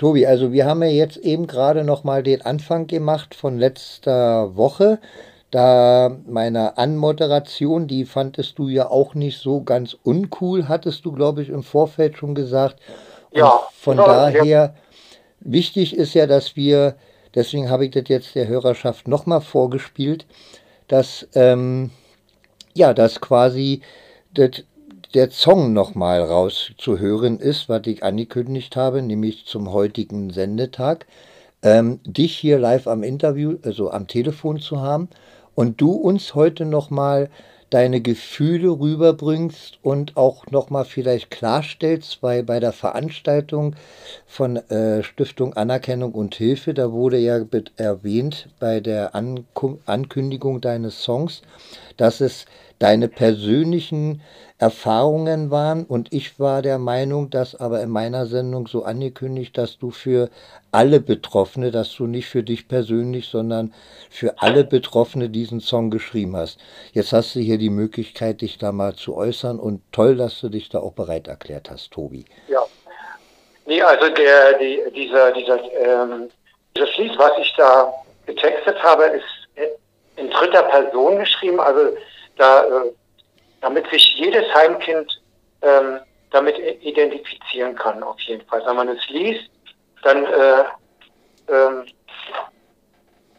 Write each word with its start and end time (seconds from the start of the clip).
Tobi, 0.00 0.26
also 0.26 0.50
wir 0.50 0.64
haben 0.64 0.82
ja 0.82 0.88
jetzt 0.88 1.18
eben 1.18 1.46
gerade 1.46 1.84
noch 1.84 2.04
mal 2.04 2.22
den 2.22 2.40
Anfang 2.40 2.86
gemacht 2.86 3.34
von 3.34 3.58
letzter 3.58 4.56
Woche. 4.56 4.98
Da 5.50 6.16
meine 6.26 6.78
Anmoderation, 6.78 7.86
die 7.86 8.06
fandest 8.06 8.58
du 8.58 8.68
ja 8.68 8.88
auch 8.90 9.14
nicht 9.14 9.38
so 9.40 9.62
ganz 9.62 9.94
uncool, 10.02 10.68
hattest 10.68 11.04
du, 11.04 11.12
glaube 11.12 11.42
ich, 11.42 11.50
im 11.50 11.62
Vorfeld 11.62 12.16
schon 12.16 12.34
gesagt. 12.34 12.80
Und 13.30 13.36
Ja, 13.38 13.60
von 13.72 14.00
ja, 14.00 14.04
daher, 14.06 14.44
ja, 14.44 14.74
wichtig 15.40 15.94
ist 15.94 16.14
ja, 16.14 16.26
dass 16.26 16.56
wir, 16.56 16.96
deswegen 17.34 17.68
habe 17.68 17.84
ich 17.84 17.90
das 17.90 18.04
jetzt 18.08 18.34
der 18.34 18.48
Hörerschaft 18.48 19.06
nochmal 19.06 19.42
vorgespielt, 19.42 20.24
dass, 20.88 21.28
ähm, 21.34 21.90
ja, 22.74 22.94
dass 22.94 23.20
quasi 23.20 23.82
das, 24.32 24.64
der 25.14 25.30
Song 25.30 25.72
nochmal 25.72 26.22
rauszuhören 26.22 27.38
ist, 27.38 27.68
was 27.68 27.86
ich 27.86 28.04
angekündigt 28.04 28.76
habe, 28.76 29.02
nämlich 29.02 29.44
zum 29.44 29.72
heutigen 29.72 30.30
Sendetag, 30.30 31.06
ähm, 31.62 32.00
dich 32.04 32.36
hier 32.36 32.58
live 32.58 32.86
am 32.86 33.02
Interview, 33.02 33.56
also 33.62 33.90
am 33.90 34.06
Telefon 34.06 34.60
zu 34.60 34.80
haben 34.80 35.08
und 35.54 35.80
du 35.80 35.92
uns 35.92 36.34
heute 36.34 36.64
nochmal 36.64 37.28
deine 37.70 38.00
Gefühle 38.00 38.68
rüberbringst 38.68 39.78
und 39.82 40.16
auch 40.16 40.46
nochmal 40.46 40.84
vielleicht 40.84 41.30
klarstellst, 41.30 42.20
weil 42.20 42.42
bei 42.42 42.58
der 42.58 42.72
Veranstaltung 42.72 43.76
von 44.26 44.56
äh, 44.56 45.04
Stiftung 45.04 45.54
Anerkennung 45.54 46.12
und 46.12 46.34
Hilfe, 46.34 46.74
da 46.74 46.90
wurde 46.90 47.18
ja 47.18 47.44
erwähnt 47.76 48.48
bei 48.58 48.80
der 48.80 49.14
Ankündigung 49.14 50.60
deines 50.60 51.02
Songs, 51.02 51.42
dass 51.96 52.20
es 52.20 52.46
deine 52.80 53.08
persönlichen 53.08 54.20
Erfahrungen 54.60 55.50
waren 55.50 55.86
und 55.86 56.12
ich 56.12 56.38
war 56.38 56.60
der 56.60 56.78
Meinung, 56.78 57.30
dass 57.30 57.58
aber 57.58 57.80
in 57.80 57.88
meiner 57.88 58.26
Sendung 58.26 58.66
so 58.66 58.84
angekündigt, 58.84 59.56
dass 59.56 59.78
du 59.78 59.90
für 59.90 60.28
alle 60.70 61.00
Betroffene, 61.00 61.70
dass 61.70 61.94
du 61.94 62.06
nicht 62.06 62.28
für 62.28 62.42
dich 62.42 62.68
persönlich, 62.68 63.28
sondern 63.28 63.72
für 64.10 64.34
alle 64.36 64.64
Betroffene 64.64 65.30
diesen 65.30 65.60
Song 65.60 65.90
geschrieben 65.90 66.36
hast. 66.36 66.60
Jetzt 66.92 67.14
hast 67.14 67.34
du 67.34 67.40
hier 67.40 67.56
die 67.56 67.70
Möglichkeit, 67.70 68.42
dich 68.42 68.58
da 68.58 68.70
mal 68.70 68.94
zu 68.94 69.16
äußern 69.16 69.58
und 69.58 69.80
toll, 69.92 70.16
dass 70.16 70.38
du 70.40 70.50
dich 70.50 70.68
da 70.68 70.80
auch 70.80 70.92
bereit 70.92 71.26
erklärt 71.26 71.70
hast, 71.70 71.90
Tobi. 71.92 72.26
ja. 72.48 72.62
Nee, 73.66 73.80
also 73.82 74.08
der, 74.08 74.58
die, 74.58 74.80
dieser, 74.94 75.32
dieser, 75.32 75.58
ähm, 75.74 76.28
dieses 76.76 76.96
Lied, 76.98 77.16
was 77.18 77.30
ich 77.40 77.54
da 77.56 77.92
getextet 78.26 78.82
habe, 78.82 79.04
ist 79.04 79.24
in 80.16 80.28
dritter 80.28 80.64
Person 80.64 81.18
geschrieben, 81.18 81.60
also 81.60 81.96
da, 82.36 82.64
äh, 82.64 82.92
damit 83.60 83.88
sich 83.90 84.14
jedes 84.16 84.52
Heimkind 84.54 85.20
ähm, 85.62 86.00
damit 86.30 86.58
identifizieren 86.58 87.74
kann, 87.74 88.02
auf 88.02 88.20
jeden 88.20 88.46
Fall. 88.46 88.62
Wenn 88.64 88.76
man 88.76 88.88
es 88.88 89.08
liest, 89.08 89.50
dann 90.02 90.24
äh, 90.24 90.64
ähm, 91.48 91.84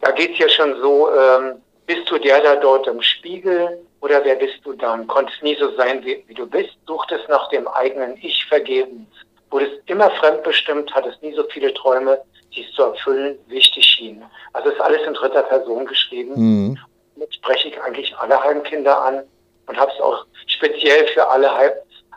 da 0.02 0.10
geht's 0.10 0.38
ja 0.38 0.48
schon 0.48 0.80
so, 0.80 1.08
ähm, 1.14 1.62
bist 1.86 2.10
du 2.10 2.18
der 2.18 2.40
da 2.40 2.56
dort 2.56 2.86
im 2.86 3.00
Spiegel 3.02 3.84
oder 4.00 4.24
wer 4.24 4.36
bist 4.36 4.58
du 4.64 4.72
dann? 4.72 5.06
Konntest 5.06 5.42
nie 5.42 5.56
so 5.56 5.74
sein, 5.76 6.04
wie, 6.04 6.22
wie 6.26 6.34
du 6.34 6.46
bist, 6.46 6.76
suchtest 6.86 7.28
nach 7.28 7.48
dem 7.50 7.66
eigenen 7.68 8.16
Ich 8.20 8.44
vergebens, 8.46 9.08
wurdest 9.50 9.80
immer 9.86 10.10
fremdbestimmt, 10.10 10.92
hattest 10.94 11.22
nie 11.22 11.34
so 11.34 11.44
viele 11.44 11.72
Träume, 11.74 12.20
die 12.54 12.64
es 12.64 12.72
zu 12.74 12.82
erfüllen 12.82 13.38
wichtig 13.46 13.84
schien. 13.84 14.24
Also 14.52 14.70
ist 14.70 14.80
alles 14.80 15.02
in 15.06 15.14
dritter 15.14 15.44
Person 15.44 15.86
geschrieben. 15.86 16.32
Mhm. 16.34 16.78
Damit 17.14 17.34
spreche 17.34 17.68
ich 17.68 17.80
eigentlich 17.80 18.16
alle 18.16 18.42
Heimkinder 18.42 19.00
an 19.00 19.22
und 19.66 19.76
habe 19.76 19.92
es 19.94 20.00
auch 20.00 20.26
speziell 20.46 21.06
für 21.08 21.28
alle, 21.28 21.50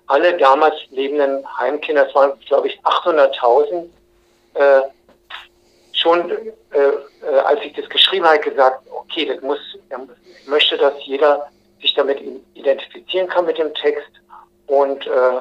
alle 0.08 0.38
damals 0.38 0.76
lebenden 0.92 1.46
Heimkinder, 1.58 2.08
es 2.08 2.16
waren 2.16 2.34
glaube 2.48 2.68
ich 2.68 2.80
800.000, 2.82 3.86
äh, 4.56 4.82
schon 5.94 6.30
äh, 6.30 6.36
äh, 7.26 7.40
als 7.46 7.60
ich 7.64 7.74
das 7.74 7.90
geschrieben 7.90 8.26
habe, 8.26 8.40
gesagt, 8.40 8.84
okay, 8.92 9.26
das 9.26 9.42
muss, 9.42 9.60
ich 10.42 10.48
möchte, 10.48 10.78
dass 10.78 10.94
jeder 11.06 11.48
sich 11.82 11.94
damit 11.94 12.20
identifizieren 12.54 13.28
kann 13.28 13.46
mit 13.46 13.58
dem 13.58 13.74
Text 13.74 14.10
und 14.68 15.06
äh, 15.08 15.40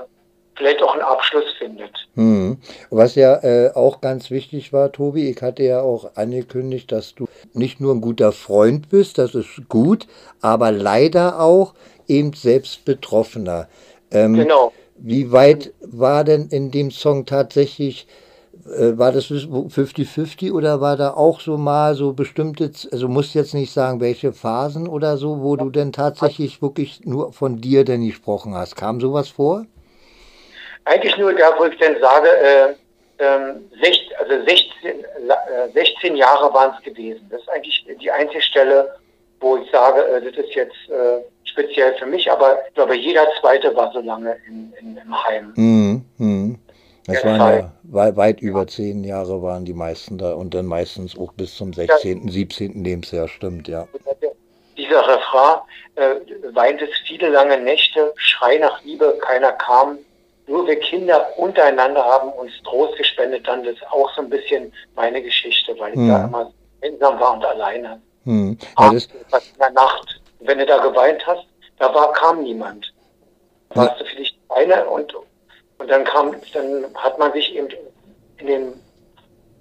vielleicht 0.56 0.82
auch 0.82 0.92
einen 0.92 1.02
Abschluss 1.02 1.44
findet. 1.58 1.90
Hm. 2.14 2.58
Was 2.90 3.14
ja 3.14 3.42
äh, 3.42 3.72
auch 3.74 4.00
ganz 4.00 4.30
wichtig 4.30 4.72
war, 4.72 4.92
Tobi, 4.92 5.28
ich 5.30 5.42
hatte 5.42 5.62
ja 5.64 5.80
auch 5.80 6.16
angekündigt, 6.16 6.92
dass 6.92 7.14
du 7.14 7.26
nicht 7.52 7.80
nur 7.80 7.94
ein 7.94 8.00
guter 8.00 8.32
Freund 8.32 8.88
bist, 8.88 9.18
das 9.18 9.34
ist 9.34 9.68
gut, 9.68 10.06
aber 10.40 10.70
leider 10.70 11.40
auch 11.40 11.74
eben 12.08 12.32
selbst 12.32 12.84
Betroffener. 12.84 13.68
Ähm, 14.10 14.34
Genau. 14.34 14.72
Wie 14.96 15.32
weit 15.32 15.72
war 15.80 16.22
denn 16.22 16.48
in 16.50 16.70
dem 16.70 16.92
Song 16.92 17.26
tatsächlich, 17.26 18.06
äh, 18.66 18.96
war 18.96 19.10
das 19.10 19.24
50-50 19.26 20.52
oder 20.52 20.80
war 20.80 20.96
da 20.96 21.14
auch 21.14 21.40
so 21.40 21.56
mal 21.56 21.96
so 21.96 22.12
bestimmte, 22.12 22.70
also 22.92 23.08
musst 23.08 23.34
jetzt 23.34 23.54
nicht 23.54 23.72
sagen, 23.72 24.00
welche 24.00 24.32
Phasen 24.32 24.86
oder 24.88 25.16
so, 25.16 25.42
wo 25.42 25.56
du 25.56 25.70
denn 25.70 25.92
tatsächlich 25.92 26.62
wirklich 26.62 27.00
nur 27.04 27.32
von 27.32 27.60
dir 27.60 27.84
denn 27.84 28.06
gesprochen 28.06 28.54
hast? 28.54 28.76
Kam 28.76 29.00
sowas 29.00 29.28
vor? 29.28 29.66
Eigentlich 30.84 31.16
nur 31.18 31.32
da, 31.34 31.52
wo 31.58 31.64
ich 31.64 31.78
dann 31.78 31.96
sage, 32.00 32.28
äh, 32.28 32.74
ähm, 33.18 33.64
sech, 33.82 34.00
also 34.20 34.44
16, 34.44 35.04
la- 35.26 35.66
äh, 35.66 35.72
16 35.72 36.16
Jahre 36.16 36.52
waren 36.54 36.72
es 36.78 36.84
gewesen. 36.84 37.26
Das 37.30 37.40
ist 37.40 37.48
eigentlich 37.48 37.84
die 38.00 38.10
einzige 38.10 38.42
Stelle, 38.42 38.94
wo 39.44 39.58
ich 39.58 39.70
sage, 39.70 40.00
äh, 40.06 40.22
das 40.22 40.42
ist 40.44 40.54
jetzt 40.54 40.74
äh, 40.88 41.20
speziell 41.44 41.94
für 41.96 42.06
mich, 42.06 42.30
aber 42.30 42.58
ich 42.66 42.74
glaube, 42.74 42.96
jeder 42.96 43.26
Zweite 43.40 43.74
war 43.76 43.92
so 43.92 44.00
lange 44.00 44.36
in, 44.48 44.72
in, 44.80 44.96
im 44.96 45.24
Heim. 45.24 45.52
Mhm. 45.56 46.04
Mhm. 46.18 46.58
Das 47.06 47.22
Ja, 47.22 47.28
waren 47.38 47.40
ja 47.58 47.72
wei- 47.82 48.16
weit 48.16 48.40
über 48.40 48.66
zehn 48.66 49.04
Jahre 49.04 49.42
waren 49.42 49.66
die 49.66 49.74
meisten 49.74 50.16
da 50.16 50.32
und 50.32 50.54
dann 50.54 50.64
meistens 50.64 51.18
auch 51.18 51.32
bis 51.34 51.54
zum 51.54 51.74
16., 51.74 52.28
17. 52.30 52.82
Lebensjahr, 52.82 53.28
stimmt, 53.28 53.68
ja. 53.68 53.86
Dieser 54.78 55.06
Refrain, 55.06 55.58
äh, 55.96 56.14
weint 56.54 56.80
es 56.80 56.88
viele 57.06 57.28
lange 57.28 57.58
Nächte, 57.60 58.12
Schrei 58.16 58.56
nach 58.56 58.82
Liebe, 58.82 59.18
keiner 59.20 59.52
kam. 59.52 59.98
Nur 60.46 60.66
wir 60.66 60.76
Kinder 60.80 61.26
untereinander 61.36 62.02
haben 62.04 62.30
uns 62.32 62.52
Trost 62.64 62.96
gespendet, 62.96 63.46
dann 63.46 63.62
das 63.64 63.74
ist 63.74 63.86
auch 63.92 64.10
so 64.14 64.22
ein 64.22 64.30
bisschen 64.30 64.72
meine 64.96 65.22
Geschichte, 65.22 65.78
weil 65.78 65.92
ich 65.92 65.98
Mhm. 66.00 66.08
da 66.08 66.24
immer 66.24 66.52
einsam 66.82 67.20
war 67.20 67.34
und 67.34 67.44
alleine. 67.44 68.00
Hm. 68.24 68.58
Ja, 68.78 68.92
das, 68.92 69.06
in 69.06 69.58
der 69.58 69.70
Nacht. 69.70 70.20
Wenn 70.40 70.58
du 70.58 70.66
da 70.66 70.78
geweint 70.78 71.26
hast, 71.26 71.46
da 71.78 71.94
war, 71.94 72.12
kam 72.12 72.42
niemand. 72.42 72.92
Da 73.70 73.76
warst 73.76 74.00
du 74.00 74.04
vielleicht 74.04 74.36
eine 74.50 74.84
und, 74.86 75.14
und 75.78 75.88
dann 75.88 76.04
kam, 76.04 76.34
dann 76.52 76.86
hat 76.94 77.18
man 77.18 77.32
sich 77.32 77.54
eben 77.54 77.68
in 78.38 78.46
dem, 78.46 78.72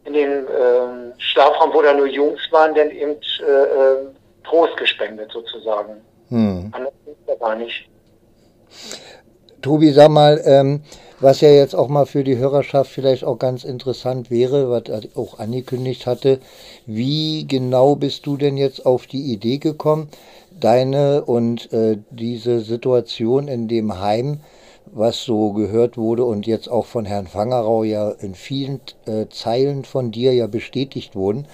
in 0.05 0.13
dem 0.13 0.47
ähm, 0.47 1.13
Schlafraum, 1.17 1.73
wo 1.73 1.81
da 1.81 1.93
nur 1.93 2.07
Jungs 2.07 2.41
waren, 2.51 2.75
dann 2.75 2.91
eben 2.91 3.15
äh, 3.41 3.51
äh, 3.51 4.07
Trost 4.43 4.75
gespendet 4.77 5.31
sozusagen. 5.31 6.01
hm. 6.29 6.69
Anders 6.73 6.93
ging's 7.05 7.17
da 7.25 7.35
gar 7.35 7.55
nicht. 7.55 7.89
Tobi, 9.61 9.91
sag 9.91 10.09
mal, 10.09 10.41
ähm, 10.45 10.83
was 11.19 11.41
ja 11.41 11.49
jetzt 11.49 11.75
auch 11.75 11.87
mal 11.87 12.05
für 12.05 12.23
die 12.23 12.37
Hörerschaft 12.37 12.91
vielleicht 12.91 13.23
auch 13.23 13.39
ganz 13.39 13.63
interessant 13.63 14.29
wäre, 14.29 14.69
was 14.69 14.83
er 14.89 15.01
auch 15.15 15.39
angekündigt 15.39 16.05
hatte, 16.05 16.39
wie 16.85 17.45
genau 17.47 17.95
bist 17.95 18.25
du 18.25 18.37
denn 18.37 18.57
jetzt 18.57 18.85
auf 18.85 19.07
die 19.07 19.31
Idee 19.31 19.57
gekommen, 19.57 20.09
deine 20.59 21.23
und 21.25 21.71
äh, 21.73 21.97
diese 22.11 22.59
Situation 22.61 23.47
in 23.47 23.67
dem 23.67 23.99
Heim, 23.99 24.39
was 24.85 25.23
so 25.23 25.53
gehört 25.53 25.97
wurde 25.97 26.25
und 26.25 26.45
jetzt 26.45 26.69
auch 26.69 26.85
von 26.85 27.05
Herrn 27.05 27.27
Fangerau 27.27 27.83
ja 27.83 28.11
in 28.11 28.35
vielen 28.35 28.79
äh, 29.05 29.25
Zeilen 29.29 29.85
von 29.85 30.11
dir 30.11 30.33
ja 30.33 30.47
bestätigt 30.47 31.15
wurden, 31.15 31.47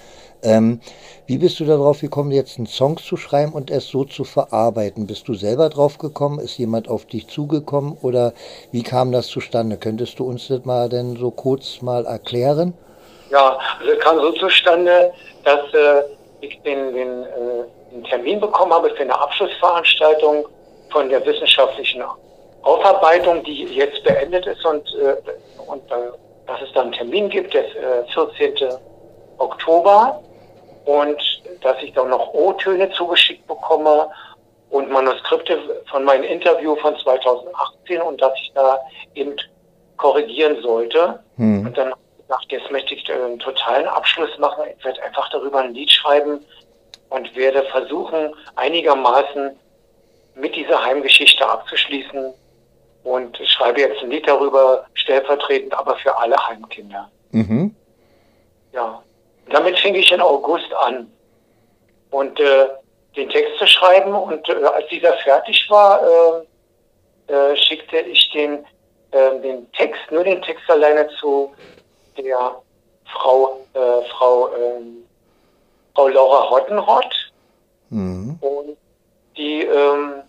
ähm, 0.43 0.81
wie 1.27 1.37
bist 1.37 1.59
du 1.59 1.65
darauf 1.65 2.01
gekommen, 2.01 2.31
jetzt 2.31 2.57
einen 2.57 2.67
Song 2.67 2.97
zu 2.97 3.17
schreiben 3.17 3.53
und 3.53 3.69
es 3.69 3.87
so 3.87 4.03
zu 4.03 4.23
verarbeiten? 4.23 5.05
Bist 5.05 5.27
du 5.27 5.33
selber 5.33 5.69
drauf 5.69 5.97
gekommen? 5.97 6.39
Ist 6.39 6.57
jemand 6.57 6.89
auf 6.89 7.05
dich 7.05 7.27
zugekommen? 7.27 7.97
Oder 8.01 8.33
wie 8.71 8.83
kam 8.83 9.11
das 9.11 9.27
zustande? 9.27 9.77
Könntest 9.77 10.17
du 10.19 10.25
uns 10.25 10.47
das 10.47 10.65
mal 10.65 10.89
denn 10.89 11.17
so 11.17 11.31
kurz 11.31 11.81
mal 11.81 12.05
erklären? 12.05 12.73
Ja, 13.29 13.59
also 13.79 13.91
es 13.91 13.99
kam 13.99 14.19
so 14.19 14.31
zustande, 14.31 15.11
dass 15.43 15.59
äh, 15.73 16.03
ich 16.41 16.59
den, 16.61 16.93
den, 16.93 17.23
äh, 17.23 17.65
den 17.91 18.03
Termin 18.05 18.39
bekommen 18.39 18.73
habe 18.73 18.89
für 18.89 19.03
eine 19.03 19.19
Abschlussveranstaltung 19.19 20.47
von 20.91 21.09
der 21.09 21.23
wissenschaftlichen 21.25 22.01
Aufarbeitung, 22.63 23.43
die 23.43 23.65
jetzt 23.65 24.03
beendet 24.03 24.47
ist 24.47 24.65
und, 24.65 24.83
äh, 24.95 25.15
und 25.67 25.83
äh, 25.91 26.11
dass 26.47 26.61
es 26.61 26.73
dann 26.73 26.85
einen 26.85 26.93
Termin 26.93 27.29
gibt, 27.29 27.53
der 27.53 27.65
äh, 27.65 28.03
14. 28.13 28.77
Oktober 29.37 30.21
und 30.85 31.21
dass 31.61 31.81
ich 31.81 31.93
dann 31.93 32.09
noch 32.09 32.33
O-Töne 32.33 32.89
zugeschickt 32.91 33.45
bekomme 33.47 34.09
und 34.69 34.89
Manuskripte 34.89 35.83
von 35.89 36.03
meinem 36.03 36.23
Interview 36.23 36.75
von 36.77 36.95
2018 36.97 38.01
und 38.01 38.21
dass 38.21 38.33
ich 38.41 38.51
da 38.53 38.79
eben 39.15 39.35
korrigieren 39.97 40.61
sollte. 40.61 41.19
Hm. 41.37 41.65
Und 41.65 41.77
dann 41.77 41.93
dachte 42.27 42.45
ich, 42.47 42.61
jetzt 42.61 42.71
möchte 42.71 42.93
ich 42.93 43.11
einen 43.11 43.39
totalen 43.39 43.87
Abschluss 43.87 44.37
machen. 44.37 44.63
Ich 44.77 44.85
werde 44.85 45.01
einfach 45.03 45.29
darüber 45.29 45.59
ein 45.59 45.73
Lied 45.73 45.91
schreiben 45.91 46.45
und 47.09 47.35
werde 47.35 47.63
versuchen, 47.63 48.33
einigermaßen 48.55 49.51
mit 50.35 50.55
dieser 50.55 50.83
Heimgeschichte 50.83 51.47
abzuschließen. 51.47 52.33
Und 53.03 53.37
schreibe 53.45 53.79
jetzt 53.79 54.03
ein 54.03 54.11
Lied 54.11 54.27
darüber, 54.27 54.85
stellvertretend 54.93 55.73
aber 55.73 55.95
für 55.95 56.15
alle 56.17 56.35
Heimkinder. 56.47 57.09
Mhm. 57.31 57.75
Ja. 58.73 59.01
Damit 59.53 59.77
fing 59.79 59.95
ich 59.95 60.11
in 60.11 60.21
August 60.21 60.73
an. 60.73 61.11
Und 62.11 62.39
äh, 62.39 62.67
den 63.15 63.29
Text 63.29 63.57
zu 63.57 63.67
schreiben. 63.67 64.13
Und 64.13 64.47
äh, 64.49 64.63
als 64.63 64.87
dieser 64.89 65.13
fertig 65.17 65.69
war, 65.69 66.01
äh, 67.27 67.33
äh 67.33 67.55
schickte 67.57 67.99
ich 67.99 68.29
den, 68.31 68.65
äh, 69.11 69.39
den 69.41 69.71
Text, 69.73 70.01
nur 70.11 70.23
den 70.23 70.41
Text 70.41 70.69
alleine 70.69 71.07
zu 71.19 71.53
der 72.17 72.55
Frau, 73.05 73.59
äh, 73.73 74.09
Frau, 74.09 74.49
ähm, 74.55 75.05
Frau 75.95 76.07
Laura 76.07 76.49
Hottenrott. 76.49 77.31
Mhm. 77.89 78.37
Und 78.41 78.77
die 79.35 79.63
ähm, 79.63 80.21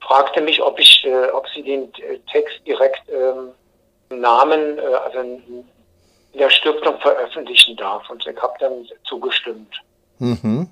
fragte 0.00 0.40
mich, 0.40 0.62
ob 0.62 0.78
ich, 0.78 1.06
ob 1.32 1.46
sie 1.48 1.62
den 1.62 1.92
Text 2.30 2.60
direkt 2.66 3.02
ähm, 3.08 3.52
Namen, 4.20 4.78
äh, 4.78 4.82
also 4.82 5.18
in 6.34 6.40
der 6.40 6.50
Stiftung 6.50 6.98
veröffentlichen 7.00 7.76
darf. 7.76 8.08
Und 8.10 8.26
ich 8.26 8.36
habe 8.36 8.54
dann 8.60 8.86
zugestimmt. 9.04 9.80
Mhm. 10.18 10.68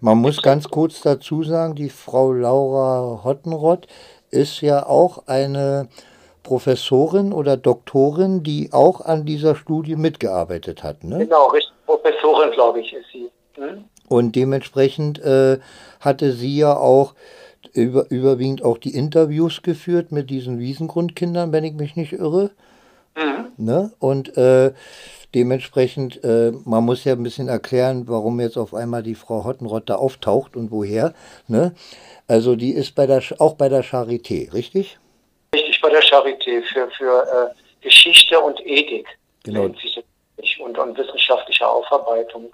Man 0.00 0.18
muss 0.18 0.42
ganz 0.42 0.68
kurz 0.68 1.00
dazu 1.00 1.42
sagen, 1.42 1.74
die 1.74 1.90
Frau 1.90 2.32
Laura 2.32 3.22
Hottenrott 3.24 3.86
ist 4.30 4.60
ja 4.60 4.86
auch 4.86 5.26
eine 5.26 5.88
Professorin 6.42 7.32
oder 7.32 7.56
Doktorin, 7.56 8.42
die 8.42 8.70
auch 8.72 9.00
an 9.00 9.24
dieser 9.24 9.56
Studie 9.56 9.96
mitgearbeitet 9.96 10.82
hat. 10.82 11.02
Ne? 11.02 11.18
Genau, 11.18 11.46
richtig. 11.46 11.72
Professorin, 11.86 12.50
glaube 12.52 12.80
ich, 12.80 12.92
ist 12.92 13.06
sie. 13.12 13.30
Hm? 13.54 13.84
Und 14.08 14.36
dementsprechend 14.36 15.18
äh, 15.20 15.58
hatte 16.00 16.32
sie 16.32 16.58
ja 16.58 16.76
auch 16.76 17.14
über, 17.72 18.10
überwiegend 18.10 18.62
auch 18.62 18.78
die 18.78 18.94
Interviews 18.94 19.62
geführt 19.62 20.12
mit 20.12 20.30
diesen 20.30 20.58
Wiesengrundkindern, 20.58 21.52
wenn 21.52 21.64
ich 21.64 21.74
mich 21.74 21.96
nicht 21.96 22.12
irre. 22.12 22.50
Mhm. 23.16 23.52
Ne? 23.56 23.92
Und 23.98 24.36
äh, 24.36 24.72
dementsprechend, 25.34 26.22
äh, 26.24 26.52
man 26.64 26.84
muss 26.84 27.04
ja 27.04 27.12
ein 27.12 27.22
bisschen 27.22 27.48
erklären, 27.48 28.04
warum 28.06 28.40
jetzt 28.40 28.56
auf 28.56 28.74
einmal 28.74 29.02
die 29.02 29.14
Frau 29.14 29.44
Hottenrott 29.44 29.88
da 29.88 29.96
auftaucht 29.96 30.56
und 30.56 30.70
woher. 30.70 31.14
Ne? 31.48 31.74
Also 32.26 32.56
die 32.56 32.72
ist 32.72 32.94
bei 32.94 33.06
der, 33.06 33.22
auch 33.38 33.54
bei 33.54 33.68
der 33.68 33.84
Charité, 33.84 34.52
richtig? 34.52 34.98
Richtig, 35.54 35.80
bei 35.80 35.90
der 35.90 36.02
Charité 36.02 36.62
für, 36.62 36.90
für 36.90 37.52
äh, 37.52 37.82
Geschichte 37.82 38.40
und 38.40 38.60
Ethik. 38.66 39.06
Genau. 39.44 39.64
Und, 40.60 40.78
und 40.78 40.98
wissenschaftliche 40.98 41.66
Aufarbeitung. 41.68 42.50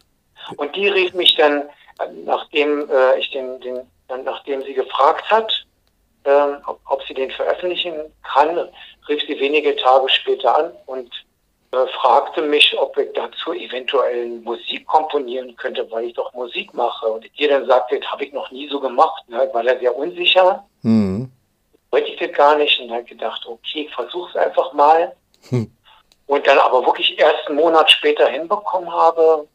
Und 0.57 0.75
die 0.75 0.89
rief 0.89 1.15
mich 1.15 1.35
dann, 1.37 1.63
äh, 1.63 2.07
nachdem 2.25 2.89
äh, 2.91 3.19
ich 3.19 3.31
den, 3.31 3.61
den, 3.61 3.81
nachdem 4.25 4.63
sie 4.63 4.75
gefragt 4.75 5.31
hat, 5.31 5.65
äh, 6.25 6.53
ob, 6.67 6.81
ob 6.87 7.03
sie 7.07 7.15
den 7.15 7.31
veröffentlichen 7.31 7.95
kann, 8.23 8.69
rief 9.11 9.23
sie 9.27 9.39
wenige 9.39 9.77
Tage 9.77 10.09
später 10.09 10.57
an 10.57 10.73
und 10.87 11.11
äh, 11.73 11.87
fragte 12.01 12.43
mich, 12.43 12.75
ob 12.79 12.97
ich 12.97 13.13
dazu 13.15 13.53
eventuell 13.53 14.27
Musik 14.41 14.87
komponieren 14.87 15.55
könnte, 15.57 15.89
weil 15.91 16.07
ich 16.07 16.15
doch 16.15 16.33
Musik 16.33 16.73
mache. 16.75 17.07
Und 17.07 17.27
ihr 17.39 17.49
dann 17.49 17.67
sagte, 17.67 18.01
das 18.01 18.11
habe 18.11 18.25
ich 18.25 18.33
noch 18.33 18.51
nie 18.51 18.69
so 18.69 18.81
gemacht. 18.81 19.23
Ne? 19.29 19.49
War 19.53 19.63
da 19.63 19.79
sehr 19.79 19.95
unsicher. 19.95 20.65
Mhm. 20.83 21.31
Wollte 21.91 22.11
ich 22.11 22.19
das 22.19 22.33
gar 22.33 22.57
nicht. 22.57 22.81
Und 22.81 22.89
dann 22.89 23.05
gedacht, 23.05 23.47
okay, 23.47 23.87
ich 23.87 23.95
versuche 23.95 24.31
es 24.31 24.37
einfach 24.37 24.73
mal. 24.73 25.15
Hm. 25.49 25.71
Und 26.27 26.47
dann 26.47 26.59
aber 26.59 26.85
wirklich 26.87 27.19
erst 27.19 27.49
einen 27.49 27.57
Monat 27.57 27.91
später 27.91 28.29
hinbekommen 28.29 28.91
habe, 28.93 29.49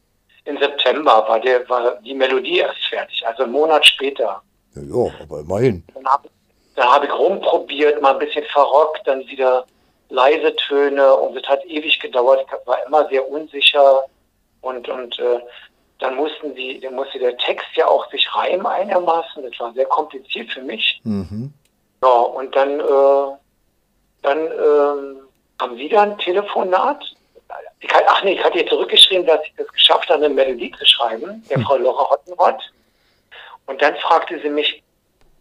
im 0.46 0.58
September 0.58 1.24
war, 1.26 1.40
der, 1.40 1.68
war 1.68 1.96
die 2.02 2.14
Melodie 2.14 2.58
erst 2.58 2.84
fertig, 2.88 3.26
also 3.26 3.42
einen 3.42 3.52
Monat 3.52 3.84
später. 3.84 4.42
Ja, 4.74 4.82
ja 4.82 5.10
aber 5.22 5.40
immerhin. 5.40 5.84
Dann 5.94 6.06
habe 6.06 6.28
hab 6.76 7.04
ich 7.04 7.12
rumprobiert, 7.12 8.00
mal 8.02 8.12
ein 8.12 8.18
bisschen 8.18 8.44
verrockt, 8.46 9.06
dann 9.06 9.26
wieder 9.26 9.64
leise 10.08 10.54
Töne 10.56 11.14
und 11.14 11.36
es 11.36 11.48
hat 11.48 11.64
ewig 11.64 11.98
gedauert. 12.00 12.46
Ich 12.46 12.66
war 12.66 12.84
immer 12.86 13.08
sehr 13.08 13.28
unsicher 13.28 14.04
und, 14.60 14.88
und 14.88 15.18
äh, 15.18 15.40
dann 15.98 16.16
mussten 16.16 16.54
die, 16.54 16.80
dann 16.80 16.94
musste 16.94 17.18
der 17.18 17.36
Text 17.38 17.68
ja 17.74 17.86
auch 17.86 18.08
sich 18.10 18.28
reimen 18.34 18.66
einigermaßen. 18.66 19.42
Das 19.42 19.58
war 19.58 19.72
sehr 19.72 19.86
kompliziert 19.86 20.50
für 20.50 20.62
mich. 20.62 21.00
Mhm. 21.04 21.52
Ja, 22.02 22.08
und 22.08 22.54
dann, 22.54 22.80
äh, 22.80 23.36
dann 24.22 24.46
äh, 24.46 25.20
kam 25.58 25.76
wieder 25.76 26.02
ein 26.02 26.18
Telefonat. 26.18 27.02
Ich, 27.80 27.90
ach 27.94 28.22
nee, 28.24 28.34
ich 28.34 28.44
hatte 28.44 28.58
ihr 28.58 28.66
zurückgeschrieben, 28.66 29.26
dass 29.26 29.40
ich 29.44 29.54
das 29.56 29.68
geschafft 29.68 30.10
habe, 30.10 30.24
eine 30.24 30.34
Melodie 30.34 30.72
zu 30.72 30.84
schreiben, 30.84 31.42
der 31.48 31.58
mhm. 31.58 31.62
Frau 31.62 31.76
Laura 31.76 32.10
Hottenrott. 32.10 32.60
Und 33.66 33.80
dann 33.80 33.96
fragte 33.96 34.38
sie 34.40 34.50
mich, 34.50 34.82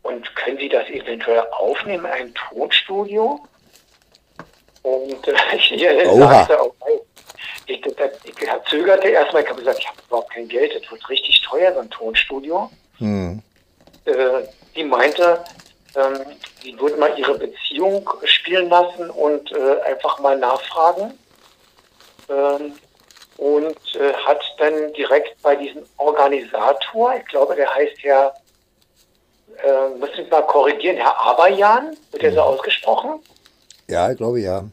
und 0.05 0.35
können 0.35 0.57
Sie 0.57 0.69
das 0.69 0.87
eventuell 0.89 1.39
aufnehmen 1.51 2.05
in 2.05 2.11
einem 2.11 2.33
Tonstudio? 2.35 3.39
Und 4.83 5.27
äh, 5.27 5.33
ich 5.55 5.81
sagte, 5.81 6.61
okay. 6.61 7.01
Ich, 7.67 7.83
ich, 7.83 7.97
ich 8.23 8.69
zögerte 8.69 9.07
erstmal, 9.07 9.41
ich 9.41 9.49
habe 9.49 9.59
gesagt, 9.59 9.79
ich 9.79 9.87
habe 9.87 9.97
überhaupt 10.07 10.31
kein 10.31 10.47
Geld, 10.47 10.75
das 10.75 10.91
wird 10.91 11.09
richtig 11.09 11.41
teuer, 11.41 11.73
so 11.73 11.79
ein 11.79 11.89
Tonstudio. 11.89 12.69
Hm. 12.99 13.41
Äh, 14.05 14.13
die 14.75 14.83
meinte, 14.83 15.43
ähm, 15.95 16.19
sie 16.61 16.79
würde 16.79 16.97
mal 16.97 17.17
ihre 17.17 17.39
Beziehung 17.39 18.07
spielen 18.25 18.69
lassen 18.69 19.09
und 19.09 19.51
äh, 19.51 19.81
einfach 19.81 20.19
mal 20.19 20.37
nachfragen. 20.37 21.17
Ähm, 22.29 22.73
und 23.37 23.95
äh, 23.95 24.13
hat 24.13 24.43
dann 24.59 24.93
direkt 24.93 25.41
bei 25.41 25.55
diesem 25.55 25.83
Organisator, 25.97 27.15
ich 27.15 27.25
glaube, 27.25 27.55
der 27.55 27.73
heißt 27.73 28.03
ja, 28.03 28.31
äh, 29.63 29.97
muss 29.99 30.09
ich 30.17 30.29
mal 30.29 30.41
korrigieren, 30.43 30.97
Herr 30.97 31.19
Aberjan, 31.19 31.95
wird 32.11 32.23
der 32.23 32.31
so 32.33 32.41
hm. 32.41 32.47
ausgesprochen? 32.47 33.19
Ja, 33.87 34.11
ich 34.11 34.17
glaube 34.17 34.39
ja. 34.39 34.63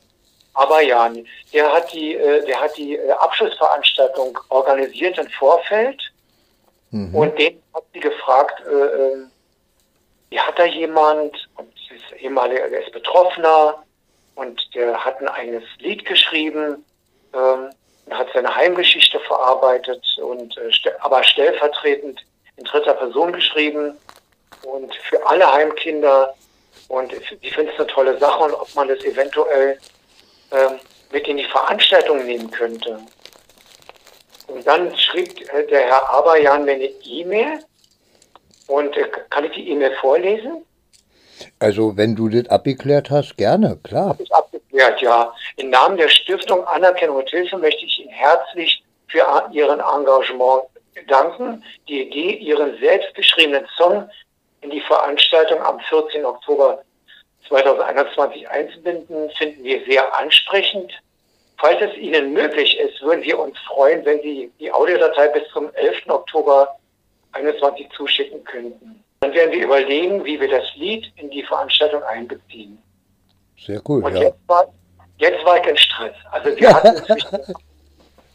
Aber 0.55 0.83
Jan, 0.83 1.27
der 1.53 1.73
hat 1.73 1.93
die, 1.93 2.15
äh, 2.15 2.45
der 2.45 2.61
hat 2.61 2.77
die 2.77 2.97
äh, 2.97 3.11
Abschlussveranstaltung 3.13 4.39
organisiert 4.51 5.19
im 5.19 5.29
Vorfeld 5.29 6.03
mhm. 6.91 7.15
und 7.15 7.39
den 7.39 7.63
hat 7.75 7.85
sie 7.95 8.01
gefragt, 8.01 8.63
äh, 8.67 8.71
äh, 8.71 9.27
wie 10.31 10.41
hat 10.41 10.59
da 10.59 10.65
jemand, 10.65 11.49
und 11.57 11.73
ist 11.91 12.21
ehemaliger, 12.21 12.69
der 12.69 12.85
ist 12.85 12.93
Betroffener 12.93 13.83
und 14.35 14.61
der 14.75 15.03
hat 15.03 15.21
ein 15.21 15.29
eigenes 15.29 15.65
Lied 15.79 16.05
geschrieben, 16.05 16.85
ähm, 17.35 17.71
hat 18.11 18.29
seine 18.35 18.55
Heimgeschichte 18.55 19.21
verarbeitet 19.21 20.05
und 20.23 20.57
äh, 20.59 20.71
aber 21.01 21.23
stellvertretend 21.23 22.21
in 22.57 22.65
dritter 22.65 22.95
Person 22.95 23.33
geschrieben 23.33 23.97
und 24.65 24.95
für 25.09 25.25
alle 25.27 25.51
Heimkinder 25.51 26.35
und 26.89 27.13
ich 27.13 27.55
finde 27.55 27.73
es 27.73 27.79
eine 27.79 27.87
tolle 27.89 28.19
Sache 28.19 28.45
und 28.45 28.55
ob 28.55 28.75
man 28.75 28.89
das 28.89 29.03
eventuell 29.05 29.79
ähm, 30.51 30.79
mit 31.11 31.27
in 31.27 31.39
die 31.39 31.45
Veranstaltung 31.45 32.25
nehmen 32.25 32.51
könnte. 32.51 32.99
Und 34.47 34.67
dann 34.67 34.95
schrieb 34.97 35.41
äh, 35.53 35.67
der 35.67 35.87
Herr 35.87 36.11
Aberjan 36.11 36.65
mir 36.65 36.73
eine 36.73 36.85
E-Mail 36.85 37.61
und 38.67 38.97
äh, 38.97 39.09
kann 39.31 39.45
ich 39.45 39.53
die 39.53 39.71
E-Mail 39.71 39.95
vorlesen? 40.01 40.65
Also 41.59 41.97
wenn 41.97 42.15
du 42.15 42.29
das 42.29 42.49
abgeklärt 42.49 43.11
hast, 43.11 43.37
gerne, 43.37 43.79
klar. 43.83 44.11
Habe 44.11 44.23
ich 44.23 44.35
abgeklärt, 44.35 45.01
ja. 45.01 45.33
Im 45.57 45.71
Namen 45.71 45.97
der 45.97 46.09
Stiftung 46.09 46.65
Anerkennung 46.67 47.17
und 47.17 47.31
Hilfe 47.31 47.57
möchte 47.57 47.85
ich 47.85 48.01
Ihnen 48.01 48.11
herzlich 48.11 48.83
für 49.09 49.25
Ihren 49.53 49.81
Engagement 49.81 50.65
danken. 51.09 51.65
Die 51.89 52.03
Idee, 52.03 52.37
Ihren 52.37 52.79
selbstgeschriebenen 52.79 53.67
Song 53.77 54.09
in 54.63 54.71
die 54.71 54.81
Veranstaltung 54.81 55.61
am 55.61 55.79
14. 55.81 56.25
Oktober 56.25 56.83
2021 57.49 58.49
einzubinden, 58.49 59.31
finden 59.31 59.63
wir 59.63 59.85
sehr 59.85 60.17
ansprechend. 60.17 60.93
Falls 61.59 61.81
es 61.81 61.97
Ihnen 61.97 62.33
möglich 62.33 62.79
ist, 62.79 63.01
würden 63.03 63.23
wir 63.23 63.39
uns 63.39 63.59
freuen, 63.67 64.05
wenn 64.05 64.21
Sie 64.23 64.51
die 64.59 64.73
Audiodatei 64.73 65.29
bis 65.29 65.43
zum 65.53 65.73
11. 65.75 66.09
Oktober 66.09 66.77
2021 67.33 67.89
zuschicken 67.97 68.45
könnten. 68.45 69.05
Dann 69.21 69.33
werden 69.35 69.53
wir 69.53 69.65
überlegen, 69.65 70.25
wie 70.25 70.41
wir 70.41 70.49
das 70.49 70.65
Lied 70.75 71.13
in 71.17 71.31
die 71.31 71.43
Veranstaltung 71.43 72.03
einbeziehen. 72.03 72.83
Sehr 73.59 73.81
cool, 73.89 74.05
Und 74.05 74.15
ja. 74.15 74.23
Jetzt 74.23 74.39
war, 74.49 74.67
jetzt 75.19 75.45
war 75.45 75.61
ich 75.61 75.67
in 75.67 75.77
Stress. 75.77 76.15
Also 76.31 76.57
wir 76.57 76.69
hatten, 76.75 76.97
zwischen, 77.05 77.39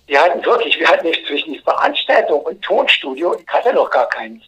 wir 0.08 0.22
hatten 0.22 0.46
wirklich, 0.46 0.80
wir 0.80 0.88
hatten 0.88 1.08
nicht 1.08 1.26
zwischen 1.28 1.54
die 1.54 1.60
Veranstaltung 1.60 2.42
und 2.42 2.62
Tonstudio, 2.62 3.36
ich 3.36 3.48
hatte 3.48 3.74
noch 3.74 3.90
gar 3.90 4.08
keins. 4.08 4.44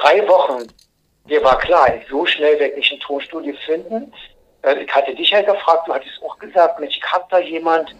Drei 0.00 0.26
Wochen 0.28 0.68
mir 1.28 1.44
war 1.44 1.58
klar, 1.58 1.92
so 2.08 2.24
schnell 2.24 2.58
werde 2.58 2.74
ich 2.76 2.90
ein 2.90 3.00
Tonstudio 3.00 3.54
finden. 3.66 4.12
Äh, 4.62 4.82
ich 4.82 4.94
hatte 4.94 5.14
dich 5.14 5.30
ja 5.30 5.42
gefragt, 5.42 5.86
du 5.86 5.94
hattest 5.94 6.22
auch 6.22 6.38
gesagt, 6.38 6.80
Mensch, 6.80 6.96
ich 6.96 7.12
habe 7.12 7.24
da 7.30 7.38
jemand, 7.38 7.94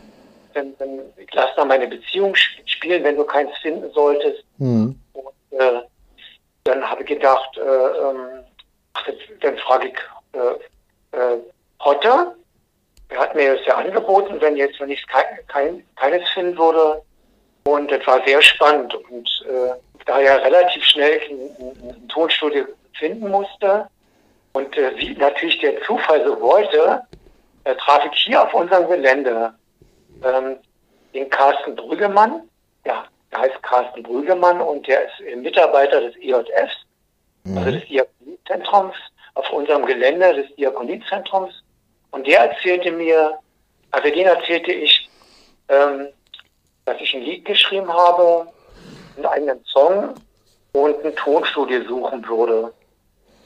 dann, 0.55 0.75
dann 0.79 1.01
ich 1.17 1.33
lass 1.33 1.51
da 1.57 1.65
meine 1.65 1.87
Beziehung 1.87 2.35
spielen, 2.35 3.05
wenn 3.05 3.17
du 3.17 3.25
keins 3.25 3.51
finden 3.61 3.91
solltest. 3.93 4.45
Mhm. 4.57 4.99
Und, 5.13 5.59
äh, 5.59 5.83
dann 6.65 6.89
habe 6.89 7.03
ich 7.03 7.09
gedacht, 7.09 7.57
äh, 7.59 7.61
ähm, 7.61 8.45
dann 9.41 9.59
frage 9.59 9.89
ich 9.89 9.99
äh, 10.33 11.17
äh, 11.17 11.39
Hotter. 11.81 12.35
Er 13.11 13.21
hat 13.21 13.35
mir 13.35 13.57
das 13.57 13.67
ja 13.67 13.77
angeboten, 13.77 14.41
wenn 14.41 14.57
jetzt, 14.57 14.81
wenn 14.81 14.91
ich 14.91 15.07
kein, 15.07 15.25
kein, 15.49 15.87
keines 15.97 16.29
finden 16.31 16.59
würde. 16.59 17.03
Und 17.65 17.91
das 17.91 18.07
war 18.07 18.25
sehr 18.27 18.41
spannend. 18.43 18.95
Und 18.95 19.29
äh, 19.47 19.75
da 20.07 20.21
ja 20.21 20.37
relativ 20.37 20.85
schnell 20.85 21.21
ein, 21.29 22.09
Tonstudio 22.09 22.65
finden 22.99 23.31
musste. 23.31 23.87
Und 24.53 24.77
äh, 24.77 24.97
wie 24.97 25.15
natürlich 25.15 25.61
der 25.61 25.81
Zufall 25.83 26.25
so 26.25 26.41
wollte, 26.41 27.03
äh, 27.65 27.75
traf 27.77 28.05
ich 28.11 28.19
hier 28.25 28.43
auf 28.43 28.53
unserem 28.55 28.89
Gelände 28.89 29.55
ähm, 30.25 30.57
den 31.15 31.29
Carsten 31.31 31.77
Brüggemann. 31.77 32.43
Ja, 32.87 33.05
der 33.31 33.41
heißt 33.41 33.63
Carsten 33.63 34.03
Brüggemann 34.03 34.61
und 34.61 34.87
der 34.87 35.05
ist 35.05 35.37
Mitarbeiter 35.37 36.01
des 36.01 36.17
EJFs, 36.17 36.77
mhm. 37.45 37.59
also 37.59 37.71
des 37.71 37.85
Diakoniezentrums, 37.87 38.97
auf 39.35 39.51
unserem 39.51 39.85
Gelände 39.85 40.35
des 40.35 40.55
Diakoniezentrums. 40.57 41.63
Und 42.11 42.27
der 42.27 42.51
erzählte 42.51 42.91
mir, 42.91 43.39
also 43.91 44.09
den 44.09 44.27
erzählte 44.27 44.73
ich, 44.73 45.09
ähm, 45.69 46.09
dass 46.89 47.01
ich 47.03 47.15
ein 47.15 47.23
Lied 47.23 47.45
geschrieben 47.45 47.93
habe, 47.93 48.47
einen 49.17 49.27
eigenen 49.27 49.65
Song 49.67 50.15
und 50.73 51.05
ein 51.05 51.15
Tonstudio 51.17 51.83
suchen 51.87 52.27
würde. 52.27 52.73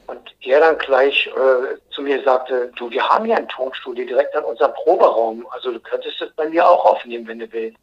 Und 0.07 0.21
er 0.43 0.61
dann 0.61 0.79
gleich 0.79 1.27
äh, 1.27 1.93
zu 1.93 2.03
mir 2.03 2.23
sagte, 2.23 2.71
du, 2.77 2.91
wir 2.91 3.03
haben 3.09 3.27
ja 3.27 3.37
ein 3.37 3.49
Tonstudio 3.49 4.07
direkt 4.07 4.37
an 4.37 4.45
unserem 4.45 4.73
Proberaum. 4.75 5.45
Also 5.51 5.73
du 5.73 5.81
könntest 5.81 6.21
es 6.21 6.33
bei 6.35 6.49
mir 6.49 6.69
auch 6.69 6.85
aufnehmen, 6.85 7.27
wenn 7.27 7.41
du 7.41 7.53
willst. 7.53 7.79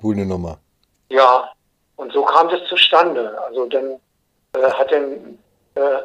Coole 0.00 0.24
Nummer. 0.24 0.58
Ja, 1.10 1.50
und 1.96 2.12
so 2.12 2.22
kam 2.22 2.48
das 2.48 2.64
zustande. 2.68 3.38
Also 3.46 3.66
dann 3.66 3.98
äh, 4.54 4.70
hat 4.70 4.92
er, 4.92 5.02
äh, 5.02 6.02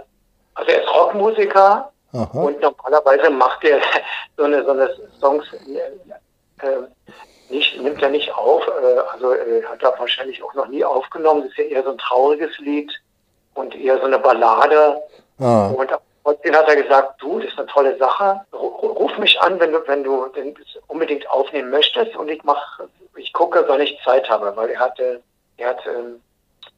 also 0.56 0.72
er 0.72 0.82
ist 0.82 0.90
Rockmusiker 0.90 1.92
Aha. 2.12 2.40
und 2.40 2.60
normalerweise 2.60 3.30
macht 3.30 3.64
er 3.64 3.80
so 4.38 4.44
eine, 4.44 4.66
so 4.66 4.72
eine 4.72 4.90
Songs 5.20 5.46
äh, 5.54 6.68
nicht, 7.50 7.80
nimmt 7.82 8.02
er 8.02 8.10
nicht 8.10 8.34
auf. 8.34 8.66
Äh, 8.68 9.00
also 9.12 9.34
äh, 9.34 9.64
hat 9.64 9.82
er 9.84 9.98
wahrscheinlich 9.98 10.42
auch 10.44 10.54
noch 10.54 10.68
nie 10.68 10.84
aufgenommen. 10.84 11.42
Das 11.42 11.52
ist 11.52 11.58
ja 11.58 11.64
eher 11.66 11.84
so 11.84 11.92
ein 11.92 11.98
trauriges 11.98 12.58
Lied 12.60 12.92
und 13.54 13.76
eher 13.76 13.98
so 14.00 14.06
eine 14.06 14.20
Ballade. 14.20 15.02
Ah. 15.40 15.68
Und 15.68 15.92
trotzdem 16.24 16.56
hat 16.56 16.68
er 16.68 16.82
gesagt, 16.82 17.22
du, 17.22 17.40
das 17.40 17.52
ist 17.52 17.58
eine 17.58 17.68
tolle 17.68 17.98
Sache. 17.98 18.42
Ruf 18.54 19.18
mich 19.18 19.40
an, 19.42 19.60
wenn 19.60 19.72
du, 19.72 19.80
wenn 19.88 20.04
du 20.04 20.28
den 20.28 20.56
unbedingt 20.88 21.30
aufnehmen 21.30 21.70
möchtest 21.70 22.16
und 22.16 22.30
ich 22.30 22.44
mach, 22.44 22.80
ich 23.16 23.34
gucke, 23.34 23.64
wann 23.68 23.82
ich 23.82 23.98
Zeit 24.04 24.30
habe, 24.30 24.56
weil 24.56 24.70
er 24.70 24.80
hatte, 24.80 25.22
er 25.58 25.70
hat 25.70 25.80
ähm, 25.88 26.22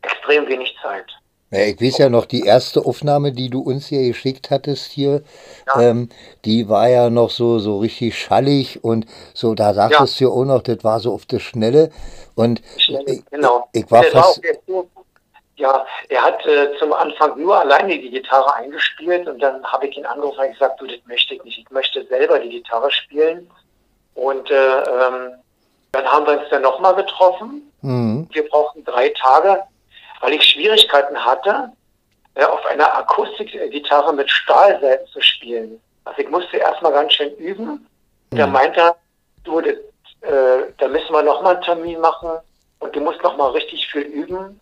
extrem 0.01 0.47
wenig 0.47 0.75
Zeit. 0.81 1.07
Ja, 1.51 1.61
ich 1.61 1.81
weiß 1.81 1.97
ja 1.97 2.09
noch, 2.09 2.25
die 2.25 2.43
erste 2.43 2.85
Aufnahme, 2.85 3.31
die 3.31 3.49
du 3.49 3.61
uns 3.61 3.87
hier 3.87 4.07
geschickt 4.07 4.51
hattest 4.51 4.91
hier, 4.91 5.23
ja. 5.67 5.81
ähm, 5.81 6.09
die 6.45 6.69
war 6.69 6.89
ja 6.89 7.09
noch 7.09 7.31
so, 7.31 7.57
so 7.57 7.79
richtig 7.79 8.17
schallig 8.19 8.83
und 8.83 9.07
so, 9.33 9.55
da 9.55 9.73
sagtest 9.73 10.19
ja. 10.19 10.27
du 10.27 10.33
ja 10.33 10.39
auch 10.39 10.45
noch, 10.45 10.61
das 10.61 10.83
war 10.83 10.99
so 10.99 11.11
auf 11.13 11.25
das 11.25 11.41
Schnelle. 11.41 11.91
Und 12.35 12.61
Schnelle, 12.77 13.03
ich, 13.07 13.25
genau. 13.31 13.67
ich, 13.73 13.83
ich 13.83 13.91
war 13.91 14.03
das 14.03 14.11
fast. 14.11 14.43
War 14.67 14.85
ja, 15.59 15.85
er 16.07 16.21
hat 16.21 16.45
äh, 16.45 16.69
zum 16.79 16.93
Anfang 16.93 17.37
nur 17.37 17.59
alleine 17.59 17.99
die 17.99 18.11
Gitarre 18.11 18.53
eingespielt 18.55 19.27
und 19.27 19.39
dann 19.39 19.61
habe 19.65 19.87
ich 19.87 19.97
ihn 19.97 20.05
angerufen 20.05 20.39
und 20.39 20.53
gesagt, 20.53 20.79
du, 20.79 20.87
das 20.87 20.99
möchte 21.05 21.33
ich 21.35 21.43
nicht. 21.43 21.59
Ich 21.59 21.69
möchte 21.69 22.05
selber 22.05 22.39
die 22.39 22.49
Gitarre 22.49 22.89
spielen. 22.91 23.49
Und 24.15 24.49
äh, 24.49 24.53
ähm, 24.53 25.33
dann 25.91 26.05
haben 26.05 26.25
wir 26.25 26.39
uns 26.39 26.49
dann 26.49 26.61
nochmal 26.61 26.95
getroffen. 26.95 27.69
Mhm. 27.81 28.29
Wir 28.31 28.47
brauchten 28.47 28.85
drei 28.85 29.09
Tage 29.09 29.63
weil 30.21 30.33
ich 30.33 30.43
Schwierigkeiten 30.43 31.17
hatte, 31.17 31.71
äh, 32.35 32.43
auf 32.43 32.65
einer 32.65 32.93
Akustikgitarre 32.95 34.13
mit 34.13 34.29
Stahlseiten 34.29 35.07
zu 35.07 35.21
spielen. 35.21 35.81
Also 36.05 36.21
ich 36.21 36.29
musste 36.29 36.57
erstmal 36.57 36.93
ganz 36.93 37.13
schön 37.13 37.35
üben. 37.35 37.87
Mhm. 38.31 38.37
Da 38.37 38.47
meinte 38.47 38.79
er, 38.79 38.95
du, 39.43 39.61
das, 39.61 39.75
äh, 40.21 40.71
da 40.77 40.87
müssen 40.87 41.11
wir 41.11 41.23
nochmal 41.23 41.55
einen 41.55 41.63
Termin 41.63 41.99
machen 41.99 42.29
und 42.79 42.95
du 42.95 43.01
musst 43.01 43.21
nochmal 43.23 43.51
richtig 43.51 43.87
viel 43.87 44.01
üben. 44.01 44.59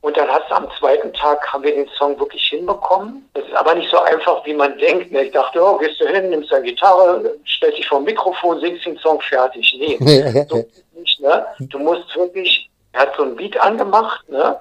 Und 0.00 0.16
dann 0.16 0.28
hast 0.28 0.48
du 0.48 0.54
am 0.54 0.68
zweiten 0.78 1.12
Tag 1.12 1.44
haben 1.52 1.64
wir 1.64 1.74
den 1.74 1.88
Song 1.98 2.18
wirklich 2.20 2.44
hinbekommen. 2.44 3.28
Das 3.34 3.44
ist 3.44 3.54
aber 3.54 3.74
nicht 3.74 3.90
so 3.90 3.98
einfach, 3.98 4.46
wie 4.46 4.54
man 4.54 4.78
denkt. 4.78 5.10
Ne? 5.10 5.24
Ich 5.24 5.32
dachte, 5.32 5.60
oh, 5.60 5.76
gehst 5.76 6.00
du 6.00 6.06
hin, 6.06 6.30
nimmst 6.30 6.52
deine 6.52 6.66
Gitarre, 6.66 7.34
stellst 7.44 7.78
dich 7.78 7.88
vor 7.88 7.98
dem 7.98 8.04
Mikrofon, 8.04 8.60
singst 8.60 8.86
den 8.86 8.96
Song 8.98 9.20
fertig. 9.20 9.74
Nee, 9.76 9.98
so 10.48 10.64
nicht, 10.94 11.20
ne? 11.20 11.46
Du 11.58 11.80
musst 11.80 12.14
wirklich, 12.14 12.70
er 12.92 13.02
hat 13.02 13.16
so 13.16 13.24
ein 13.24 13.34
Beat 13.34 13.60
angemacht, 13.60 14.28
ne? 14.28 14.60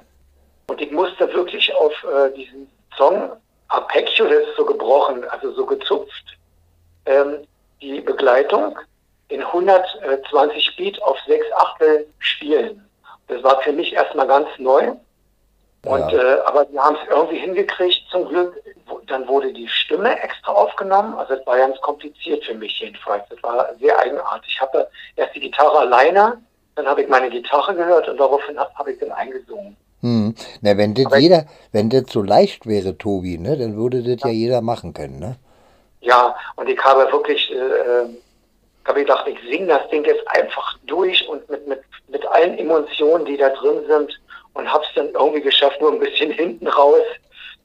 Und 0.69 0.81
ich 0.81 0.91
musste 0.91 1.33
wirklich 1.33 1.73
auf 1.75 1.93
äh, 2.03 2.29
diesen 2.33 2.69
Song 2.97 3.31
Arpeggio, 3.69 4.27
der 4.27 4.41
ist 4.41 4.57
so 4.57 4.65
gebrochen, 4.65 5.23
also 5.29 5.51
so 5.53 5.65
gezupft, 5.65 6.37
ähm, 7.05 7.47
die 7.81 8.01
Begleitung 8.01 8.77
in 9.29 9.41
120 9.41 10.75
Beat 10.75 11.01
auf 11.01 11.17
6 11.25 11.45
Achtel 11.55 12.07
spielen. 12.19 12.85
Das 13.27 13.41
war 13.43 13.61
für 13.61 13.71
mich 13.71 13.93
erstmal 13.93 14.27
ganz 14.27 14.47
neu. 14.57 14.93
Und, 15.85 16.11
ja. 16.11 16.19
äh, 16.21 16.41
aber 16.41 16.69
wir 16.69 16.83
haben 16.83 16.97
es 17.01 17.09
irgendwie 17.09 17.39
hingekriegt, 17.39 18.03
zum 18.11 18.27
Glück. 18.27 18.61
Dann 19.05 19.27
wurde 19.27 19.53
die 19.53 19.69
Stimme 19.69 20.21
extra 20.21 20.51
aufgenommen. 20.51 21.13
Also 21.15 21.35
es 21.35 21.47
war 21.47 21.57
ganz 21.57 21.79
kompliziert 21.79 22.43
für 22.43 22.55
mich 22.55 22.77
jedenfalls. 22.79 23.23
Es 23.29 23.41
war 23.41 23.73
sehr 23.79 23.97
eigenartig. 23.99 24.53
Ich 24.53 24.61
habe 24.61 24.89
erst 25.15 25.33
die 25.33 25.39
Gitarre 25.39 25.79
alleine, 25.79 26.41
dann 26.75 26.87
habe 26.87 27.03
ich 27.03 27.07
meine 27.07 27.29
Gitarre 27.29 27.73
gehört 27.73 28.09
und 28.09 28.17
daraufhin 28.17 28.59
habe 28.59 28.73
hab 28.75 28.87
ich 28.87 28.99
dann 28.99 29.11
eingesungen. 29.13 29.77
Hm. 30.01 30.35
Na, 30.61 30.77
wenn 30.77 30.93
das 30.93 31.05
jeder, 31.17 31.45
wenn 31.71 31.89
das 31.89 32.03
so 32.09 32.21
leicht 32.21 32.67
wäre, 32.67 32.97
Tobi, 32.97 33.37
ne, 33.37 33.57
dann 33.57 33.75
würde 33.75 34.03
das 34.03 34.21
ja, 34.21 34.27
ja 34.27 34.33
jeder 34.33 34.61
machen 34.61 34.93
können, 34.93 35.19
ne? 35.19 35.37
Ja, 36.01 36.35
und 36.55 36.69
ich 36.69 36.79
habe 36.83 37.11
wirklich, 37.11 37.51
äh, 37.51 37.55
ähm, 37.55 38.17
habe 38.87 39.01
gedacht, 39.01 39.27
ich 39.27 39.39
singe 39.49 39.67
das 39.67 39.89
Ding 39.89 40.05
jetzt 40.05 40.25
einfach 40.29 40.77
durch 40.85 41.27
und 41.27 41.47
mit, 41.49 41.67
mit, 41.67 41.81
mit 42.07 42.25
allen 42.27 42.57
Emotionen, 42.57 43.25
die 43.25 43.37
da 43.37 43.49
drin 43.49 43.81
sind 43.87 44.19
und 44.53 44.71
habe 44.71 44.83
es 44.87 44.89
dann 44.95 45.09
irgendwie 45.09 45.41
geschafft, 45.41 45.81
nur 45.81 45.91
ein 45.91 45.99
bisschen 45.99 46.31
hinten 46.43 46.67
raus. 46.67 47.03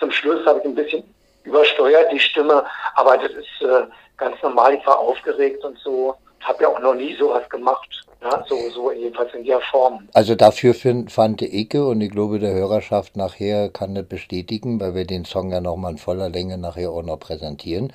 Zum 0.01 0.11
Schluss 0.11 0.45
habe 0.47 0.59
ich 0.61 0.65
ein 0.65 0.75
bisschen 0.75 1.05
übersteuert 1.45 2.11
die 2.13 2.21
Stimme, 2.21 2.65
aber 2.95 3.19
das 3.19 3.33
ist 3.33 3.63
äh, 3.63 3.85
ganz 4.17 4.41
normal. 4.43 4.75
Ich 4.75 4.87
war 4.87 4.99
aufgeregt 4.99 5.65
und 5.65 5.79
so, 5.79 6.15
habe 6.41 6.63
ja 6.63 6.69
auch 6.69 6.79
noch 6.81 6.95
nie 6.95 7.17
sowas 7.17 7.49
gemacht. 7.49 7.89
Ja, 8.23 8.45
so, 8.49 8.57
so 8.71 8.93
jedenfalls 8.93 9.35
in 9.35 9.45
der 9.45 9.61
Form. 9.71 10.09
Also 10.13 10.35
dafür 10.37 10.75
fand 10.75 11.43
ich 11.43 11.75
und 11.75 12.01
ich 12.01 12.11
glaube, 12.11 12.39
der 12.39 12.53
Hörerschaft 12.53 13.17
nachher 13.17 13.69
kann 13.69 13.95
das 13.95 14.07
bestätigen, 14.07 14.81
weil 14.81 14.95
wir 14.95 15.05
den 15.05 15.25
Song 15.25 15.51
ja 15.51 15.61
nochmal 15.61 15.93
in 15.93 15.99
voller 15.99 16.29
Länge 16.29 16.57
nachher 16.57 16.91
auch 16.91 17.03
noch 17.03 17.19
präsentieren. 17.19 17.93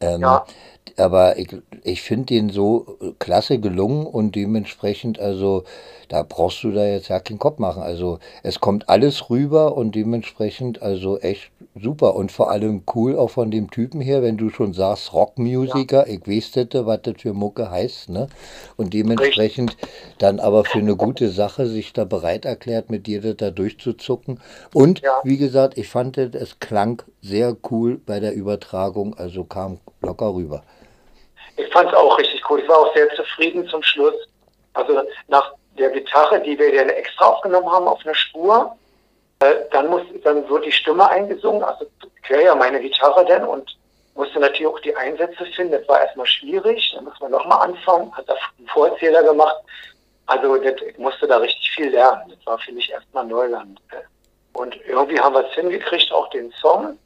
Ähm, 0.00 0.22
ja. 0.22 0.46
Aber 0.96 1.38
ich, 1.38 1.48
ich 1.82 2.02
finde 2.02 2.26
den 2.26 2.50
so 2.50 2.98
klasse 3.18 3.58
gelungen 3.58 4.06
und 4.06 4.34
dementsprechend, 4.34 5.18
also 5.18 5.64
da 6.08 6.22
brauchst 6.22 6.62
du 6.62 6.70
da 6.70 6.86
jetzt 6.86 7.08
ja 7.08 7.20
keinen 7.20 7.38
Kopf 7.38 7.58
machen. 7.58 7.82
Also 7.82 8.18
es 8.42 8.60
kommt 8.60 8.88
alles 8.88 9.28
rüber 9.28 9.76
und 9.76 9.94
dementsprechend 9.94 10.82
also 10.82 11.18
echt 11.18 11.50
super 11.80 12.14
und 12.14 12.32
vor 12.32 12.50
allem 12.50 12.82
cool 12.94 13.16
auch 13.16 13.30
von 13.30 13.50
dem 13.50 13.70
Typen 13.70 14.00
her, 14.00 14.22
wenn 14.22 14.36
du 14.36 14.50
schon 14.50 14.72
sagst 14.72 15.12
Rockmusiker, 15.12 16.08
ja. 16.08 16.14
ich 16.14 16.26
weiß 16.26 16.52
das, 16.52 16.86
was 16.86 17.02
das 17.02 17.14
für 17.18 17.32
Mucke 17.32 17.70
heißt, 17.70 18.08
ne? 18.08 18.28
Und 18.76 18.94
dementsprechend 18.94 19.72
Richtig. 19.72 19.88
dann 20.18 20.40
aber 20.40 20.64
für 20.64 20.78
eine 20.78 20.96
gute 20.96 21.28
Sache 21.28 21.66
sich 21.66 21.92
da 21.92 22.04
bereit 22.04 22.44
erklärt, 22.44 22.90
mit 22.90 23.06
dir 23.06 23.20
das 23.20 23.36
da 23.36 23.50
durchzuzucken. 23.50 24.40
Und 24.72 25.00
ja. 25.00 25.20
wie 25.24 25.36
gesagt, 25.36 25.76
ich 25.76 25.88
fand 25.88 26.16
das, 26.16 26.30
es 26.34 26.60
klang 26.60 27.02
sehr 27.20 27.56
cool 27.70 28.00
bei 28.04 28.20
der 28.20 28.34
Übertragung, 28.34 29.14
also 29.14 29.44
kam 29.44 29.78
locker 30.00 30.34
rüber. 30.34 30.62
Ich 31.56 31.72
fand 31.72 31.90
es 31.90 31.96
auch 31.96 32.18
richtig 32.18 32.48
cool. 32.48 32.60
Ich 32.60 32.68
war 32.68 32.78
auch 32.78 32.94
sehr 32.94 33.08
zufrieden 33.14 33.66
zum 33.68 33.82
Schluss. 33.82 34.14
Also 34.74 35.02
nach 35.28 35.52
der 35.78 35.90
Gitarre, 35.90 36.40
die 36.40 36.58
wir 36.58 36.74
dann 36.74 36.90
extra 36.90 37.26
aufgenommen 37.26 37.70
haben 37.70 37.88
auf 37.88 38.04
einer 38.04 38.14
Spur, 38.14 38.76
äh, 39.40 39.54
dann, 39.70 39.88
muss, 39.88 40.02
dann 40.22 40.48
wird 40.48 40.66
die 40.66 40.72
Stimme 40.72 41.08
eingesungen. 41.08 41.62
Also 41.62 41.86
höre 42.22 42.42
ja 42.42 42.54
meine 42.54 42.80
Gitarre 42.80 43.24
dann 43.24 43.46
und 43.46 43.76
musste 44.14 44.40
natürlich 44.40 44.66
auch 44.66 44.80
die 44.80 44.96
Einsätze 44.96 45.44
finden. 45.46 45.72
Das 45.72 45.88
war 45.88 46.00
erstmal 46.00 46.26
schwierig. 46.26 46.92
Dann 46.94 47.04
muss 47.04 47.20
man 47.20 47.30
nochmal 47.30 47.68
anfangen. 47.68 48.14
Hat 48.16 48.28
da 48.28 48.34
einen 48.58 48.68
Vorzähler 48.68 49.22
gemacht. 49.22 49.56
Also 50.26 50.56
das, 50.56 50.80
ich 50.82 50.98
musste 50.98 51.26
da 51.26 51.38
richtig 51.38 51.70
viel 51.70 51.90
lernen. 51.90 52.32
Das 52.34 52.46
war 52.46 52.58
für 52.58 52.72
mich 52.72 52.90
erstmal 52.90 53.26
Neuland. 53.26 53.80
Und 54.54 54.76
irgendwie 54.86 55.20
haben 55.20 55.34
wir 55.34 55.46
es 55.46 55.54
hingekriegt, 55.54 56.10
auch 56.12 56.28
den 56.30 56.50
Song. 56.52 56.98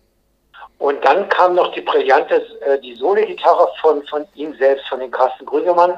Und 0.80 1.04
dann 1.04 1.28
kam 1.28 1.56
noch 1.56 1.72
die 1.72 1.82
brillante, 1.82 2.36
äh, 2.62 2.80
die 2.80 2.94
Solo-Gitarre 2.94 3.68
von, 3.82 4.02
von 4.06 4.26
ihm 4.34 4.56
selbst, 4.56 4.88
von 4.88 4.98
den 4.98 5.10
Carsten 5.10 5.44
Grünemann. 5.44 5.94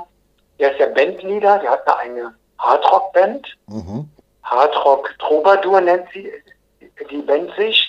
Der 0.58 0.72
ist 0.72 0.80
ja 0.80 0.86
Bandleader, 0.86 1.60
der 1.60 1.70
hat 1.70 1.98
eine 1.98 2.34
Hardrock-Band. 2.58 3.46
Mhm. 3.68 4.10
Hardrock 4.42 5.14
Troubadour 5.20 5.80
nennt 5.80 6.08
sie 6.12 6.32
die 7.08 7.22
Band 7.22 7.54
sich. 7.56 7.88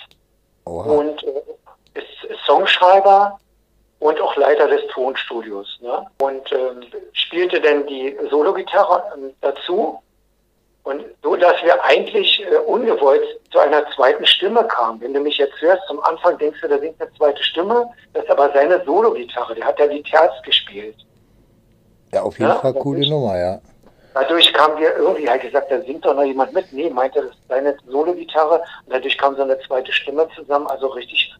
Oha. 0.66 0.88
Und 0.88 1.20
äh, 1.24 1.42
ist 1.94 2.44
Songschreiber 2.46 3.40
und 3.98 4.20
auch 4.20 4.36
Leiter 4.36 4.68
des 4.68 4.86
Tonstudios. 4.92 5.80
Ne? 5.82 6.06
Und 6.20 6.52
ähm, 6.52 6.84
spielte 7.12 7.60
dann 7.60 7.88
die 7.88 8.16
Solo-Gitarre 8.30 9.02
ähm, 9.16 9.34
dazu. 9.40 10.00
Und 10.84 11.02
so, 11.22 11.34
dass 11.34 11.62
wir 11.62 11.82
eigentlich 11.82 12.42
äh, 12.42 12.56
ungewollt 12.56 13.22
zu 13.50 13.58
einer 13.58 13.84
zweiten 13.96 14.26
Stimme 14.26 14.64
kamen. 14.64 15.00
Wenn 15.00 15.14
du 15.14 15.20
mich 15.20 15.38
jetzt 15.38 15.58
hörst, 15.60 15.82
zum 15.88 15.98
Anfang 16.04 16.36
denkst 16.36 16.60
du, 16.60 16.68
da 16.68 16.78
singt 16.78 17.00
eine 17.00 17.10
zweite 17.14 17.42
Stimme. 17.42 17.88
Das 18.12 18.24
ist 18.24 18.30
aber 18.30 18.52
seine 18.52 18.84
Solo-Gitarre. 18.84 19.54
Der 19.54 19.64
hat 19.64 19.78
ja 19.78 19.86
die 19.86 20.02
Terz 20.02 20.32
gespielt. 20.44 20.96
Ja, 22.12 22.22
auf 22.22 22.38
jeden 22.38 22.50
ja? 22.50 22.56
Fall 22.56 22.74
coole 22.74 23.08
Nummer, 23.08 23.38
ja. 23.38 23.60
Dadurch 24.12 24.52
kam 24.52 24.78
wir 24.78 24.94
irgendwie, 24.94 25.28
halt 25.28 25.40
gesagt, 25.40 25.70
da 25.70 25.80
singt 25.80 26.04
doch 26.04 26.14
noch 26.14 26.22
jemand 26.22 26.52
mit. 26.52 26.70
Nee, 26.70 26.90
meinte, 26.90 27.22
das 27.22 27.30
ist 27.30 27.48
seine 27.48 27.76
Solo-Gitarre. 27.86 28.58
Und 28.84 28.92
dadurch 28.92 29.16
kam 29.16 29.34
so 29.36 29.42
eine 29.42 29.58
zweite 29.60 29.90
Stimme 29.90 30.28
zusammen. 30.36 30.66
Also 30.66 30.88
richtig 30.88 31.34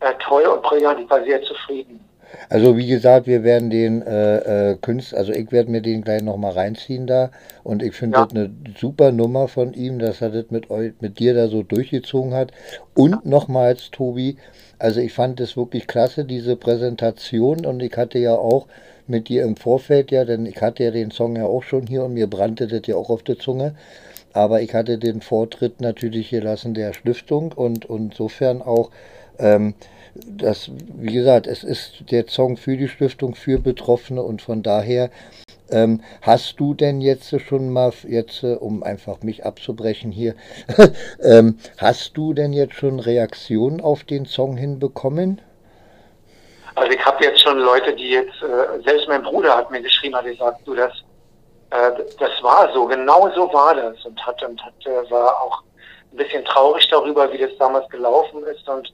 äh, 0.00 0.14
toll 0.18 0.42
und 0.46 0.62
brillant. 0.62 0.98
Ich 0.98 1.08
war 1.08 1.22
sehr 1.22 1.40
zufrieden. 1.42 2.04
Also 2.48 2.76
wie 2.76 2.86
gesagt, 2.86 3.26
wir 3.26 3.44
werden 3.44 3.70
den 3.70 4.02
äh, 4.02 4.70
äh, 4.70 4.76
Künstler, 4.80 5.18
also 5.18 5.32
ich 5.32 5.50
werde 5.52 5.70
mir 5.70 5.82
den 5.82 6.02
gleich 6.02 6.22
nochmal 6.22 6.52
reinziehen 6.52 7.06
da 7.06 7.30
und 7.62 7.82
ich 7.82 7.94
finde 7.94 8.18
ja. 8.18 8.24
das 8.24 8.34
eine 8.34 8.50
super 8.78 9.12
Nummer 9.12 9.48
von 9.48 9.72
ihm, 9.74 9.98
dass 9.98 10.20
er 10.20 10.30
das 10.30 10.50
mit, 10.50 10.70
euch, 10.70 10.92
mit 11.00 11.18
dir 11.18 11.34
da 11.34 11.48
so 11.48 11.62
durchgezogen 11.62 12.34
hat. 12.34 12.52
Und 12.94 13.24
nochmals, 13.24 13.90
Tobi, 13.90 14.36
also 14.78 15.00
ich 15.00 15.12
fand 15.12 15.40
es 15.40 15.56
wirklich 15.56 15.86
klasse, 15.86 16.24
diese 16.24 16.56
Präsentation 16.56 17.66
und 17.66 17.82
ich 17.82 17.96
hatte 17.96 18.18
ja 18.18 18.34
auch 18.34 18.66
mit 19.06 19.28
dir 19.28 19.42
im 19.42 19.56
Vorfeld 19.56 20.10
ja, 20.10 20.24
denn 20.24 20.46
ich 20.46 20.60
hatte 20.60 20.84
ja 20.84 20.90
den 20.90 21.10
Song 21.10 21.36
ja 21.36 21.44
auch 21.44 21.62
schon 21.62 21.86
hier 21.86 22.04
und 22.04 22.14
mir 22.14 22.28
brannte 22.28 22.66
das 22.66 22.82
ja 22.86 22.96
auch 22.96 23.10
auf 23.10 23.22
der 23.22 23.38
Zunge. 23.38 23.74
Aber 24.32 24.62
ich 24.62 24.74
hatte 24.74 24.96
den 24.98 25.20
Vortritt 25.20 25.80
natürlich 25.80 26.30
gelassen 26.30 26.74
der 26.74 26.92
Stiftung 26.92 27.52
und, 27.52 27.86
und 27.90 28.12
insofern 28.12 28.62
auch 28.62 28.90
ähm, 29.38 29.74
das, 30.26 30.70
wie 30.72 31.12
gesagt, 31.12 31.46
es 31.46 31.64
ist 31.64 32.10
der 32.10 32.26
Song 32.28 32.56
für 32.56 32.76
die 32.76 32.88
Stiftung, 32.88 33.34
für 33.34 33.58
Betroffene 33.58 34.22
und 34.22 34.42
von 34.42 34.62
daher 34.62 35.10
ähm, 35.70 36.02
hast 36.22 36.58
du 36.58 36.74
denn 36.74 37.00
jetzt 37.00 37.38
schon 37.40 37.72
mal, 37.72 37.92
jetzt 38.06 38.42
äh, 38.42 38.54
um 38.54 38.82
einfach 38.82 39.22
mich 39.22 39.44
abzubrechen 39.44 40.10
hier, 40.10 40.34
ähm, 41.22 41.58
hast 41.78 42.16
du 42.16 42.34
denn 42.34 42.52
jetzt 42.52 42.74
schon 42.74 43.00
Reaktionen 43.00 43.80
auf 43.80 44.04
den 44.04 44.26
Song 44.26 44.56
hinbekommen? 44.56 45.40
Also 46.74 46.92
ich 46.92 47.04
habe 47.04 47.24
jetzt 47.24 47.40
schon 47.40 47.58
Leute, 47.58 47.94
die 47.94 48.10
jetzt, 48.10 48.42
äh, 48.42 48.82
selbst 48.84 49.08
mein 49.08 49.22
Bruder 49.22 49.56
hat 49.56 49.70
mir 49.70 49.82
geschrieben, 49.82 50.16
hat 50.16 50.24
gesagt, 50.24 50.60
du, 50.64 50.74
das, 50.74 50.92
äh, 51.70 51.90
das 52.18 52.42
war 52.42 52.72
so, 52.72 52.86
genau 52.86 53.30
so 53.34 53.52
war 53.52 53.74
das 53.74 54.04
und 54.04 54.24
hat 54.26 54.42
und 54.42 54.60
hat, 54.64 54.74
äh, 54.86 55.10
war 55.10 55.42
auch 55.42 55.62
ein 56.12 56.16
bisschen 56.16 56.44
traurig 56.44 56.88
darüber, 56.90 57.32
wie 57.32 57.38
das 57.38 57.50
damals 57.58 57.88
gelaufen 57.90 58.42
ist 58.44 58.68
und 58.68 58.92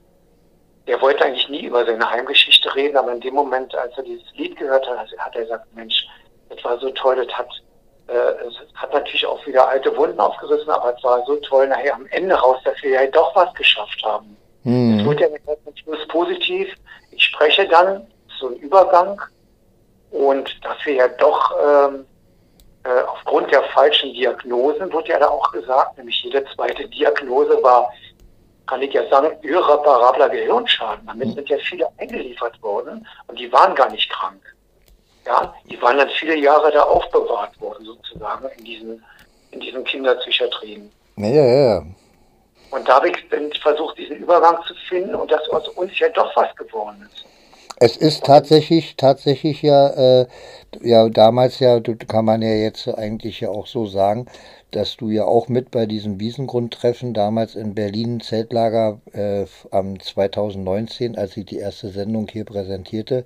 er 0.87 1.01
wollte 1.01 1.25
eigentlich 1.25 1.49
nie 1.49 1.65
über 1.65 1.85
seine 1.85 2.09
Heimgeschichte 2.09 2.75
reden, 2.75 2.97
aber 2.97 3.13
in 3.13 3.21
dem 3.21 3.35
Moment, 3.35 3.75
als 3.75 3.97
er 3.97 4.05
dieses 4.05 4.33
Lied 4.35 4.57
gehört 4.57 4.89
hat, 4.89 5.09
hat 5.19 5.35
er 5.35 5.43
gesagt, 5.43 5.67
Mensch, 5.75 6.07
das 6.49 6.63
war 6.65 6.79
so 6.79 6.91
toll, 6.91 7.17
das 7.17 7.37
hat, 7.37 7.49
äh, 8.07 8.47
es 8.47 8.55
hat 8.75 8.93
natürlich 8.93 9.27
auch 9.27 9.45
wieder 9.47 9.69
alte 9.69 9.95
Wunden 9.97 10.21
aufgerissen, 10.21 10.71
aber 10.71 10.95
es 10.97 11.03
war 11.03 11.25
so 11.27 11.37
toll 11.37 11.67
nachher 11.67 11.95
am 11.95 12.07
Ende 12.07 12.37
raus, 12.37 12.59
dass 12.65 12.81
wir 12.83 12.91
ja 12.91 13.07
doch 13.09 13.35
was 13.35 13.53
geschafft 13.55 14.01
haben. 14.05 14.37
Mhm. 14.63 15.01
Es 15.01 15.05
wurde 15.07 15.23
ja 15.23 15.29
mit 15.31 15.79
Schluss 15.81 16.07
positiv. 16.09 16.73
Ich 17.11 17.25
spreche 17.25 17.67
dann, 17.67 18.07
so 18.39 18.49
ein 18.49 18.57
Übergang, 18.57 19.21
und 20.11 20.65
dass 20.65 20.77
wir 20.85 20.95
ja 20.95 21.09
doch 21.09 21.53
ähm, 21.63 22.07
äh, 22.85 23.03
aufgrund 23.03 23.51
der 23.51 23.63
falschen 23.65 24.13
Diagnosen, 24.13 24.93
wurde 24.93 25.09
ja 25.09 25.19
da 25.19 25.29
auch 25.29 25.51
gesagt, 25.51 25.99
nämlich 25.99 26.23
jede 26.23 26.45
zweite 26.55 26.89
Diagnose 26.89 27.61
war 27.63 27.93
kann 28.67 28.83
ich 28.83 28.93
ja 28.93 29.09
sagen, 29.09 29.37
irreparabler 29.43 30.29
Gehirnschaden. 30.29 31.07
Damit 31.07 31.35
sind 31.35 31.49
ja 31.49 31.57
viele 31.59 31.89
eingeliefert 31.99 32.61
worden 32.63 33.07
und 33.27 33.39
die 33.39 33.51
waren 33.53 33.75
gar 33.75 33.91
nicht 33.91 34.11
krank. 34.11 34.41
Ja, 35.25 35.53
die 35.69 35.81
waren 35.83 35.99
dann 35.99 36.09
viele 36.11 36.37
Jahre 36.37 36.71
da 36.71 36.83
aufbewahrt 36.83 37.61
worden, 37.61 37.85
sozusagen, 37.85 38.49
in 38.59 38.65
diesen, 38.65 39.05
in 39.51 39.61
diesen 39.61 39.83
Kinderpsychiatrien. 39.85 40.91
Ja, 41.17 41.27
ja, 41.27 41.45
ja. 41.45 41.83
Und 42.71 42.89
da 42.89 42.95
habe 42.95 43.09
ich 43.09 43.61
versucht, 43.61 43.99
diesen 43.99 44.17
Übergang 44.17 44.59
zu 44.67 44.75
finden 44.89 45.15
und 45.15 45.31
dass 45.31 45.49
aus 45.51 45.69
uns 45.71 45.99
ja 45.99 46.09
doch 46.11 46.35
was 46.37 46.55
geworden 46.57 47.09
ist. 47.13 47.25
Es 47.79 47.97
ist 47.97 48.25
tatsächlich, 48.25 48.97
tatsächlich 48.97 49.61
ja, 49.63 49.89
äh, 49.91 50.27
ja, 50.81 51.09
damals 51.11 51.59
ja, 51.59 51.79
kann 52.09 52.25
man 52.25 52.41
ja 52.41 52.55
jetzt 52.55 52.89
eigentlich 52.89 53.41
ja 53.41 53.51
auch 53.51 53.67
so 53.67 53.85
sagen, 53.87 54.27
dass 54.71 54.97
du 54.97 55.11
ja 55.11 55.25
auch 55.25 55.49
mit 55.49 55.71
bei 55.71 55.87
diesem 55.87 56.21
Wiesengrundtreffen 56.21 57.15
damals 57.15 57.55
in 57.55 57.75
Berlin 57.75 58.21
Zeltlager 58.21 59.01
äh, 59.13 59.47
am 59.71 59.99
2019, 59.99 61.17
als 61.17 61.37
ich 61.37 61.47
die 61.47 61.59
erste 61.59 61.89
Sendung 61.89 62.29
hier 62.29 62.45
präsentierte, 62.45 63.25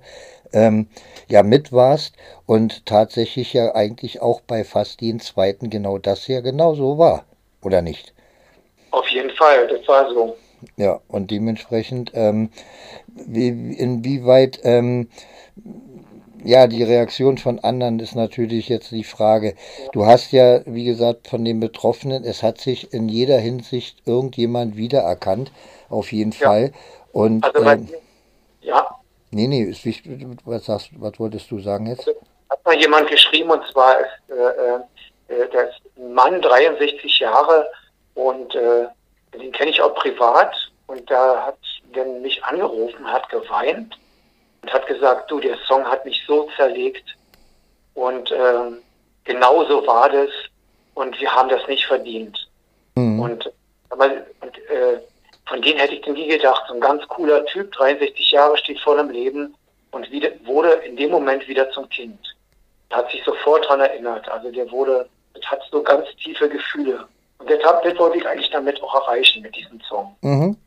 ähm, 0.53 0.87
ja 1.27 1.43
mit 1.43 1.71
warst 1.71 2.15
und 2.45 2.85
tatsächlich 2.85 3.53
ja 3.53 3.73
eigentlich 3.75 4.21
auch 4.21 4.41
bei 4.41 4.63
fast 4.63 5.01
jeden 5.01 5.19
zweiten 5.19 5.69
genau 5.69 5.97
das 5.97 6.27
ja 6.27 6.41
genau 6.41 6.75
so 6.75 6.97
war, 6.97 7.25
oder 7.61 7.81
nicht? 7.81 8.13
Auf 8.91 9.07
jeden 9.07 9.31
Fall, 9.31 9.67
das 9.67 9.87
war 9.87 10.09
so. 10.09 10.35
Ja, 10.77 11.01
und 11.07 11.31
dementsprechend, 11.31 12.11
ähm, 12.13 12.49
wie, 13.07 13.47
inwieweit 13.47 14.59
ähm, 14.63 15.09
ja, 16.43 16.67
die 16.67 16.83
Reaktion 16.83 17.37
von 17.37 17.59
anderen 17.59 17.99
ist 17.99 18.15
natürlich 18.15 18.69
jetzt 18.69 18.91
die 18.91 19.03
Frage. 19.03 19.55
Du 19.93 20.05
hast 20.05 20.31
ja, 20.31 20.61
wie 20.65 20.85
gesagt, 20.85 21.27
von 21.27 21.45
den 21.45 21.59
Betroffenen, 21.59 22.23
es 22.23 22.43
hat 22.43 22.59
sich 22.59 22.93
in 22.93 23.09
jeder 23.09 23.37
Hinsicht 23.37 23.97
irgendjemand 24.05 24.75
wiedererkannt, 24.75 25.51
auf 25.89 26.11
jeden 26.11 26.31
ja. 26.31 26.47
Fall. 26.47 26.71
Und 27.11 27.43
also, 27.43 27.67
ähm, 27.67 27.89
ja. 28.61 28.95
Nee, 29.31 29.47
nee, 29.47 29.63
ist 29.63 29.85
wichtig. 29.85 30.27
Was, 30.45 30.65
sagst, 30.65 30.89
was 30.97 31.19
wolltest 31.19 31.49
du 31.51 31.59
sagen 31.59 31.87
jetzt? 31.87 32.07
Also, 32.07 32.19
hat 32.49 32.65
mal 32.65 32.75
jemand 32.75 33.09
geschrieben, 33.09 33.49
und 33.49 33.65
zwar 33.71 33.97
ist 33.99 34.07
äh, 34.29 35.33
äh, 35.33 35.47
der 35.49 35.69
ist 35.69 35.81
ein 35.97 36.13
Mann, 36.13 36.41
63 36.41 37.19
Jahre, 37.19 37.69
und 38.15 38.53
äh, 38.55 38.87
den 39.33 39.51
kenne 39.51 39.71
ich 39.71 39.81
auch 39.81 39.95
privat. 39.95 40.53
Und 40.87 41.09
da 41.09 41.45
hat 41.45 41.57
der 41.95 42.05
mich 42.05 42.43
angerufen, 42.43 43.05
hat 43.05 43.29
geweint 43.29 43.97
und 44.61 44.73
hat 44.73 44.87
gesagt, 44.87 45.29
du, 45.31 45.39
der 45.39 45.57
Song 45.67 45.85
hat 45.85 46.05
mich 46.05 46.23
so 46.27 46.49
zerlegt 46.55 47.17
und 47.93 48.31
ähm, 48.31 48.79
genau 49.23 49.65
so 49.65 49.85
war 49.85 50.09
das 50.09 50.29
und 50.93 51.19
wir 51.19 51.33
haben 51.33 51.49
das 51.49 51.67
nicht 51.67 51.85
verdient. 51.85 52.49
Mhm. 52.95 53.19
Und, 53.19 53.51
aber, 53.89 54.05
und 54.41 54.57
äh, 54.69 54.99
von 55.47 55.61
denen 55.61 55.79
hätte 55.79 55.95
ich 55.95 56.05
nie 56.07 56.27
gedacht, 56.27 56.63
so 56.67 56.73
ein 56.73 56.79
ganz 56.79 57.07
cooler 57.07 57.45
Typ, 57.45 57.71
63 57.73 58.31
Jahre, 58.31 58.57
steht 58.57 58.79
voll 58.79 58.99
im 58.99 59.09
Leben 59.09 59.55
und 59.91 60.09
wieder, 60.11 60.29
wurde 60.45 60.71
in 60.85 60.95
dem 60.95 61.11
Moment 61.11 61.47
wieder 61.47 61.69
zum 61.71 61.89
Kind. 61.89 62.19
Hat 62.91 63.09
sich 63.11 63.23
sofort 63.23 63.65
daran 63.65 63.81
erinnert. 63.81 64.29
Also 64.29 64.51
der 64.51 64.69
wurde, 64.71 65.09
das 65.33 65.45
hat 65.45 65.61
so 65.71 65.81
ganz 65.81 66.07
tiefe 66.21 66.47
Gefühle. 66.49 67.07
Und 67.39 67.49
das, 67.49 67.59
das 67.61 67.97
wollte 67.97 68.17
ich 68.17 68.27
eigentlich 68.27 68.51
damit 68.51 68.81
auch 68.83 68.93
erreichen 68.95 69.41
mit 69.41 69.55
diesem 69.55 69.81
Song. 69.81 70.15
Mhm. 70.21 70.57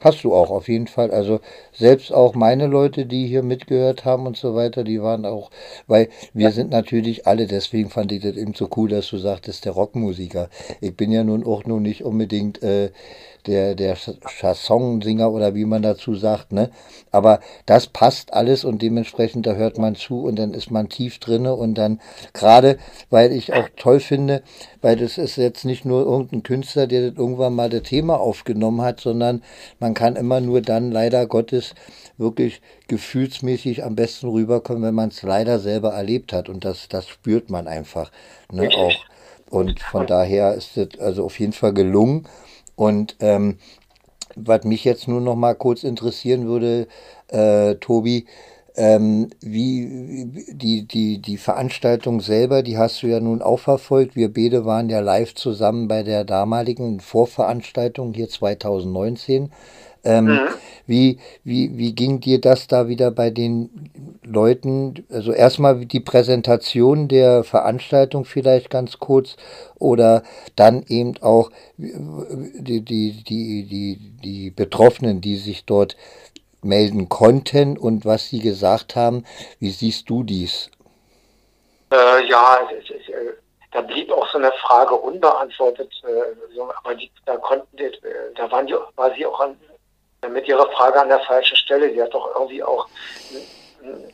Hast 0.00 0.22
du 0.22 0.32
auch, 0.32 0.50
auf 0.50 0.68
jeden 0.68 0.86
Fall. 0.86 1.10
Also 1.10 1.40
selbst 1.72 2.12
auch 2.12 2.34
meine 2.34 2.68
Leute, 2.68 3.04
die 3.04 3.26
hier 3.26 3.42
mitgehört 3.42 4.04
haben 4.04 4.26
und 4.26 4.36
so 4.36 4.54
weiter, 4.54 4.84
die 4.84 5.02
waren 5.02 5.26
auch, 5.26 5.50
weil 5.88 6.08
wir 6.32 6.46
ja. 6.46 6.52
sind 6.52 6.70
natürlich 6.70 7.26
alle, 7.26 7.48
deswegen 7.48 7.90
fand 7.90 8.12
ich 8.12 8.22
das 8.22 8.36
eben 8.36 8.54
so 8.54 8.68
cool, 8.76 8.88
dass 8.88 9.08
du 9.08 9.18
sagtest, 9.18 9.64
der 9.64 9.72
Rockmusiker. 9.72 10.50
Ich 10.80 10.96
bin 10.96 11.10
ja 11.10 11.24
nun 11.24 11.44
auch 11.44 11.64
nur 11.64 11.80
nicht 11.80 12.04
unbedingt 12.04 12.62
äh, 12.62 12.90
der, 13.48 13.74
der 13.74 13.96
Chansonsinger 13.96 15.32
oder 15.32 15.54
wie 15.54 15.64
man 15.64 15.82
dazu 15.82 16.14
sagt, 16.14 16.52
ne? 16.52 16.70
Aber 17.10 17.40
das 17.66 17.86
passt 17.86 18.32
alles 18.32 18.64
und 18.64 18.82
dementsprechend, 18.82 19.46
da 19.46 19.54
hört 19.54 19.78
man 19.78 19.96
zu 19.96 20.24
und 20.24 20.36
dann 20.36 20.54
ist 20.54 20.70
man 20.70 20.88
tief 20.88 21.18
drinne 21.18 21.54
und 21.54 21.74
dann 21.74 22.00
gerade, 22.34 22.78
weil 23.10 23.32
ich 23.32 23.54
auch 23.54 23.68
toll 23.76 24.00
finde, 24.00 24.42
weil 24.82 24.96
das 24.96 25.18
ist 25.18 25.36
jetzt 25.36 25.64
nicht 25.64 25.84
nur 25.84 26.04
irgendein 26.04 26.42
Künstler, 26.42 26.86
der 26.86 27.10
das 27.10 27.18
irgendwann 27.18 27.54
mal 27.54 27.70
das 27.70 27.82
Thema 27.82 28.20
aufgenommen 28.20 28.82
hat, 28.82 29.00
sondern 29.00 29.42
man 29.80 29.94
kann 29.94 30.16
immer 30.16 30.40
nur 30.40 30.60
dann 30.60 30.92
leider 30.92 31.26
Gottes 31.26 31.74
wirklich 32.18 32.60
gefühlsmäßig 32.88 33.84
am 33.84 33.96
besten 33.96 34.28
rüberkommen, 34.28 34.82
wenn 34.82 34.94
man 34.94 35.08
es 35.08 35.22
leider 35.22 35.58
selber 35.58 35.90
erlebt 35.94 36.32
hat 36.32 36.48
und 36.48 36.64
das, 36.64 36.88
das 36.88 37.08
spürt 37.08 37.50
man 37.50 37.66
einfach, 37.66 38.10
ne, 38.52 38.68
auch. 38.76 38.94
Und 39.50 39.80
von 39.80 40.06
daher 40.06 40.54
ist 40.54 40.76
es 40.76 40.98
also 40.98 41.24
auf 41.24 41.38
jeden 41.40 41.52
Fall 41.52 41.72
gelungen. 41.72 42.26
Und 42.78 43.16
ähm, 43.18 43.58
was 44.36 44.62
mich 44.62 44.84
jetzt 44.84 45.08
nur 45.08 45.20
noch 45.20 45.34
mal 45.34 45.54
kurz 45.54 45.82
interessieren 45.82 46.46
würde, 46.46 46.86
äh, 47.26 47.74
Tobi, 47.74 48.26
ähm, 48.76 49.30
wie 49.40 50.46
die, 50.52 50.86
die, 50.86 51.18
die 51.20 51.36
Veranstaltung 51.38 52.20
selber, 52.20 52.62
die 52.62 52.78
hast 52.78 53.02
du 53.02 53.08
ja 53.08 53.18
nun 53.18 53.42
auch 53.42 53.58
verfolgt. 53.58 54.14
Wir 54.14 54.32
beide 54.32 54.64
waren 54.64 54.88
ja 54.90 55.00
live 55.00 55.34
zusammen 55.34 55.88
bei 55.88 56.04
der 56.04 56.22
damaligen 56.22 57.00
Vorveranstaltung 57.00 58.14
hier 58.14 58.28
2019. 58.28 59.50
Ähm, 60.04 60.24
mhm. 60.26 60.48
wie, 60.86 61.18
wie, 61.44 61.76
wie 61.76 61.94
ging 61.94 62.20
dir 62.20 62.40
das 62.40 62.66
da 62.66 62.88
wieder 62.88 63.10
bei 63.10 63.30
den 63.30 63.90
Leuten? 64.22 65.06
Also 65.10 65.32
erstmal 65.32 65.84
die 65.84 66.00
Präsentation 66.00 67.08
der 67.08 67.44
Veranstaltung 67.44 68.24
vielleicht 68.24 68.70
ganz 68.70 68.98
kurz 68.98 69.36
oder 69.78 70.22
dann 70.56 70.84
eben 70.88 71.14
auch 71.20 71.50
die, 71.76 72.80
die, 72.80 73.24
die, 73.24 73.64
die, 73.64 73.98
die 74.22 74.50
Betroffenen, 74.50 75.20
die 75.20 75.36
sich 75.36 75.64
dort 75.64 75.96
melden 76.62 77.08
konnten 77.08 77.78
und 77.78 78.04
was 78.04 78.28
sie 78.28 78.40
gesagt 78.40 78.96
haben. 78.96 79.24
Wie 79.60 79.70
siehst 79.70 80.08
du 80.10 80.22
dies? 80.22 80.70
Äh, 81.92 82.28
ja, 82.28 82.58
es, 82.70 82.90
es, 82.90 83.08
äh, 83.08 83.34
da 83.72 83.80
blieb 83.80 84.10
auch 84.10 84.26
so 84.30 84.38
eine 84.38 84.52
Frage 84.52 84.94
unbeantwortet, 84.94 85.90
äh, 86.04 86.54
so, 86.54 86.70
aber 86.70 86.94
die, 86.94 87.10
da 87.24 87.36
konnten, 87.36 87.78
äh, 87.78 87.90
da 88.34 88.50
waren 88.50 88.66
die, 88.66 88.74
sie 89.16 89.26
auch 89.26 89.40
an, 89.40 89.56
mit 90.26 90.48
ihrer 90.48 90.70
Frage 90.72 91.00
an 91.00 91.08
der 91.08 91.20
falschen 91.20 91.56
Stelle. 91.56 91.92
Sie 91.92 92.02
hat 92.02 92.12
doch 92.12 92.34
irgendwie 92.34 92.62
auch 92.62 92.88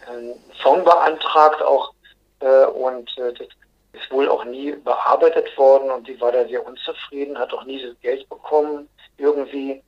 einen, 0.08 0.34
Song 0.62 0.84
beantragt, 0.84 1.62
auch 1.62 1.92
äh, 2.40 2.64
und 2.66 3.10
äh, 3.18 3.32
das 3.32 3.48
ist 3.92 4.10
wohl 4.10 4.28
auch 4.28 4.44
nie 4.44 4.72
bearbeitet 4.72 5.56
worden 5.56 5.90
und 5.90 6.06
sie 6.06 6.20
war 6.20 6.32
da 6.32 6.46
sehr 6.46 6.64
unzufrieden, 6.64 7.38
hat 7.38 7.52
auch 7.52 7.64
nie 7.64 7.82
das 7.82 7.98
Geld 8.00 8.28
bekommen 8.28 8.88
irgendwie. 9.18 9.82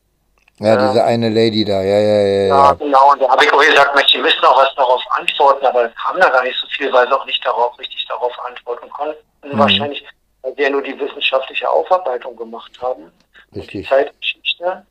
Ja, 0.58 0.76
diese 0.76 1.04
eine 1.04 1.28
Lady 1.28 1.64
da, 1.64 1.82
ja, 1.82 1.98
ja, 1.98 2.20
ja. 2.22 2.46
Ja, 2.46 2.46
ja 2.46 2.72
genau. 2.72 3.12
Und 3.12 3.20
da 3.20 3.28
habe 3.28 3.44
ich 3.44 3.52
auch 3.52 3.60
gesagt, 3.60 3.94
Mensch, 3.94 4.12
die 4.12 4.18
müssen 4.18 4.44
auch 4.44 4.56
was 4.56 4.74
darauf 4.74 5.02
antworten, 5.10 5.66
aber 5.66 5.84
es 5.84 5.94
kam 5.96 6.18
da 6.18 6.30
gar 6.30 6.42
nicht 6.44 6.58
so 6.58 6.66
viel, 6.68 6.90
weil 6.92 7.06
sie 7.06 7.12
auch 7.12 7.26
nicht 7.26 7.44
darauf 7.44 7.78
richtig 7.78 8.06
darauf 8.08 8.32
antworten 8.46 8.88
konnten. 8.88 9.18
Mhm. 9.44 9.58
Wahrscheinlich, 9.58 10.04
weil 10.42 10.56
wir 10.56 10.70
nur 10.70 10.82
die 10.82 10.98
wissenschaftliche 10.98 11.68
Aufarbeitung 11.68 12.36
gemacht 12.36 12.72
haben. 12.80 13.12
Richtig. 13.54 13.82
Die 13.82 13.88
Zeitgeschichte. 13.88 14.86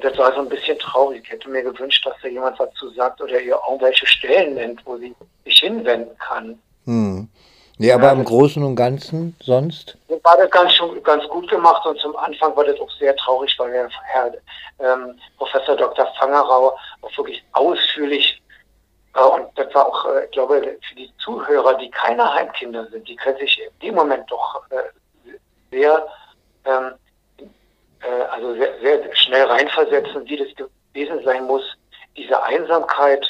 Und 0.00 0.10
das 0.10 0.16
war 0.16 0.32
so 0.32 0.40
ein 0.40 0.48
bisschen 0.48 0.78
traurig. 0.78 1.22
Ich 1.24 1.30
hätte 1.30 1.50
mir 1.50 1.62
gewünscht, 1.62 2.06
dass 2.06 2.14
da 2.22 2.28
jemand 2.28 2.58
was 2.58 2.72
zu 2.72 2.88
sagt 2.90 3.20
oder 3.20 3.38
ihr 3.38 3.58
irgendwelche 3.68 4.06
Stellen 4.06 4.54
nennt, 4.54 4.80
wo 4.86 4.96
sie 4.96 5.14
sich 5.44 5.58
hinwenden 5.58 6.16
kann. 6.16 6.58
Hm. 6.86 7.28
Nee, 7.76 7.92
aber 7.92 8.04
ja, 8.04 8.12
im 8.12 8.24
Großen 8.24 8.62
und 8.62 8.76
Ganzen 8.76 9.36
sonst? 9.42 9.98
War 10.08 10.38
das 10.38 10.50
ganz, 10.50 10.72
ganz 11.02 11.28
gut 11.28 11.50
gemacht 11.50 11.84
und 11.84 11.98
zum 11.98 12.16
Anfang 12.16 12.56
war 12.56 12.64
das 12.64 12.80
auch 12.80 12.90
sehr 12.98 13.14
traurig, 13.16 13.54
weil 13.58 13.72
der 13.72 13.90
Herr 14.04 14.32
ähm, 14.78 15.18
Professor 15.36 15.76
Dr. 15.76 16.06
Fangerau 16.18 16.74
auch 17.02 17.16
wirklich 17.18 17.42
ausführlich 17.52 18.40
äh, 19.14 19.20
und 19.20 19.48
das 19.56 19.74
war 19.74 19.86
auch, 19.86 20.06
äh, 20.06 20.24
ich 20.24 20.30
glaube, 20.30 20.78
für 20.88 20.94
die 20.94 21.12
Zuhörer, 21.22 21.74
die 21.74 21.90
keine 21.90 22.32
Heimkinder 22.34 22.86
sind, 22.86 23.06
die 23.06 23.16
können 23.16 23.36
sich 23.36 23.60
in 23.60 23.88
dem 23.88 23.96
Moment 23.96 24.30
doch 24.30 24.62
äh, 24.70 25.36
sehr, 25.70 26.06
ähm, 26.64 26.92
äh, 28.02 28.22
also 28.30 28.54
sehr, 28.54 28.78
sehr 28.80 29.16
schnell 29.16 29.44
reinversetzen, 29.44 30.28
wie 30.28 30.36
das 30.36 30.48
gewesen 30.56 31.22
sein 31.24 31.44
muss, 31.44 31.62
diese 32.16 32.42
Einsamkeit, 32.42 33.24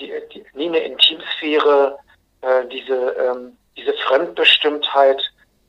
die, 0.00 0.12
die 0.32 0.44
nie 0.54 0.68
eine 0.68 0.78
Intimsphäre, 0.78 1.98
äh, 2.42 2.66
diese 2.66 2.94
ähm, 2.94 3.56
diese 3.76 3.92
Fremdbestimmtheit 4.08 5.22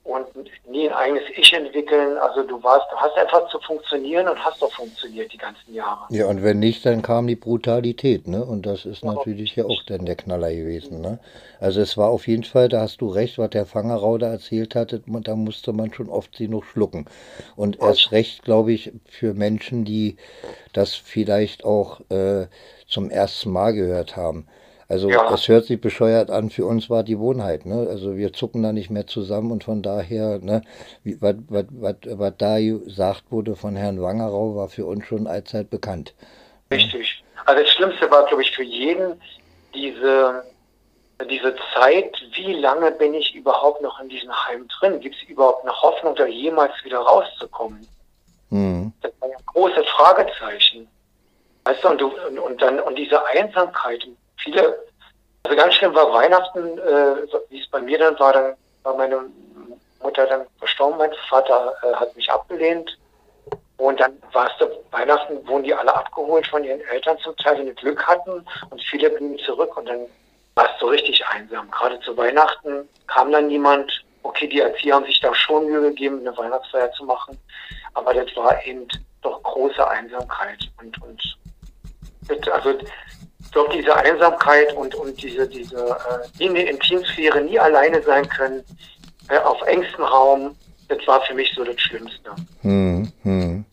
und 0.08 0.50
nie 0.70 0.88
ein 0.88 0.96
eigenes 0.96 1.24
Ich 1.36 1.52
entwickeln. 1.54 2.18
Also 2.18 2.44
du 2.44 2.62
warst, 2.64 2.86
du 2.92 2.96
hast 2.96 3.18
einfach 3.18 3.48
zu 3.50 3.60
funktionieren 3.60 4.28
und 4.28 4.44
hast 4.44 4.62
doch 4.62 4.72
funktioniert 4.72 5.32
die 5.34 5.38
ganzen 5.38 5.74
Jahre. 5.74 6.06
Ja, 6.10 6.28
und 6.28 6.44
wenn 6.44 6.60
nicht, 6.60 6.86
dann 6.86 7.02
kam 7.02 7.28
die 7.28 7.36
Brutalität, 7.36 8.28
ne? 8.28 8.44
Und 8.46 8.66
das 8.66 8.86
ist 8.86 9.04
natürlich 9.04 9.56
ja 9.56 9.66
auch 9.66 9.84
dann 9.84 10.06
der 10.06 10.16
Knaller 10.16 10.54
gewesen, 10.54 11.02
ne? 11.02 11.20
Also 11.60 11.82
es 11.82 11.98
war 11.98 12.10
auf 12.10 12.28
jeden 12.28 12.44
Fall, 12.44 12.70
da 12.70 12.82
hast 12.82 13.02
du 13.02 13.10
recht, 13.10 13.38
was 13.38 13.50
der 13.50 13.66
Fangerau 13.66 14.18
da 14.18 14.32
erzählt 14.32 14.76
hatte, 14.76 15.02
da 15.06 15.36
musste 15.36 15.74
man 15.74 15.94
schon 15.94 16.10
oft 16.10 16.36
sie 16.36 16.48
noch 16.48 16.64
schlucken. 16.64 17.06
Und 17.56 17.80
erst 17.82 18.12
recht, 18.12 18.44
glaube 18.44 18.72
ich, 18.72 18.94
für 19.06 19.34
Menschen, 19.34 19.84
die 19.84 20.16
das 20.72 20.96
vielleicht 20.96 21.66
auch 21.66 22.00
äh, 22.10 22.48
zum 22.88 23.10
ersten 23.10 23.52
Mal 23.52 23.74
gehört 23.74 24.16
haben. 24.16 24.48
Also 24.90 25.10
ja. 25.10 25.30
das 25.30 25.48
hört 25.50 25.66
sich 25.66 25.82
bescheuert 25.82 26.30
an, 26.30 26.50
für 26.50 26.66
uns 26.66 26.90
war 26.90 27.04
die 27.04 27.20
Wohnheit. 27.20 27.66
Ne? 27.66 27.88
Also 27.90 28.16
wir 28.16 28.32
zucken 28.32 28.64
da 28.64 28.72
nicht 28.72 28.90
mehr 28.90 29.06
zusammen 29.06 29.52
und 29.52 29.66
von 29.66 29.82
daher, 29.82 30.40
ne, 30.40 30.62
was, 31.04 32.34
da 32.38 32.58
gesagt 32.60 33.24
wurde 33.30 33.58
von 33.58 33.76
Herrn 33.76 34.02
Wangerau, 34.02 34.56
war 34.56 34.70
für 34.70 34.86
uns 34.86 35.06
schon 35.06 35.28
allzeit 35.28 35.70
bekannt. 35.70 36.14
Richtig. 36.72 37.22
Also 37.46 37.64
das 37.64 37.72
Schlimmste 37.72 38.10
war, 38.10 38.26
glaube 38.28 38.44
ich, 38.44 38.52
für 38.52 38.64
jeden 38.64 39.20
diese, 39.74 40.44
diese 41.30 41.56
Zeit, 41.74 42.16
wie 42.36 42.54
lange 42.54 42.92
bin 42.92 43.14
ich 43.14 43.36
überhaupt 43.36 43.82
noch 43.82 44.00
in 44.00 44.08
diesem 44.08 44.32
Heim 44.32 44.68
drin? 44.80 45.02
Gibt 45.02 45.16
es 45.16 45.30
überhaupt 45.30 45.64
eine 45.64 45.82
Hoffnung, 45.82 46.16
da 46.16 46.26
jemals 46.26 46.74
wieder 46.86 47.00
rauszukommen? 47.00 47.86
Mhm. 48.50 48.94
Das 49.02 49.12
war 49.20 49.30
ja 49.30 49.38
ein 49.38 49.46
großes 49.48 49.86
Fragezeichen. 49.90 50.88
Weißt 51.66 51.84
du, 51.84 51.90
und, 51.90 52.02
du, 52.02 52.08
und, 52.08 52.40
und 52.40 52.62
dann, 52.62 52.80
und 52.80 52.96
diese 52.98 53.26
Einsamkeit, 53.26 54.08
viele, 54.38 54.78
also 55.44 55.58
ganz 55.58 55.76
schlimm 55.76 55.94
war 55.94 56.14
Weihnachten, 56.14 56.78
äh, 56.78 57.28
wie 57.50 57.62
es 57.62 57.70
bei 57.70 57.82
mir 57.82 57.98
dann 57.98 58.20
war, 58.20 58.34
dann 58.34 58.56
war 58.84 58.96
meine 58.96 59.26
Mutter 60.02 60.26
dann 60.28 60.46
verstorben, 60.60 60.98
mein 60.98 61.12
Vater 61.30 61.74
äh, 61.84 61.94
hat 61.96 62.16
mich 62.16 62.30
abgelehnt. 62.32 62.98
Und 63.78 64.00
dann 64.00 64.18
war 64.32 64.48
es 64.48 64.68
Weihnachten, 64.92 65.48
wurden 65.48 65.64
die 65.64 65.74
alle 65.74 65.96
abgeholt 65.96 66.48
von 66.48 66.64
ihren 66.64 66.82
Eltern 66.82 67.18
zum 67.20 67.36
Teil, 67.38 67.60
wenn 67.60 67.68
die 67.68 67.76
Glück 67.76 68.06
hatten 68.08 68.44
und 68.72 68.84
viele 68.84 69.10
blieben 69.12 69.38
zurück 69.40 69.78
und 69.78 69.88
dann 69.88 70.08
war 70.56 70.66
es 70.66 70.80
so 70.80 70.88
richtig 70.88 71.24
einsam. 71.28 71.70
Gerade 71.70 72.00
zu 72.00 72.18
Weihnachten 72.18 72.90
kam 73.06 73.32
dann 73.32 73.48
niemand. 73.48 74.04
Okay, 74.24 74.48
die 74.48 74.60
Erzieher 74.60 74.96
haben 74.96 75.06
sich 75.06 75.20
da 75.20 75.34
schon 75.34 75.68
Mühe 75.68 75.82
gegeben, 75.82 76.20
eine 76.20 76.36
Weihnachtsfeier 76.36 76.92
zu 76.94 77.06
machen, 77.06 77.38
aber 77.94 78.14
das 78.14 78.36
war 78.36 78.66
eben 78.66 78.88
doch 79.22 79.42
große 79.44 79.88
Einsamkeit 79.88 80.60
und, 80.82 81.02
und 81.04 82.50
also 82.50 82.74
doch 83.52 83.70
diese 83.70 83.96
Einsamkeit 83.96 84.74
und, 84.74 84.96
und 84.96 85.22
diese, 85.22 85.48
diese 85.48 85.98
äh, 86.40 86.44
in 86.44 86.54
der 86.54 86.70
Intimsphäre 86.70 87.42
nie 87.42 87.60
alleine 87.60 88.02
sein 88.02 88.28
können, 88.30 88.64
äh, 89.30 89.38
auf 89.38 89.62
engstem 89.64 90.04
Raum, 90.04 90.56
das 90.88 91.00
war 91.06 91.22
für 91.22 91.34
mich 91.34 91.52
so 91.56 91.64
das 91.64 91.80
Schlimmste. 91.80 92.32
Hm, 92.62 93.12
hm. 93.24 93.66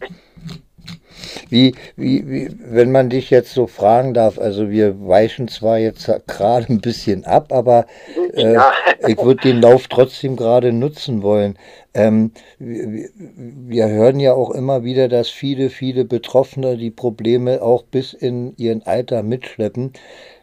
Wie, 1.50 1.74
wie, 1.96 2.28
wie, 2.28 2.50
wenn 2.58 2.92
man 2.92 3.10
dich 3.10 3.30
jetzt 3.30 3.52
so 3.52 3.66
fragen 3.66 4.14
darf, 4.14 4.38
also 4.38 4.70
wir 4.70 5.06
weichen 5.06 5.48
zwar 5.48 5.78
jetzt 5.78 6.10
gerade 6.26 6.72
ein 6.72 6.80
bisschen 6.80 7.24
ab, 7.24 7.52
aber 7.52 7.86
äh, 8.34 8.54
ja. 8.54 8.72
ich 9.06 9.18
würde 9.18 9.42
den 9.42 9.60
Lauf 9.60 9.88
trotzdem 9.88 10.36
gerade 10.36 10.72
nutzen 10.72 11.22
wollen. 11.22 11.58
Ähm, 11.94 12.32
wir, 12.58 13.08
wir, 13.14 13.88
hören 13.88 14.18
ja 14.18 14.34
auch 14.34 14.50
immer 14.50 14.82
wieder, 14.82 15.08
dass 15.08 15.28
viele, 15.28 15.70
viele 15.70 16.04
Betroffene 16.04 16.76
die 16.76 16.90
Probleme 16.90 17.62
auch 17.62 17.84
bis 17.84 18.12
in 18.12 18.56
ihren 18.56 18.82
Alter 18.82 19.22
mitschleppen. 19.22 19.92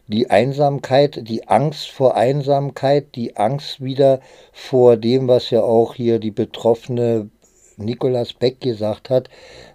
Die 0.06 0.30
Einsamkeit, 0.30 1.28
die 1.28 1.48
Angst 1.48 1.90
vor 1.90 2.16
Einsamkeit, 2.16 3.14
die 3.14 3.36
Angst 3.36 3.82
wieder 3.82 4.20
vor 4.52 4.96
dem, 4.96 5.28
was 5.28 5.50
ja 5.50 5.62
auch 5.62 5.94
hier 5.94 6.18
die 6.18 6.30
betroffene 6.30 7.28
Nicolas 7.76 8.32
Beck 8.32 8.60
gesagt 8.60 9.10
hat, 9.10 9.28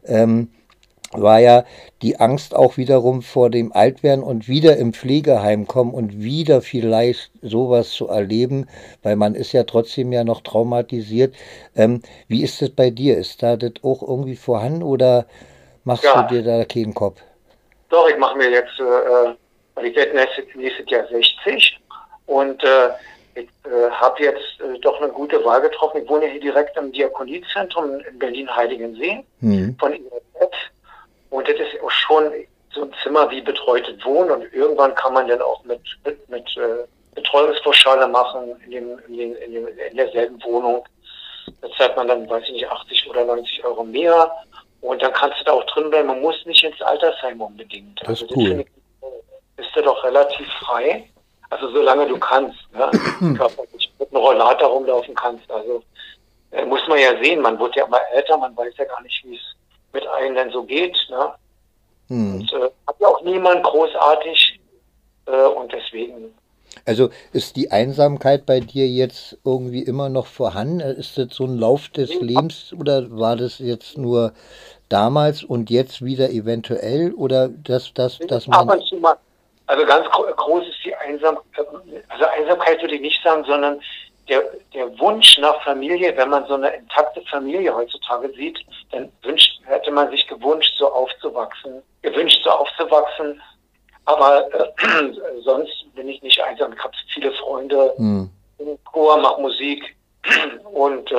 ähm, 0.06 0.50
war 1.12 1.39
ja 1.39 1.63
die 2.02 2.20
Angst 2.20 2.56
auch 2.56 2.78
wiederum 2.78 3.22
vor 3.22 3.50
dem 3.50 3.72
Altwerden 3.72 4.24
und 4.24 4.48
wieder 4.48 4.78
im 4.78 4.93
Pflegeheim 4.93 5.67
kommen 5.67 5.93
und 5.93 6.22
wieder 6.22 6.62
vielleicht 6.62 7.32
sowas 7.41 7.91
zu 7.91 8.08
erleben, 8.08 8.67
weil 9.04 9.15
man 9.15 9.36
ist 9.36 9.54
ja 9.54 9.63
trotzdem 9.63 10.12
ja 10.12 10.24
noch 10.24 10.41
traumatisiert. 10.41 11.34
Ähm, 11.76 12.02
wie 12.28 12.43
ist 12.43 12.62
das 12.62 12.72
bei 12.72 12.89
dir? 12.89 13.17
Ist 13.17 13.41
da 13.41 13.56
das 13.56 13.74
auch 13.84 14.02
irgendwie 14.02 14.36
vorhanden 14.36 14.84
oder 14.84 15.26
machst 15.86 16.04
ja. 16.04 16.24
du 16.24 16.36
dir 16.36 16.43
da 16.43 16.65
keinen 16.65 16.93
Kopf? 16.93 17.22
Doch, 17.89 18.10
ich 18.10 18.17
mache 18.17 18.38
mir 18.38 18.50
jetzt, 18.50 18.78
äh, 18.80 19.88
ich 19.88 19.96
werde 19.96 20.13
nächstes, 20.13 20.89
Jahr 20.89 21.08
60 21.08 21.80
und 22.26 22.62
äh, 22.63 22.89
ich 23.36 23.48
äh, 23.65 23.89
habe 23.91 24.24
jetzt 24.24 24.60
äh, 24.60 24.80
doch 24.80 25.00
eine 25.00 25.12
gute 25.12 25.43
Wahl 25.46 25.62
getroffen. 25.62 26.02
Ich 26.04 26.10
wohne 26.10 26.26
hier 26.28 26.41
direkt 26.41 26.76
im 26.76 26.91
Diakoniezentrum 26.91 28.00
in 28.00 28.20
Berlin-Heiligensee 28.20 29.24
mhm. 29.39 29.76
von 29.80 29.93
INF 29.93 30.52
und 31.30 31.48
das 31.48 31.56
ist 31.56 31.82
auch 31.84 31.92
schon 31.92 32.32
so 32.74 32.84
ein 32.84 32.94
Zimmer 33.04 33.30
wie 33.32 33.42
betreutes 33.42 34.04
Wohnen 34.06 34.32
und 34.32 34.54
irgendwann 34.54 34.96
kann 34.96 35.13
man 35.13 35.28
dann 35.28 35.42
auch 35.42 35.63
mit, 35.63 35.82
mit, 36.06 36.30
mit 36.30 36.58
äh, 36.58 36.86
Betreuungspauschale 37.16 38.08
machen 38.08 38.56
in, 38.66 38.72
dem, 38.72 39.00
in, 39.08 39.18
dem, 39.18 39.36
in, 39.36 39.52
dem, 39.54 39.68
in 39.68 39.98
derselben 39.98 40.42
Wohnung. 40.44 40.86
Da 41.62 41.68
zahlt 41.78 41.96
man 41.96 42.08
dann, 42.08 42.30
weiß 42.30 42.44
ich 42.46 42.52
nicht, 42.52 42.70
80 42.70 43.10
oder 43.10 43.26
90 43.26 43.66
Euro 43.66 43.84
mehr. 43.84 44.32
Und 44.82 45.02
dann 45.02 45.13
kannst 45.13 45.40
du 45.40 45.46
da 45.46 45.54
auch 45.54 45.63
drin 45.66 45.90
bleiben. 45.90 46.08
Man 46.08 46.22
muss 46.22 46.46
nicht 46.46 46.63
ins 46.63 46.80
Altersheim 46.82 47.42
unbedingt. 47.42 48.00
Das 48.02 48.22
ist 48.22 48.30
also, 48.30 48.36
cool. 48.36 48.66
bist 49.56 49.70
du 49.76 49.82
doch 49.82 50.04
relativ 50.04 50.48
frei. 50.60 51.10
Also 51.50 51.70
solange 51.72 52.08
du 52.08 52.20
kannst, 52.20 52.60
ne? 52.74 52.92
körperlich 53.38 53.92
mit 53.98 54.12
einem 54.12 54.22
Rollator 54.22 54.70
rumlaufen 54.70 55.16
kannst. 55.16 55.50
Also 55.50 55.82
äh, 56.52 56.66
muss 56.66 56.86
man 56.88 57.00
ja 57.00 57.18
sehen, 57.24 57.42
man 57.42 57.58
wird 57.58 57.76
ja 57.76 57.86
immer 57.86 58.02
älter, 58.13 58.38
man 58.38 58.56
weiß 58.56 58.74
ja 58.78 58.86
gar 58.86 59.02
nicht, 59.02 59.24
wie 59.24 59.36
es 59.36 59.56
mit 59.98 60.08
einem 60.08 60.36
denn 60.36 60.52
so 60.52 60.64
geht. 60.64 60.96
Ne? 61.10 61.34
Hm. 62.10 62.36
Und 62.36 62.54
äh, 62.54 62.70
hat 62.88 62.96
ja 63.00 63.08
auch 63.08 63.22
niemand 63.24 63.64
großartig 63.64 64.60
äh, 65.26 65.46
und 65.48 65.72
deswegen. 65.74 66.34
Also 66.86 67.10
ist 67.34 67.56
die 67.56 67.72
Einsamkeit 67.72 68.46
bei 68.46 68.60
dir 68.60 68.88
jetzt 68.88 69.38
irgendwie 69.44 69.82
immer 69.82 70.10
noch 70.10 70.28
vorhanden? 70.28 70.80
Ist 70.80 71.18
das 71.18 71.30
so 71.32 71.46
ein 71.46 71.58
Lauf 71.58 71.90
des 71.90 72.14
Lebens 72.22 72.74
oder 72.80 73.10
war 73.10 73.36
das 73.36 73.58
jetzt 73.58 73.98
nur 73.98 74.34
damals 74.88 75.44
und 75.44 75.72
jetzt 75.72 76.06
wieder 76.06 76.30
eventuell 76.30 77.14
oder 77.14 77.50
das, 77.50 77.94
das, 77.94 78.20
das 78.28 78.48
man. 78.48 78.70
Also 79.70 79.86
ganz 79.86 80.08
groß 80.10 80.64
ist 80.66 80.86
die 80.86 80.96
Einsamkeit, 80.96 81.68
also 82.08 82.26
Einsamkeit 82.26 82.82
würde 82.82 82.96
ich 82.96 83.02
nicht 83.02 83.22
sagen, 83.22 83.44
sondern 83.46 83.82
der, 84.30 84.44
der 84.74 85.00
Wunsch 85.00 85.38
nach 85.38 85.62
Familie, 85.63 86.16
wenn 86.18 86.30
man 86.30 86.46
so 86.48 86.56
eine 86.56 86.70
intakte 86.70 87.22
Familie 87.24 87.74
heutzutage 87.74 88.30
sieht, 88.34 88.60
dann 88.92 89.12
wünscht, 89.24 89.60
hätte 89.66 89.92
man 89.92 90.10
sich 90.10 90.28
gewünscht, 90.28 90.74
so 90.78 90.92
aufzuwachsen, 90.92 91.82
gewünscht, 92.02 92.42
so 92.44 92.52
aufzuwachsen. 92.52 93.42
Aber 94.06 94.48
äh, 94.54 95.12
sonst 95.44 95.86
bin 95.96 96.10
ich 96.10 96.22
nicht 96.22 96.42
einsam. 96.42 96.74
Ich 96.74 96.84
habe 96.84 96.94
viele 97.13 97.32
Freunde, 97.34 97.94
hm. 97.98 98.30
Chor, 98.92 99.18
mache 99.18 99.42
Musik 99.42 99.96
und 100.74 101.12
äh, 101.12 101.16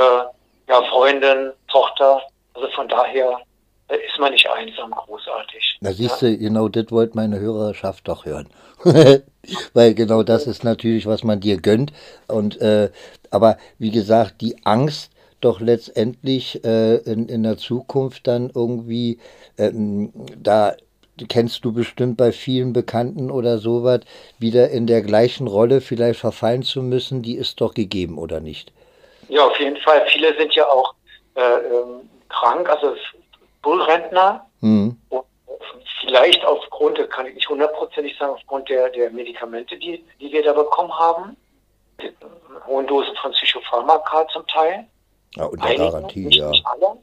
ja, 0.68 0.83
Freundin, 0.90 1.53
Tochter. 1.68 2.23
Also 2.55 2.68
von 2.71 2.88
daher 2.88 3.40
ist 3.94 4.18
man 4.18 4.33
nicht 4.33 4.48
einsam 4.48 4.90
großartig. 4.90 5.79
Da 5.81 5.92
siehst 5.92 6.20
du, 6.22 6.37
genau 6.37 6.68
das 6.68 6.90
wollte 6.90 7.16
meine 7.16 7.38
Hörerschaft 7.38 8.07
doch 8.09 8.24
hören. 8.24 8.48
Weil 9.74 9.94
genau 9.94 10.22
das 10.22 10.46
ist 10.46 10.64
natürlich, 10.64 11.07
was 11.07 11.24
man 11.24 11.40
dir 11.40 11.57
gönnt. 11.57 11.92
Und 12.29 12.61
äh, 12.61 12.90
aber 13.31 13.59
wie 13.79 13.90
gesagt, 13.90 14.40
die 14.40 14.57
Angst, 14.64 15.12
doch 15.40 15.61
letztendlich 15.61 16.64
äh, 16.64 16.96
in, 16.96 17.29
in 17.29 17.44
der 17.44 17.59
Zukunft 17.59 18.27
dann 18.27 18.51
irgendwie 18.55 19.18
ähm, 19.57 20.12
da 20.37 20.74
kennst 21.29 21.64
du 21.64 21.72
bestimmt 21.72 22.16
bei 22.16 22.33
vielen 22.33 22.72
Bekannten 22.72 23.31
oder 23.31 23.59
sowas, 23.59 24.01
wieder 24.38 24.70
in 24.70 24.87
der 24.87 25.03
gleichen 25.03 25.48
Rolle 25.48 25.81
vielleicht 25.81 26.20
verfallen 26.20 26.62
zu 26.62 26.83
müssen, 26.83 27.22
die 27.22 27.37
ist 27.37 27.61
doch 27.61 27.74
gegeben, 27.74 28.18
oder 28.18 28.40
nicht? 28.40 28.72
Ja, 29.29 29.46
auf 29.46 29.59
jeden 29.59 29.77
Fall. 29.79 30.07
Viele 30.12 30.37
sind 30.38 30.55
ja 30.55 30.66
auch 30.66 30.94
äh, 31.35 31.40
ähm, 31.40 32.09
krank, 32.29 32.68
also 32.68 32.94
Bullrentner. 33.99 34.47
Mhm. 34.61 34.97
Und 35.09 35.25
vielleicht 36.01 36.45
aufgrund, 36.45 36.99
kann 37.11 37.27
ich 37.27 37.35
nicht 37.35 37.49
hundertprozentig 37.49 38.17
sagen, 38.19 38.33
aufgrund 38.33 38.69
der, 38.69 38.91
der 38.91 39.11
Medikamente, 39.11 39.77
die, 39.77 40.05
die 40.21 40.33
wir 40.33 40.43
da 40.43 40.53
bekommen 40.53 40.93
haben. 40.97 41.37
Hohen 42.67 42.87
Dosen 42.87 43.15
von 43.17 43.33
Psychopharmaka 43.33 44.29
zum 44.29 44.47
Teil. 44.47 44.87
Ja, 45.35 45.45
unter 45.47 45.65
Einige, 45.65 45.91
Garantie, 45.91 46.27
nicht, 46.27 46.39
ja. 46.39 46.51
Alle. 46.65 46.97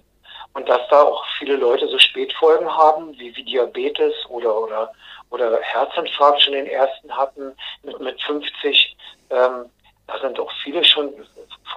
Und 0.53 0.69
dass 0.69 0.81
da 0.89 1.01
auch 1.01 1.23
viele 1.37 1.57
Leute 1.57 1.87
so 1.87 1.99
Spätfolgen 1.99 2.69
haben, 2.69 3.11
wie, 3.19 3.35
wie 3.35 3.43
Diabetes 3.43 4.13
oder, 4.29 4.57
oder, 4.57 4.91
oder 5.29 5.59
Herzinfarkt 5.61 6.41
schon 6.41 6.53
den 6.53 6.67
ersten 6.67 7.11
hatten 7.11 7.51
mit, 7.83 7.99
mit 7.99 8.21
50. 8.21 8.95
Ähm, 9.31 9.65
da 10.07 10.19
sind 10.21 10.39
auch 10.39 10.51
viele 10.63 10.83
schon 10.85 11.13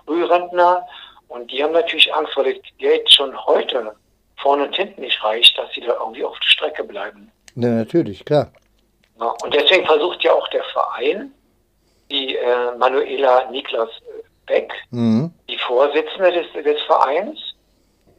Frührentner 0.05 0.87
und 1.27 1.51
die 1.51 1.63
haben 1.63 1.73
natürlich 1.73 2.15
Angst, 2.15 2.37
weil 2.37 2.55
das 2.55 2.63
Geld 2.79 3.11
schon 3.13 3.37
heute 3.47 3.97
vorne 4.41 4.65
und 4.65 4.77
hinten 4.77 5.01
nicht 5.01 5.23
reicht, 5.23 5.57
dass 5.59 5.73
sie 5.73 5.81
da 5.81 5.95
irgendwie 5.95 6.25
auf 6.25 6.39
der 6.39 6.49
Strecke 6.49 6.85
bleiben. 6.85 7.31
Ja, 7.55 7.71
natürlich, 7.71 8.25
klar. 8.25 8.53
Ja, 9.21 9.35
und 9.43 9.55
deswegen 9.55 9.85
versucht 9.85 10.23
ja 10.23 10.33
auch 10.33 10.49
der 10.49 10.65
Verein, 10.65 11.33
die 12.11 12.37
äh, 12.37 12.77
Manuela 12.79 13.51
Niklas 13.51 13.91
Beck, 14.47 14.73
mhm. 14.91 15.33
die 15.49 15.59
Vorsitzende 15.59 16.33
des, 16.33 16.65
des 16.65 16.81
Vereins, 16.83 17.39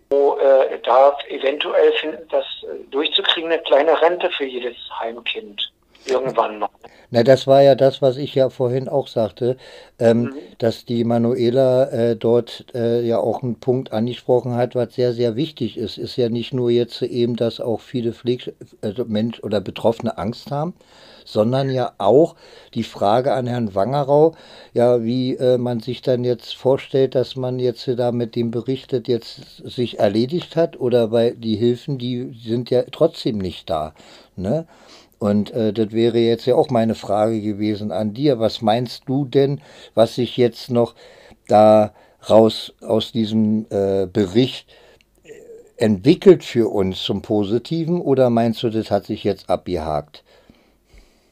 wo 0.10 0.38
äh, 0.38 0.79
da 0.84 1.17
eventuell 1.29 1.93
das 2.29 2.45
äh, 2.63 2.84
durchzukriegen, 2.89 3.51
eine 3.51 3.62
kleine 3.62 3.99
Rente 4.01 4.29
für 4.32 4.45
jedes 4.45 4.75
Heimkind 4.99 5.71
irgendwann 6.06 6.60
mal. 6.60 6.70
Na, 7.12 7.24
das 7.24 7.48
war 7.48 7.64
ja 7.64 7.74
das, 7.74 8.02
was 8.02 8.18
ich 8.18 8.36
ja 8.36 8.50
vorhin 8.50 8.88
auch 8.88 9.08
sagte, 9.08 9.58
ähm, 9.98 10.22
mhm. 10.22 10.34
dass 10.60 10.86
die 10.86 11.04
Manuela 11.04 11.86
äh, 11.90 12.16
dort 12.16 12.66
äh, 12.76 13.02
ja 13.02 13.18
auch 13.18 13.42
einen 13.42 13.60
Punkt 13.60 13.92
angesprochen 13.92 14.56
hat, 14.56 14.76
was 14.76 14.94
sehr, 14.94 15.14
sehr 15.14 15.36
wichtig 15.36 15.78
ist. 15.78 15.98
Ist 15.98 16.18
ja 16.18 16.30
nicht 16.30 16.54
nur 16.54 16.70
jetzt 16.70 17.02
eben, 17.02 17.36
dass 17.36 17.60
auch 17.60 17.80
viele 17.80 18.14
Pfleg 18.14 18.54
also 18.82 19.06
Mensch 19.06 19.40
oder 19.42 19.60
Betroffene 19.60 20.20
Angst 20.20 20.52
haben, 20.52 20.76
sondern 21.26 21.72
ja 21.72 21.94
auch 21.98 22.36
die 22.76 22.84
Frage 22.84 23.34
an 23.34 23.48
Herrn 23.48 23.74
Wangerau, 23.74 24.36
ja, 24.74 25.04
wie 25.04 25.36
äh, 25.36 25.58
man 25.58 25.80
sich 25.80 26.02
dann 26.02 26.24
jetzt 26.24 26.56
vorstellt, 26.56 27.16
dass 27.16 27.36
man 27.36 27.58
jetzt 27.58 27.88
da 27.88 28.12
mit 28.12 28.36
dem 28.36 28.52
berichtet, 28.52 29.08
jetzt 29.08 29.58
sich 29.64 30.00
erledigt 30.00 30.56
hat 30.56 30.80
oder 30.80 31.12
weil 31.12 31.36
die 31.36 31.56
Hilfen, 31.56 31.98
die 31.98 32.36
sind 32.40 32.70
ja 32.70 32.84
trotzdem 32.92 33.40
nicht 33.40 33.70
da. 33.70 33.94
Ne? 34.36 34.68
Und 35.19 35.51
äh, 35.51 35.73
das 35.73 35.91
wäre 35.91 36.17
jetzt 36.17 36.45
ja 36.45 36.55
auch 36.55 36.69
meine 36.69 36.95
Frage 36.95 37.41
gewesen 37.41 37.91
an 37.91 38.13
dir. 38.13 38.39
Was 38.39 38.62
meinst 38.62 39.03
du 39.08 39.25
denn, 39.25 39.62
was 39.93 40.15
sich 40.15 40.38
jetzt 40.38 40.71
noch 40.71 40.95
da 41.47 41.93
raus 42.29 42.73
aus 42.82 43.12
diesem 43.12 43.65
äh, 43.69 44.08
Bericht 44.08 44.69
äh, 45.23 45.32
entwickelt 45.77 46.43
für 46.43 46.69
uns 46.69 47.03
zum 47.03 47.21
Positiven 47.21 48.01
oder 48.01 48.29
meinst 48.29 48.63
du, 48.63 48.69
das 48.69 48.89
hat 48.89 49.05
sich 49.05 49.25
jetzt 49.25 49.49
abgehakt? 49.49 50.23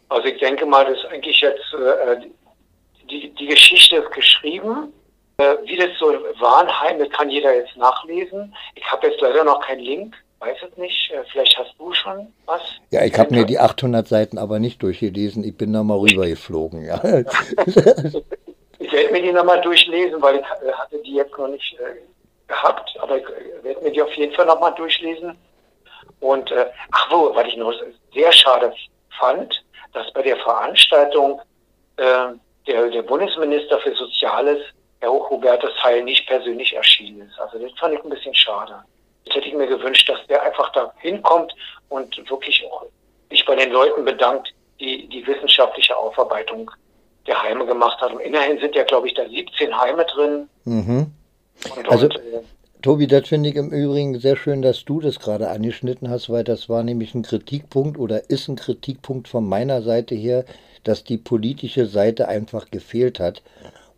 Also 0.10 0.28
ich 0.28 0.40
denke 0.40 0.66
mal, 0.66 0.86
dass 0.86 1.06
eigentlich 1.06 1.40
jetzt 1.40 1.74
äh, 1.74 2.28
die, 3.10 3.34
die 3.36 3.48
Geschichte 3.48 3.98
ist 3.98 4.12
geschrieben. 4.12 4.94
Äh, 5.38 5.56
wie 5.66 5.78
das 5.78 5.90
so 6.00 6.08
Warnheim, 6.40 7.00
das 7.00 7.10
kann 7.10 7.30
jeder 7.30 7.56
jetzt 7.56 7.76
nachlesen. 7.78 8.54
Ich 8.76 8.92
habe 8.92 9.08
jetzt 9.08 9.22
leider 9.22 9.44
noch 9.44 9.62
keinen 9.62 9.82
Link 9.82 10.16
weiß 10.40 10.58
es 10.70 10.78
nicht. 10.78 11.12
Äh, 11.12 11.24
vielleicht 11.32 11.58
hast 11.58 11.74
du 11.78 11.94
schon 11.94 12.34
was. 12.46 12.62
Ja, 12.92 13.04
ich 13.04 13.18
habe 13.18 13.34
mir 13.34 13.46
die 13.46 13.60
800 13.60 14.08
Seiten 14.08 14.38
aber 14.38 14.60
nicht 14.60 14.82
durchgelesen. 14.84 15.44
Ich 15.44 15.58
bin 15.58 15.74
da 15.74 15.84
mal 15.84 15.98
rübergeflogen. 15.98 16.86
Ja. 16.86 17.02
ich 17.04 18.92
werde 18.92 19.12
mir 19.12 19.22
die 19.22 19.32
nochmal 19.32 19.62
durchlesen, 19.62 20.22
weil 20.22 20.36
ich 20.36 20.68
äh, 20.68 20.72
hatte 20.74 21.02
die 21.04 21.16
jetzt 21.16 21.38
noch 21.38 21.48
nicht 21.48 21.74
äh, 21.80 22.02
gehabt. 22.48 22.96
Aber 23.00 23.18
ich 23.18 23.26
werde 23.64 23.82
mir 23.82 23.92
die 23.92 24.02
auf 24.02 24.14
jeden 24.14 24.34
Fall 24.34 24.46
nochmal 24.46 24.74
durchlesen. 24.76 25.36
Und 26.20 26.52
äh, 26.52 26.66
ach 26.92 27.12
wo, 27.12 27.36
was 27.36 27.48
ich 27.48 27.58
noch 27.58 27.74
sehr 28.14 28.32
schade 28.32 28.74
fand, 29.20 29.64
dass 29.94 30.12
bei 30.14 30.22
der 30.22 30.38
Veranstaltung 30.38 31.42
äh, 31.98 32.34
der, 32.68 32.90
der 32.90 33.02
Bundesminister 33.04 33.80
für 33.80 33.96
Soziales, 33.96 34.60
Herr 35.00 35.12
Hubertus 35.12 35.72
Heil, 35.84 36.04
nicht 36.04 36.28
persönlich 36.28 36.74
erschienen 36.74 37.22
ist. 37.22 37.40
Also 37.40 37.60
das 37.60 37.72
fand 37.80 37.94
ich 37.94 38.04
ein 38.04 38.10
bisschen 38.10 38.34
schade. 38.36 38.84
Jetzt 39.28 39.36
hätte 39.36 39.48
ich 39.50 39.56
mir 39.56 39.68
gewünscht, 39.68 40.08
dass 40.08 40.26
der 40.28 40.42
einfach 40.42 40.72
da 40.72 40.94
hinkommt 41.00 41.54
und 41.90 42.18
wirklich 42.30 42.64
sich 43.30 43.46
bei 43.46 43.56
den 43.56 43.72
Leuten 43.72 44.06
bedankt, 44.06 44.54
die 44.80 45.06
die 45.10 45.28
wissenschaftliche 45.28 45.98
Aufarbeitung 45.98 46.72
der 47.28 47.44
Heime 47.44 47.66
gemacht 47.66 48.00
haben. 48.00 48.22
Immerhin 48.22 48.58
sind 48.60 48.74
ja, 48.74 48.84
glaube 48.84 49.08
ich, 49.08 49.14
da 49.16 49.28
17 49.28 49.78
Heime 49.78 50.06
drin. 50.06 50.50
Mhm. 50.64 51.12
Und, 51.76 51.90
also, 51.90 52.06
und, 52.06 52.16
äh, 52.16 52.42
Tobi, 52.82 53.08
das 53.08 53.28
finde 53.28 53.50
ich 53.50 53.56
im 53.56 53.72
Übrigen 53.72 54.18
sehr 54.18 54.38
schön, 54.38 54.62
dass 54.62 54.86
du 54.86 55.02
das 55.02 55.20
gerade 55.20 55.50
angeschnitten 55.50 56.10
hast, 56.10 56.30
weil 56.30 56.46
das 56.46 56.70
war 56.70 56.84
nämlich 56.84 57.14
ein 57.14 57.24
Kritikpunkt 57.24 58.00
oder 58.00 58.30
ist 58.30 58.48
ein 58.48 58.56
Kritikpunkt 58.56 59.28
von 59.28 59.46
meiner 59.46 59.82
Seite 59.82 60.16
her, 60.16 60.46
dass 60.86 61.04
die 61.04 61.18
politische 61.18 61.86
Seite 61.86 62.30
einfach 62.30 62.72
gefehlt 62.72 63.20
hat 63.20 63.42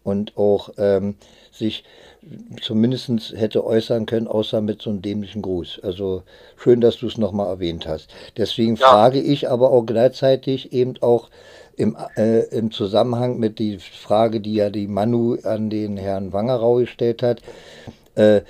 und 0.09 0.37
auch 0.37 0.71
ähm, 0.77 1.15
sich 1.51 1.83
zumindest 2.61 3.09
hätte 3.35 3.65
äußern 3.65 4.05
können, 4.05 4.27
außer 4.27 4.61
mit 4.61 4.81
so 4.81 4.89
einem 4.89 5.01
dämlichen 5.01 5.41
Gruß. 5.41 5.79
Also 5.83 6.23
schön, 6.57 6.81
dass 6.81 6.97
du 6.97 7.07
es 7.07 7.17
nochmal 7.17 7.47
erwähnt 7.47 7.87
hast. 7.87 8.09
Deswegen 8.37 8.75
ja. 8.75 8.87
frage 8.87 9.21
ich 9.21 9.49
aber 9.49 9.71
auch 9.71 9.85
gleichzeitig 9.85 10.73
eben 10.73 10.95
auch 11.01 11.29
im, 11.77 11.95
äh, 12.17 12.41
im 12.49 12.71
Zusammenhang 12.71 13.39
mit 13.39 13.59
der 13.59 13.79
Frage, 13.79 14.41
die 14.41 14.55
ja 14.55 14.69
die 14.69 14.87
Manu 14.87 15.37
an 15.43 15.69
den 15.69 15.95
Herrn 15.95 16.33
Wangerau 16.33 16.75
gestellt 16.75 17.23
hat, 17.23 17.41
äh, 18.15 18.41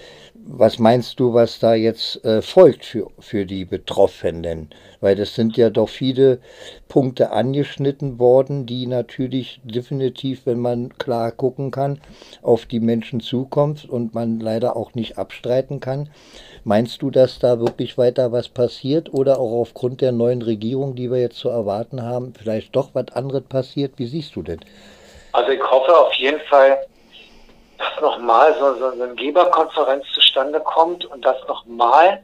was 0.52 0.80
meinst 0.80 1.20
du, 1.20 1.36
was 1.36 1.60
da 1.60 1.76
jetzt 1.76 2.26
äh, 2.26 2.42
folgt 2.42 2.84
für, 2.84 3.08
für 3.20 3.46
die 3.46 3.66
Betroffenen? 3.66 4.72
Weil 5.00 5.16
das 5.16 5.36
sind 5.36 5.58
ja 5.58 5.70
doch 5.70 5.90
viele 5.90 6.40
Punkte 6.88 7.32
angeschnitten 7.32 8.18
worden, 8.18 8.66
die 8.66 8.88
natürlich 8.88 9.62
definitiv, 9.64 10.48
wenn 10.48 10.60
man 10.60 10.98
klar 10.98 11.32
gucken 11.32 11.70
kann, 11.70 12.02
auf 12.42 12.66
die 12.66 12.80
Menschen 12.80 13.20
zukommt 13.20 13.88
und 13.88 14.16
man 14.16 14.40
leider 14.40 14.76
auch 14.76 14.96
nicht 14.96 15.20
abstreiten 15.20 15.80
kann. 15.80 16.10
Meinst 16.64 17.04
du, 17.04 17.12
dass 17.12 17.38
da 17.38 17.60
wirklich 17.60 18.00
weiter 18.00 18.32
was 18.32 18.50
passiert 18.50 19.14
oder 19.14 19.40
auch 19.40 19.62
aufgrund 19.62 20.02
der 20.02 20.12
neuen 20.12 20.42
Regierung, 20.42 20.96
die 20.96 21.12
wir 21.12 21.20
jetzt 21.20 21.38
zu 21.38 21.50
erwarten 21.50 22.02
haben, 22.02 22.34
vielleicht 22.34 22.76
doch 22.76 22.90
was 22.94 23.10
anderes 23.14 23.44
passiert? 23.44 23.94
Wie 23.98 24.08
siehst 24.08 24.36
du 24.36 24.42
denn? 24.42 24.62
Also 25.32 25.52
ich 25.52 25.62
hoffe 25.62 25.96
auf 25.96 26.14
jeden 26.16 26.42
Fall, 26.50 26.80
dass 27.80 28.00
nochmal 28.02 28.54
so, 28.60 28.76
so 28.76 28.92
eine 28.92 29.16
Geberkonferenz 29.16 30.06
zustande 30.14 30.60
kommt 30.60 31.06
und 31.06 31.24
dass 31.24 31.38
nochmal, 31.48 32.22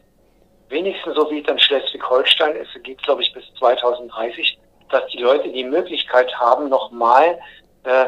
wenigstens 0.70 1.16
so 1.16 1.32
wie 1.32 1.42
es 1.42 1.48
in 1.48 1.58
Schleswig-Holstein 1.58 2.58
ist, 2.58 2.72
geht 2.84 3.02
glaube 3.04 3.24
ich 3.24 3.34
bis 3.34 3.46
2030, 3.60 4.60
dass 4.90 5.08
die 5.08 5.20
Leute 5.20 5.48
die 5.50 5.64
Möglichkeit 5.64 6.38
haben, 6.38 6.68
nochmal 6.70 7.40
äh, 7.84 8.08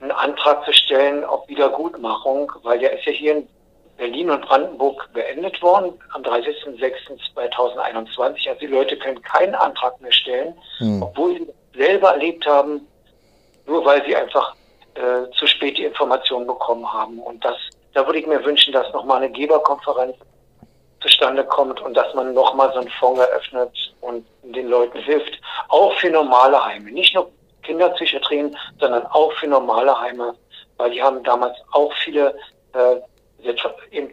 einen 0.00 0.10
Antrag 0.10 0.64
zu 0.64 0.72
stellen 0.72 1.22
auf 1.24 1.48
Wiedergutmachung, 1.48 2.50
weil 2.62 2.80
der 2.80 2.98
ist 2.98 3.04
ja 3.04 3.12
hier 3.12 3.36
in 3.36 3.46
Berlin 3.96 4.30
und 4.30 4.44
Brandenburg 4.46 5.08
beendet 5.12 5.62
worden 5.62 5.92
am 6.12 6.22
30.06.2021. 6.22 8.48
Also 8.48 8.60
die 8.60 8.66
Leute 8.66 8.96
können 8.96 9.22
keinen 9.22 9.54
Antrag 9.54 10.00
mehr 10.00 10.10
stellen, 10.10 10.58
hm. 10.78 11.02
obwohl 11.02 11.34
sie 11.34 11.46
selber 11.76 12.12
erlebt 12.12 12.46
haben, 12.46 12.88
nur 13.66 13.84
weil 13.84 14.02
sie 14.06 14.16
einfach 14.16 14.56
äh, 14.94 15.30
zu 15.38 15.46
spät 15.46 15.78
die 15.78 15.84
Informationen 15.84 16.46
bekommen 16.46 16.90
haben. 16.90 17.18
Und 17.20 17.44
das, 17.44 17.56
da 17.94 18.04
würde 18.06 18.18
ich 18.18 18.26
mir 18.26 18.44
wünschen, 18.44 18.72
dass 18.72 18.92
nochmal 18.92 19.18
eine 19.18 19.30
Geberkonferenz 19.30 20.16
zustande 21.00 21.44
kommt 21.44 21.80
und 21.80 21.94
dass 21.94 22.12
man 22.14 22.34
nochmal 22.34 22.72
so 22.72 22.80
einen 22.80 22.90
Fonds 22.90 23.20
eröffnet 23.20 23.70
und 24.00 24.26
den 24.42 24.68
Leuten 24.68 24.98
hilft. 24.98 25.40
Auch 25.68 25.92
für 25.94 26.10
normale 26.10 26.62
Heime. 26.64 26.90
Nicht 26.90 27.14
nur 27.14 27.30
Kinderpsychiatrien, 27.62 28.56
sondern 28.78 29.06
auch 29.06 29.32
für 29.34 29.46
normale 29.46 29.98
Heime, 29.98 30.34
weil 30.76 30.90
die 30.90 31.02
haben 31.02 31.22
damals 31.24 31.56
auch 31.72 31.92
viele 32.04 32.34
äh, 32.74 32.96
eben 33.90 34.12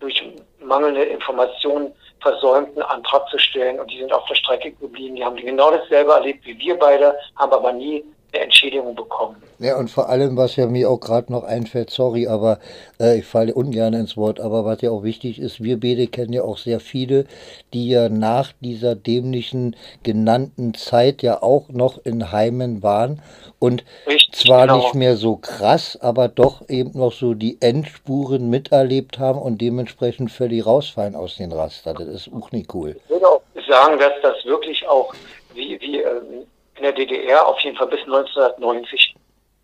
durch 0.00 0.22
mangelnde 0.60 1.04
Informationen 1.04 1.92
versäumt, 2.20 2.70
einen 2.70 2.82
Antrag 2.82 3.28
zu 3.28 3.38
stellen 3.38 3.80
und 3.80 3.90
die 3.90 3.98
sind 3.98 4.12
auf 4.12 4.26
der 4.26 4.34
Strecke 4.34 4.72
geblieben. 4.72 5.16
Die 5.16 5.24
haben 5.24 5.36
genau 5.36 5.70
dasselbe 5.70 6.12
erlebt 6.12 6.44
wie 6.44 6.58
wir 6.58 6.78
beide, 6.78 7.16
haben 7.36 7.52
aber 7.52 7.72
nie 7.72 8.04
eine 8.32 8.44
Entschädigung 8.44 8.94
bekommen. 8.94 9.36
Ja, 9.58 9.78
und 9.78 9.90
vor 9.90 10.10
allem, 10.10 10.36
was 10.36 10.56
ja 10.56 10.66
mir 10.66 10.90
auch 10.90 11.00
gerade 11.00 11.32
noch 11.32 11.44
einfällt, 11.44 11.88
sorry, 11.90 12.26
aber 12.26 12.58
äh, 13.00 13.18
ich 13.18 13.24
falle 13.24 13.54
ungern 13.54 13.94
ins 13.94 14.16
Wort, 14.16 14.38
aber 14.38 14.66
was 14.66 14.82
ja 14.82 14.90
auch 14.90 15.02
wichtig 15.02 15.38
ist, 15.38 15.62
wir 15.62 15.80
beide 15.80 16.06
kennen 16.08 16.34
ja 16.34 16.42
auch 16.42 16.58
sehr 16.58 16.78
viele, 16.78 17.24
die 17.72 17.88
ja 17.88 18.10
nach 18.10 18.52
dieser 18.60 18.94
dämlichen 18.94 19.74
genannten 20.02 20.74
Zeit 20.74 21.22
ja 21.22 21.42
auch 21.42 21.70
noch 21.70 22.04
in 22.04 22.32
Heimen 22.32 22.82
waren 22.82 23.22
und 23.58 23.84
Richtig, 24.06 24.34
zwar 24.34 24.66
genau. 24.66 24.78
nicht 24.78 24.94
mehr 24.94 25.16
so 25.16 25.36
krass, 25.36 25.98
aber 26.02 26.28
doch 26.28 26.68
eben 26.68 26.92
noch 26.92 27.12
so 27.12 27.32
die 27.32 27.56
Endspuren 27.60 28.50
miterlebt 28.50 29.18
haben 29.18 29.40
und 29.40 29.62
dementsprechend 29.62 30.30
völlig 30.30 30.66
rausfallen 30.66 31.14
aus 31.14 31.36
den 31.36 31.52
Raster. 31.52 31.94
Das 31.94 32.08
ist 32.08 32.30
auch 32.30 32.52
nicht 32.52 32.74
cool. 32.74 32.96
Ich 33.04 33.10
würde 33.10 33.26
auch 33.26 33.40
sagen, 33.66 33.98
dass 33.98 34.12
das 34.22 34.44
wirklich 34.44 34.86
auch 34.86 35.14
wie, 35.54 35.80
wie 35.80 36.00
ähm, 36.00 36.46
in 36.76 36.82
der 36.82 36.92
DDR 36.92 37.46
auf 37.46 37.58
jeden 37.60 37.76
Fall 37.76 37.88
bis 37.88 38.00
1990 38.00 39.14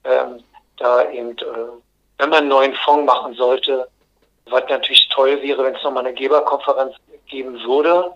ähm, 0.05 0.43
da 0.79 1.11
eben, 1.11 1.31
äh, 1.39 1.45
wenn 2.19 2.31
man 2.31 2.39
einen 2.41 2.49
neuen 2.49 2.75
Fonds 2.75 3.07
machen 3.07 3.35
sollte, 3.35 3.89
was 4.47 4.65
natürlich 4.69 5.09
toll 5.11 5.41
wäre, 5.43 5.65
wenn 5.65 5.75
es 5.75 5.83
nochmal 5.83 6.07
eine 6.07 6.15
Geberkonferenz 6.15 6.97
geben 7.27 7.61
würde, 7.65 8.13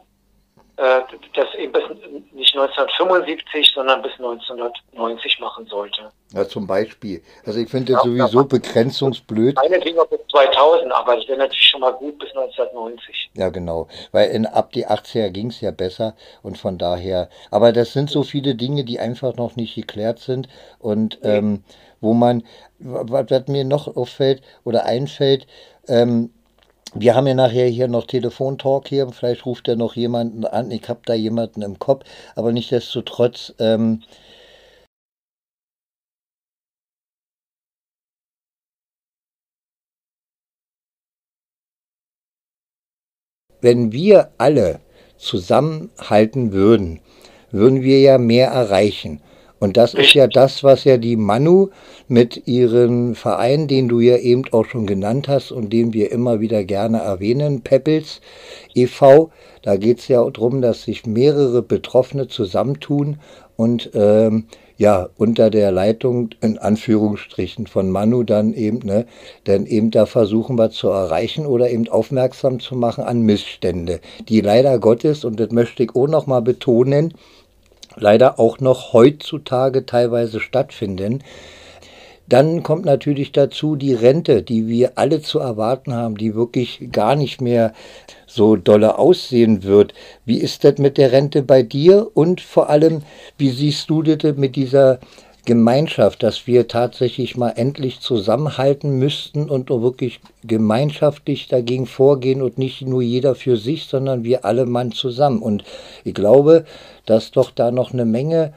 das 0.77 1.55
eben 1.59 1.73
bis 1.73 1.83
nicht 2.33 2.55
1975, 2.55 3.73
sondern 3.75 4.03
bis 4.03 4.13
1990 4.13 5.41
machen 5.41 5.67
sollte. 5.67 6.11
Ja, 6.35 6.47
zum 6.47 6.67
Beispiel. 6.67 7.23
Also 7.47 7.61
ich 7.61 7.71
finde 7.71 7.95
ja, 7.95 8.01
sowieso 8.01 8.45
begrenzungsblöd. 8.45 9.57
Eine 9.59 9.79
ging 9.79 9.99
auch 9.99 10.07
bis 10.07 10.21
2000, 10.31 10.93
aber 10.93 11.17
das 11.17 11.27
wäre 11.29 11.39
natürlich 11.39 11.67
schon 11.67 11.81
mal 11.81 11.93
gut 11.93 12.19
bis 12.19 12.29
1990. 12.31 13.31
Ja, 13.35 13.49
genau. 13.49 13.89
Weil 14.13 14.31
in, 14.31 14.45
ab 14.45 14.73
die 14.73 14.87
80er 14.87 15.31
ging 15.31 15.49
es 15.49 15.63
ja 15.63 15.71
besser 15.71 16.15
und 16.43 16.59
von 16.59 16.77
daher, 16.77 17.31
aber 17.51 17.73
das 17.73 17.95
sind 17.95 18.11
so 18.11 18.23
viele 18.23 18.55
Dinge, 18.55 18.85
die 18.85 19.01
einfach 19.01 19.35
noch 19.37 19.57
nicht 19.57 19.75
geklärt 19.75 20.19
sind 20.19 20.49
und 20.79 21.19
ähm, 21.23 21.65
wo 22.03 22.13
man, 22.13 22.45
was, 22.79 23.31
was 23.31 23.49
mir 23.49 23.65
noch 23.65 23.97
auffällt 23.97 24.43
oder 24.65 24.85
einfällt, 24.85 25.47
ähm, 25.89 26.33
wir 26.95 27.15
haben 27.15 27.27
ja 27.27 27.35
nachher 27.35 27.67
hier 27.69 27.89
noch 27.89 28.07
Telefontalk 28.07 28.89
hier, 28.89 29.09
vielleicht 29.11 29.47
ruft 29.47 29.69
er 29.69 29.77
noch 29.77 29.97
jemanden 29.97 30.45
an. 30.45 30.71
Ich 30.71 30.89
habe 30.89 31.01
da 31.05 31.15
jemanden 31.15 31.63
im 31.63 31.79
Kopf, 31.79 32.05
aber 32.35 32.53
nichtsdestotrotz. 32.53 33.55
Ähm, 33.59 34.03
wenn 43.61 43.93
wir 43.93 44.33
alle 44.39 44.81
zusammenhalten 45.17 46.53
würden, 46.53 47.01
würden 47.51 47.83
wir 47.83 48.01
ja 48.01 48.19
mehr 48.19 48.49
erreichen. 48.49 49.21
Und 49.59 49.77
das 49.77 49.95
ist 49.95 50.13
ja 50.13 50.27
das, 50.27 50.63
was 50.63 50.85
ja 50.85 50.99
die 50.99 51.17
Manu 51.17 51.69
mit 52.09 52.47
ihrem 52.47 53.15
Verein, 53.15 53.69
den 53.69 53.89
du 53.89 54.01
ja 54.01 54.17
eben 54.19 54.43
auch 54.53 54.67
schon 54.67 54.87
genannt 54.87 55.29
hast 55.29 55.51
und 55.51 55.73
den 55.73 55.93
wir 55.93 56.13
immer 56.13 56.41
wieder 56.41 56.63
gerne 56.65 56.99
erwähnen, 56.99 57.63
Peppels 57.63 58.21
e.V., 58.75 59.31
da 59.63 59.77
geht 59.77 59.99
es 59.99 60.09
ja 60.09 60.29
darum, 60.29 60.61
dass 60.61 60.83
sich 60.83 61.07
mehrere 61.07 61.63
Betroffene 61.63 62.29
zusammentun 62.29 63.19
und 63.57 63.91
ähm, 63.95 64.45
ja, 64.79 65.09
unter 65.17 65.49
der 65.49 65.73
Leitung 65.73 66.31
in 66.43 66.59
Anführungsstrichen 66.59 67.67
von 67.67 67.91
Manu 67.91 68.25
dann 68.25 68.53
eben, 68.53 68.81
ne, 68.87 69.07
denn 69.47 69.65
eben 69.67 69.91
da 69.91 70.05
versuchen 70.05 70.59
wir 70.59 70.71
zu 70.71 70.89
erreichen 70.89 71.47
oder 71.47 71.71
eben 71.71 71.89
aufmerksam 71.89 72.61
zu 72.61 72.77
machen 72.77 73.05
an 73.05 73.23
Missstände, 73.23 74.01
die 74.29 74.43
leider 74.43 74.79
Gottes, 74.79 75.25
und 75.25 75.41
das 75.41 75.51
möchte 75.51 75.83
ich 75.83 75.97
auch 75.97 76.09
nochmal 76.09 76.43
betonen, 76.43 77.15
leider 77.97 78.39
auch 78.39 78.61
noch 78.61 78.93
heutzutage 78.93 79.87
teilweise 79.87 80.41
stattfinden. 80.41 81.23
Dann 82.29 82.65
kommt 82.65 82.85
natürlich 82.85 83.31
dazu 83.31 83.77
die 83.77 83.95
Rente, 83.95 84.43
die 84.43 84.67
wir 84.67 84.99
alle 84.99 85.23
zu 85.23 85.39
erwarten 85.39 85.95
haben, 85.95 86.17
die 86.17 86.35
wirklich 86.35 86.89
gar 86.91 87.15
nicht 87.15 87.41
mehr 87.41 87.73
so 88.27 88.57
dolle 88.57 88.99
aussehen 88.99 89.63
wird. 89.63 89.95
Wie 90.25 90.39
ist 90.39 90.65
das 90.65 90.79
mit 90.79 90.99
der 90.99 91.13
Rente 91.13 91.43
bei 91.43 91.63
dir 91.63 92.11
und 92.15 92.41
vor 92.41 92.69
allem, 92.69 93.03
wie 93.39 93.51
siehst 93.51 93.89
du 93.89 94.03
das 94.03 94.37
mit 94.37 94.57
dieser 94.57 94.99
Gemeinschaft, 95.47 96.23
dass 96.23 96.47
wir 96.47 96.69
tatsächlich 96.69 97.37
mal 97.37 97.51
endlich 97.51 98.01
zusammenhalten 98.01 98.99
müssten 98.99 99.49
und 99.49 99.71
wirklich 99.71 100.21
gemeinschaftlich 100.45 101.49
dagegen 101.49 101.87
vorgehen 101.87 102.43
und 102.43 102.59
nicht 102.59 102.83
nur 102.83 103.01
jeder 103.01 103.35
für 103.35 103.57
sich, 103.57 103.85
sondern 103.85 104.25
wir 104.25 104.45
alle 104.45 104.67
Mann 104.67 104.93
zusammen. 104.93 105.41
Und 105.41 105.65
ich 106.05 106.13
glaube, 106.13 106.67
dass 107.07 107.31
doch 107.31 107.51
da 107.51 107.71
noch 107.71 107.93
eine 107.93 108.05
Menge 108.05 108.53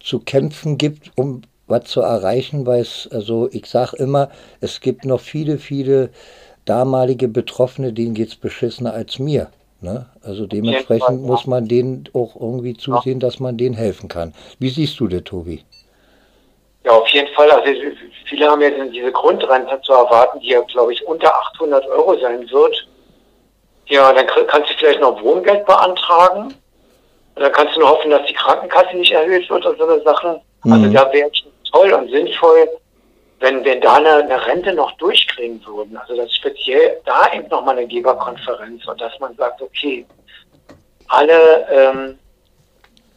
zu 0.00 0.18
kämpfen 0.18 0.76
gibt, 0.76 1.12
um 1.16 1.42
was 1.66 1.84
zu 1.84 2.00
erreichen, 2.00 2.66
weil 2.66 2.82
es, 2.82 3.08
also 3.10 3.48
ich 3.50 3.66
sage 3.66 3.96
immer, 3.96 4.28
es 4.60 4.80
gibt 4.80 5.04
noch 5.04 5.20
viele, 5.20 5.56
viele 5.56 6.10
damalige 6.64 7.28
Betroffene, 7.28 7.92
denen 7.92 8.14
geht 8.14 8.28
es 8.28 8.36
beschissener 8.36 8.92
als 8.92 9.18
mir. 9.18 9.48
Ne? 9.80 10.06
Also 10.22 10.46
dementsprechend 10.46 11.22
muss 11.22 11.46
man 11.46 11.66
denen 11.66 12.04
auch 12.12 12.36
irgendwie 12.36 12.76
zusehen, 12.76 13.20
dass 13.20 13.40
man 13.40 13.56
denen 13.56 13.74
helfen 13.74 14.08
kann. 14.08 14.32
Wie 14.58 14.68
siehst 14.68 15.00
du 15.00 15.08
das, 15.08 15.24
Tobi? 15.24 15.62
Ja, 16.84 16.92
auf 16.92 17.08
jeden 17.08 17.32
Fall. 17.34 17.50
Also 17.50 17.70
viele 18.26 18.50
haben 18.50 18.60
ja 18.60 18.70
diese 18.70 19.12
Grundrente 19.12 19.80
zu 19.82 19.92
erwarten, 19.92 20.40
die 20.40 20.48
ja, 20.48 20.60
glaube 20.62 20.92
ich, 20.92 21.06
unter 21.06 21.32
800 21.34 21.86
Euro 21.86 22.18
sein 22.18 22.50
wird. 22.50 22.88
Ja, 23.86 24.12
dann 24.12 24.26
kannst 24.26 24.70
du 24.70 24.74
vielleicht 24.78 25.00
noch 25.00 25.22
Wohngeld 25.22 25.64
beantragen. 25.66 26.54
Und 27.34 27.42
dann 27.42 27.52
kannst 27.52 27.76
du 27.76 27.80
nur 27.80 27.90
hoffen, 27.90 28.10
dass 28.10 28.26
die 28.26 28.34
Krankenkasse 28.34 28.96
nicht 28.96 29.12
erhöht 29.12 29.48
wird 29.48 29.64
und 29.64 29.78
so 29.78 29.88
eine 29.88 30.02
Sachen. 30.02 30.40
Mhm. 30.64 30.72
Also 30.72 30.88
da 30.90 31.12
wäre 31.12 31.30
es 31.30 31.70
toll 31.70 31.92
und 31.92 32.10
sinnvoll, 32.10 32.68
wenn, 33.40 33.64
wenn 33.64 33.80
da 33.80 33.94
eine, 33.94 34.16
eine 34.16 34.46
Rente 34.46 34.72
noch 34.74 34.92
durchklingen 34.92 35.64
würden. 35.66 35.96
Also 35.96 36.16
dass 36.16 36.34
speziell 36.34 37.00
da 37.04 37.32
eben 37.32 37.48
nochmal 37.48 37.78
eine 37.78 37.86
Geberkonferenz 37.86 38.86
und 38.86 39.00
dass 39.00 39.18
man 39.20 39.34
sagt, 39.36 39.62
okay, 39.62 40.04
alle, 41.08 41.66
ähm, 41.70 42.18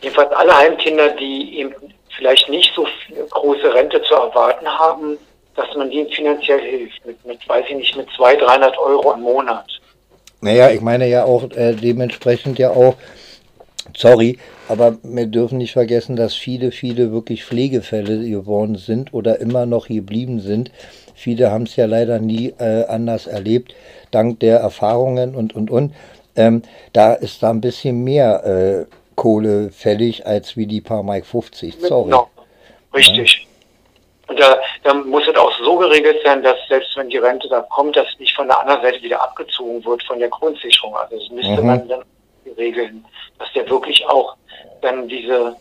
jedenfalls 0.01 0.31
alle 0.33 0.55
Heimkinder, 0.55 1.09
die 1.11 1.59
eben 1.59 1.73
vielleicht 2.17 2.49
nicht 2.49 2.73
so 2.75 2.87
große 3.29 3.73
Rente 3.73 4.01
zu 4.03 4.13
erwarten 4.13 4.67
haben, 4.67 5.17
dass 5.55 5.67
man 5.75 5.89
denen 5.89 6.09
finanziell 6.09 6.61
hilft, 6.61 7.05
mit, 7.05 7.25
mit 7.25 7.47
weiß 7.47 7.65
ich 7.69 7.75
nicht, 7.75 7.95
mit 7.95 8.07
200, 8.15 8.47
300 8.47 8.77
Euro 8.77 9.13
im 9.13 9.21
Monat. 9.21 9.65
Naja, 10.41 10.69
ich 10.69 10.81
meine 10.81 11.07
ja 11.07 11.23
auch 11.23 11.49
äh, 11.51 11.73
dementsprechend 11.73 12.59
ja 12.59 12.69
auch, 12.71 12.95
sorry, 13.95 14.37
aber 14.67 14.97
wir 15.03 15.27
dürfen 15.27 15.57
nicht 15.57 15.73
vergessen, 15.73 16.15
dass 16.15 16.33
viele, 16.33 16.71
viele 16.71 17.11
wirklich 17.11 17.45
Pflegefälle 17.45 18.29
geworden 18.29 18.75
sind 18.75 19.13
oder 19.13 19.39
immer 19.39 19.65
noch 19.65 19.87
geblieben 19.87 20.39
sind. 20.39 20.71
Viele 21.15 21.51
haben 21.51 21.63
es 21.63 21.75
ja 21.75 21.85
leider 21.85 22.19
nie 22.19 22.53
äh, 22.59 22.85
anders 22.85 23.27
erlebt, 23.27 23.73
dank 24.11 24.39
der 24.41 24.59
Erfahrungen 24.59 25.35
und, 25.35 25.55
und, 25.55 25.71
und. 25.71 25.93
Ähm, 26.35 26.63
da 26.91 27.13
ist 27.13 27.41
da 27.41 27.49
ein 27.49 27.61
bisschen 27.61 28.03
mehr 28.03 28.43
äh, 28.43 28.85
Kohle 29.25 29.71
fällig 29.71 30.27
als 30.27 30.55
wie 30.55 30.67
die 30.67 30.81
paar 30.81 31.01
Mike 31.01 31.25
50. 31.25 31.77
Sorry. 31.79 32.03
Genau. 32.03 32.29
Richtig. 32.93 33.47
Ja. 34.27 34.29
Und 34.31 34.39
da, 34.39 34.57
da 34.83 34.93
muss 34.93 35.27
es 35.27 35.35
auch 35.35 35.51
so 35.63 35.77
geregelt 35.77 36.17
sein, 36.23 36.43
dass 36.43 36.57
selbst 36.69 36.95
wenn 36.95 37.09
die 37.09 37.17
Rente 37.17 37.49
da 37.49 37.61
kommt, 37.61 37.95
dass 37.95 38.05
nicht 38.19 38.35
von 38.35 38.45
der 38.47 38.59
anderen 38.59 38.83
Seite 38.83 39.01
wieder 39.01 39.19
abgezogen 39.19 39.83
wird 39.83 40.03
von 40.03 40.19
der 40.19 40.29
Grundsicherung. 40.29 40.95
Also 40.95 41.17
das 41.17 41.29
müsste 41.31 41.59
mhm. 41.59 41.65
man 41.65 41.87
dann 41.87 42.03
regeln, 42.55 43.03
dass 43.39 43.51
der 43.53 43.67
wirklich 43.67 44.05
auch 44.05 44.35
dann 44.81 45.07
diese 45.07 45.55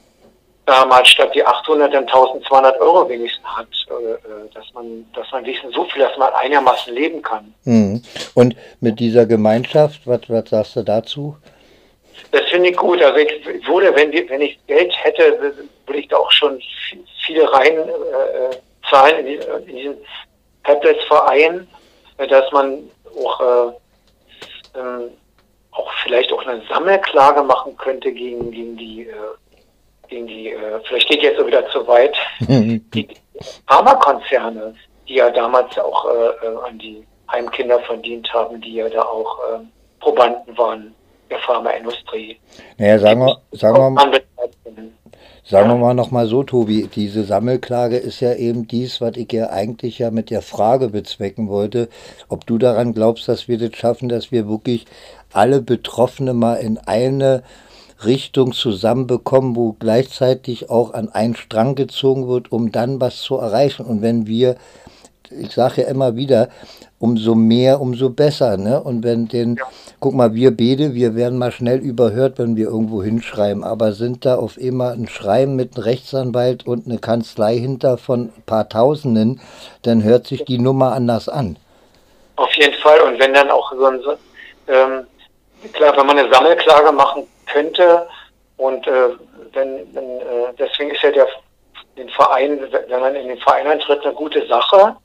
damals 0.67 1.09
statt 1.09 1.35
die 1.35 1.43
800 1.43 1.95
dann 1.95 2.05
1200 2.05 2.79
Euro 2.83 3.09
wenigstens 3.09 3.47
hat, 3.47 3.69
äh, 3.89 4.13
äh, 4.13 4.19
dass 4.53 4.67
man, 4.75 5.07
dass 5.15 5.33
man 5.33 5.43
wenigstens 5.47 5.75
so 5.75 5.85
viel, 5.85 6.03
dass 6.03 6.19
man 6.19 6.35
einigermaßen 6.35 6.95
leben 6.95 7.23
kann. 7.23 7.55
Mhm. 7.65 8.03
Und 8.35 8.57
mit 8.81 9.01
dieser 9.01 9.25
Gemeinschaft, 9.25 10.07
was, 10.07 10.21
was 10.29 10.51
sagst 10.51 10.77
du 10.77 10.83
dazu? 10.83 11.37
Das 12.31 12.43
finde 12.51 12.71
ich 12.71 12.77
gut. 12.77 13.03
Also 13.03 13.19
ich 13.19 13.67
würde, 13.67 13.95
wenn, 13.95 14.13
wenn 14.13 14.41
ich 14.41 14.59
Geld 14.67 14.93
hätte, 15.03 15.55
würde 15.87 16.01
ich 16.01 16.09
da 16.09 16.17
auch 16.17 16.31
schon 16.31 16.61
viele 17.25 17.51
rein 17.53 17.77
äh, 17.77 18.57
zahlen 18.91 19.19
in, 19.19 19.27
diesen, 19.27 19.69
in 19.69 19.77
diesen 19.77 19.97
Tablets-Verein, 20.65 21.69
äh, 22.19 22.27
dass 22.27 22.51
man 22.53 22.91
auch, 23.23 23.41
äh, 23.41 24.79
ähm, 24.79 25.11
auch 25.73 25.91
vielleicht 26.03 26.33
auch 26.33 26.45
eine 26.47 26.63
Sammelklage 26.69 27.43
machen 27.43 27.77
könnte 27.77 28.13
gegen, 28.13 28.51
gegen 28.51 28.77
die, 28.77 29.03
äh, 29.03 29.15
gegen 30.09 30.27
die 30.27 30.51
äh, 30.51 30.81
vielleicht 30.85 31.09
geht 31.09 31.23
jetzt 31.23 31.39
so 31.39 31.47
wieder 31.47 31.69
zu 31.71 31.87
weit, 31.87 32.15
die 32.41 33.09
Pharmakonzerne, 33.67 34.75
die 35.09 35.15
ja 35.15 35.31
damals 35.31 35.77
auch 35.79 36.07
äh, 36.07 36.47
äh, 36.47 36.57
an 36.67 36.79
die 36.79 37.05
Heimkinder 37.31 37.81
verdient 37.81 38.33
haben, 38.33 38.61
die 38.61 38.75
ja 38.75 38.89
da 38.89 39.03
auch 39.03 39.39
äh, 39.39 39.59
Probanden 40.01 40.57
waren 40.57 40.95
der 41.31 41.39
Pharmaindustrie. 41.39 42.39
Naja, 42.79 42.99
sagen 42.99 43.21
wir, 43.21 43.39
sagen 43.53 43.77
wir 43.77 43.91
mal. 43.91 44.21
Sagen 45.47 45.69
wir 45.69 45.77
mal 45.77 45.93
nochmal 45.93 46.27
so, 46.27 46.43
Tobi, 46.43 46.89
diese 46.89 47.23
Sammelklage 47.23 47.99
ist 47.99 48.21
ja 48.21 48.33
eben 48.33 48.67
dies, 48.67 49.03
was 49.03 49.15
ich 49.17 49.31
ja 49.31 49.51
eigentlich 49.51 49.99
ja 49.99 50.11
mit 50.11 50.31
der 50.31 50.41
Frage 50.41 50.89
bezwecken 50.89 51.51
wollte, 51.51 51.91
ob 52.31 52.47
du 52.47 52.57
daran 52.57 52.95
glaubst, 52.95 53.29
dass 53.29 53.47
wir 53.47 53.59
das 53.59 53.77
schaffen, 53.77 54.09
dass 54.09 54.33
wir 54.33 54.49
wirklich 54.49 54.87
alle 55.35 55.61
Betroffene 55.61 56.33
mal 56.33 56.55
in 56.55 56.79
eine 56.79 57.43
Richtung 58.07 58.53
zusammenbekommen, 58.53 59.55
wo 59.55 59.73
gleichzeitig 59.73 60.71
auch 60.71 60.95
an 60.95 61.11
einen 61.11 61.37
Strang 61.37 61.75
gezogen 61.75 62.27
wird, 62.27 62.51
um 62.51 62.73
dann 62.73 63.01
was 63.03 63.21
zu 63.21 63.37
erreichen. 63.37 63.85
Und 63.85 64.01
wenn 64.01 64.27
wir, 64.27 64.57
ich 65.31 65.53
sage 65.53 65.83
ja 65.83 65.89
immer 65.89 66.17
wieder, 66.17 66.49
umso 66.99 67.35
mehr, 67.35 67.81
umso 67.81 68.11
besser. 68.11 68.57
Ne? 68.57 68.81
Und 68.81 69.05
wenn 69.05 69.29
den, 69.29 69.57
ja. 69.57 69.65
guck 70.01 70.15
mal, 70.15 70.35
wir 70.35 70.51
Bede, 70.51 70.95
wir 70.95 71.15
werden 71.15 71.39
mal 71.39 71.53
schnell 71.53 71.79
überhört, 71.79 72.39
wenn 72.39 72.57
wir 72.57 72.67
irgendwo 72.67 73.03
hinschreiben, 73.03 73.65
aber 73.65 73.93
sind 73.93 74.25
da 74.25 74.37
auf 74.37 74.57
immer 74.57 74.93
ein 74.93 75.09
Schreiben 75.09 75.57
mit 75.57 75.77
einem 75.77 75.85
Rechtsanwalt 75.85 76.67
und 76.67 76.87
eine 76.87 76.99
Kanzlei 76.99 77.57
hinter 77.57 77.99
von 77.99 78.33
ein 78.37 78.43
paar 78.47 78.69
Tausenden, 78.69 79.41
dann 79.83 80.03
hört 80.03 80.27
sich 80.27 80.45
die 80.45 80.59
Nummer 80.59 80.93
anders 80.93 81.29
an. 81.29 81.57
Auf 82.37 82.53
jeden 82.55 82.75
Fall. 82.81 83.01
Und 83.03 83.19
wenn 83.21 83.35
dann 83.35 83.51
auch 83.51 83.73
so 83.73 83.85
ein, 83.85 84.01
ähm, 84.69 85.07
klar, 85.73 85.97
wenn 85.97 86.07
man 86.07 86.19
eine 86.19 86.33
Sammelklage 86.33 86.93
machen 86.93 87.27
könnte 87.53 88.07
und 88.57 88.87
äh, 88.87 89.11
wenn, 89.53 89.95
wenn 89.95 90.05
äh, 90.21 90.53
deswegen 90.59 90.91
ist 90.91 91.03
ja 91.03 91.11
der 91.11 91.27
den 91.97 92.09
Verein, 92.11 92.61
wenn 92.89 93.01
man 93.01 93.15
in 93.15 93.29
den 93.29 93.39
Verein 93.39 93.67
eintritt, 93.67 94.05
eine 94.05 94.15
gute 94.15 94.47
Sache. 94.47 94.97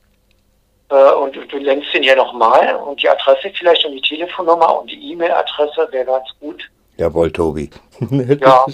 Äh, 0.89 1.11
und 1.13 1.35
du, 1.35 1.57
lenkst 1.57 1.93
ihn 1.93 2.03
ja 2.03 2.15
nochmal 2.15 2.75
und 2.75 3.01
die 3.01 3.09
Adresse 3.09 3.51
vielleicht 3.57 3.85
und 3.85 3.93
die 3.93 4.01
Telefonnummer 4.01 4.79
und 4.79 4.89
die 4.89 5.11
E-Mail-Adresse 5.11 5.87
wäre 5.91 6.05
ganz 6.05 6.27
gut. 6.39 6.63
Jawohl, 6.97 7.31
Tobi. 7.31 7.69
ja. 8.41 8.65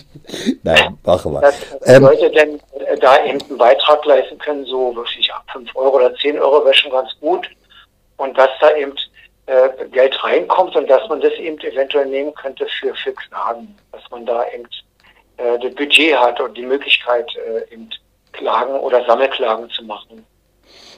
Nein, 0.63 0.97
machen 1.03 1.33
wir. 1.33 1.41
Dass 1.41 1.77
ähm, 1.85 2.03
Leute 2.03 2.31
denn 2.31 2.59
äh, 2.79 2.97
da 2.97 3.23
eben 3.23 3.39
einen 3.41 3.57
Beitrag 3.57 4.03
leisten 4.05 4.37
können, 4.39 4.65
so 4.65 4.95
wirklich 4.95 5.31
ab 5.31 5.43
5 5.53 5.75
Euro 5.75 5.97
oder 5.97 6.15
10 6.15 6.39
Euro 6.39 6.63
wäre 6.65 6.73
schon 6.73 6.91
ganz 6.91 7.09
gut. 7.19 7.47
Und 8.17 8.35
dass 8.37 8.49
da 8.61 8.75
eben 8.75 8.95
äh, 9.45 9.69
Geld 9.91 10.23
reinkommt 10.23 10.75
und 10.75 10.89
dass 10.89 11.07
man 11.07 11.21
das 11.21 11.33
eben 11.33 11.59
eventuell 11.59 12.07
nehmen 12.07 12.33
könnte 12.33 12.65
für, 12.79 12.95
für 12.95 13.13
Klagen. 13.13 13.77
Dass 13.91 14.01
man 14.09 14.25
da 14.25 14.43
eben 14.47 14.67
äh, 15.37 15.59
das 15.59 15.75
Budget 15.75 16.17
hat 16.17 16.39
und 16.39 16.57
die 16.57 16.65
Möglichkeit, 16.65 17.29
äh, 17.35 17.71
eben 17.73 17.89
Klagen 18.31 18.79
oder 18.79 19.05
Sammelklagen 19.05 19.69
zu 19.69 19.83
machen. 19.83 20.25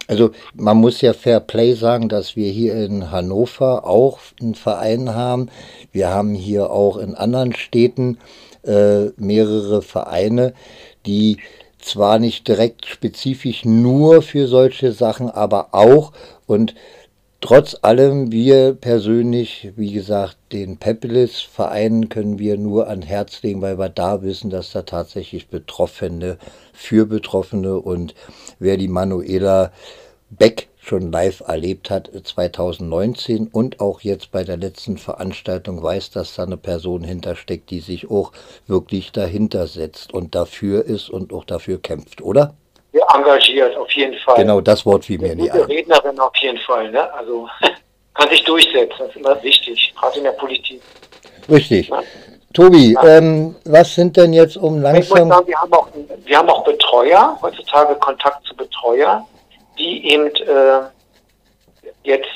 Also 0.07 0.31
man 0.55 0.77
muss 0.77 1.01
ja 1.01 1.13
Fair 1.13 1.41
Play 1.41 1.73
sagen, 1.73 2.09
dass 2.09 2.35
wir 2.35 2.49
hier 2.49 2.75
in 2.75 3.11
Hannover 3.11 3.85
auch 3.85 4.19
einen 4.41 4.55
Verein 4.55 5.13
haben. 5.13 5.49
Wir 5.91 6.09
haben 6.09 6.33
hier 6.33 6.69
auch 6.69 6.97
in 6.97 7.13
anderen 7.13 7.53
Städten 7.53 8.17
äh, 8.63 9.07
mehrere 9.17 9.81
Vereine, 9.81 10.53
die 11.05 11.37
zwar 11.79 12.19
nicht 12.19 12.47
direkt 12.47 12.85
spezifisch 12.85 13.65
nur 13.65 14.21
für 14.21 14.47
solche 14.47 14.91
Sachen, 14.91 15.29
aber 15.29 15.69
auch 15.73 16.11
und 16.45 16.73
Trotz 17.39 17.77
allem, 17.83 18.31
wir 18.31 18.73
persönlich, 18.73 19.71
wie 19.75 19.91
gesagt, 19.91 20.37
den 20.51 20.77
Pepelis-Verein 20.77 22.09
können 22.09 22.39
wir 22.39 22.57
nur 22.57 22.87
an 22.87 23.03
Herz 23.03 23.43
legen, 23.43 23.61
weil 23.61 23.77
wir 23.77 23.89
da 23.89 24.23
wissen, 24.23 24.49
dass 24.49 24.71
da 24.71 24.81
tatsächlich 24.81 25.47
Betroffene 25.47 26.39
für 26.73 27.05
Betroffene 27.05 27.77
und 27.77 28.15
wer 28.57 28.77
die 28.77 28.87
Manuela 28.87 29.71
Beck 30.31 30.69
schon 30.77 31.11
live 31.11 31.41
erlebt 31.41 31.91
hat 31.91 32.09
2019 32.23 33.47
und 33.47 33.81
auch 33.81 34.01
jetzt 34.01 34.31
bei 34.31 34.43
der 34.43 34.57
letzten 34.57 34.97
Veranstaltung 34.97 35.83
weiß, 35.83 36.09
dass 36.09 36.35
da 36.35 36.43
eine 36.43 36.57
Person 36.57 37.03
hintersteckt, 37.03 37.69
die 37.69 37.81
sich 37.81 38.09
auch 38.09 38.31
wirklich 38.65 39.11
dahinter 39.11 39.67
setzt 39.67 40.11
und 40.11 40.33
dafür 40.33 40.85
ist 40.85 41.11
und 41.11 41.31
auch 41.31 41.45
dafür 41.45 41.79
kämpft, 41.79 42.21
oder? 42.21 42.55
Engagiert, 43.13 43.75
auf 43.77 43.91
jeden 43.91 44.17
Fall. 44.19 44.35
Genau, 44.35 44.61
das 44.61 44.85
Wort 44.85 45.05
fiel 45.05 45.19
mir 45.19 45.35
nicht 45.35 45.51
ein. 45.51 45.61
Rednerin 45.61 46.19
auf 46.19 46.35
jeden 46.37 46.57
Fall, 46.59 46.91
ne? 46.91 47.11
Also 47.13 47.47
kann 48.13 48.29
sich 48.29 48.43
durchsetzen, 48.43 48.95
das 48.99 49.09
ist 49.09 49.15
immer 49.15 49.43
wichtig, 49.43 49.93
gerade 49.99 50.17
in 50.17 50.23
der 50.23 50.31
Politik. 50.31 50.81
Richtig. 51.49 51.89
Ja? 51.89 52.01
Tobi, 52.53 52.93
ja. 52.93 53.17
ähm, 53.17 53.55
was 53.65 53.93
sind 53.93 54.17
denn 54.17 54.33
jetzt 54.33 54.57
um 54.57 54.81
langsam... 54.81 55.01
Ich 55.01 55.09
muss 55.09 55.19
sagen, 55.35 55.47
wir 55.47 55.61
haben 55.61 55.73
auch, 55.73 55.87
wir 56.25 56.37
haben 56.37 56.49
auch 56.49 56.63
Betreuer, 56.63 57.37
heutzutage 57.41 57.95
Kontakt 57.95 58.45
zu 58.45 58.55
Betreuer, 58.55 59.25
die 59.77 60.11
eben 60.11 60.27
äh, 60.27 60.79
jetzt 62.03 62.29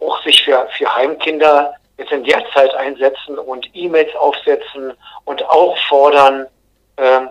auch 0.00 0.22
sich 0.22 0.42
für, 0.44 0.68
für 0.76 0.94
Heimkinder 0.94 1.74
jetzt 1.98 2.12
in 2.12 2.24
der 2.24 2.42
Zeit 2.54 2.74
einsetzen 2.74 3.38
und 3.38 3.68
E-Mails 3.74 4.14
aufsetzen 4.16 4.92
und 5.24 5.44
auch 5.48 5.76
fordern, 5.88 6.46
ähm, 6.98 7.28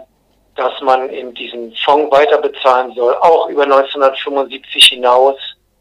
dass 0.56 0.80
man 0.82 1.10
in 1.10 1.34
diesen 1.34 1.74
Fonds 1.84 2.12
weiter 2.12 2.38
bezahlen 2.38 2.93
soll, 2.95 3.14
auch 3.16 3.49
über 3.49 3.64
1975 3.64 4.86
hinaus. 4.86 5.36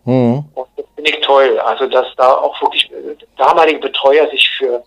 Mhm. 0.05 0.45
Und 0.55 0.69
das 0.77 0.87
finde 0.95 1.11
ich 1.11 1.21
toll. 1.21 1.59
Also, 1.61 1.87
dass 1.87 2.07
da 2.17 2.35
auch 2.35 2.61
wirklich 2.61 2.91
äh, 2.91 3.17
damalige 3.37 3.79
Betreuer 3.79 4.29
sich 4.31 4.49
für 4.59 4.83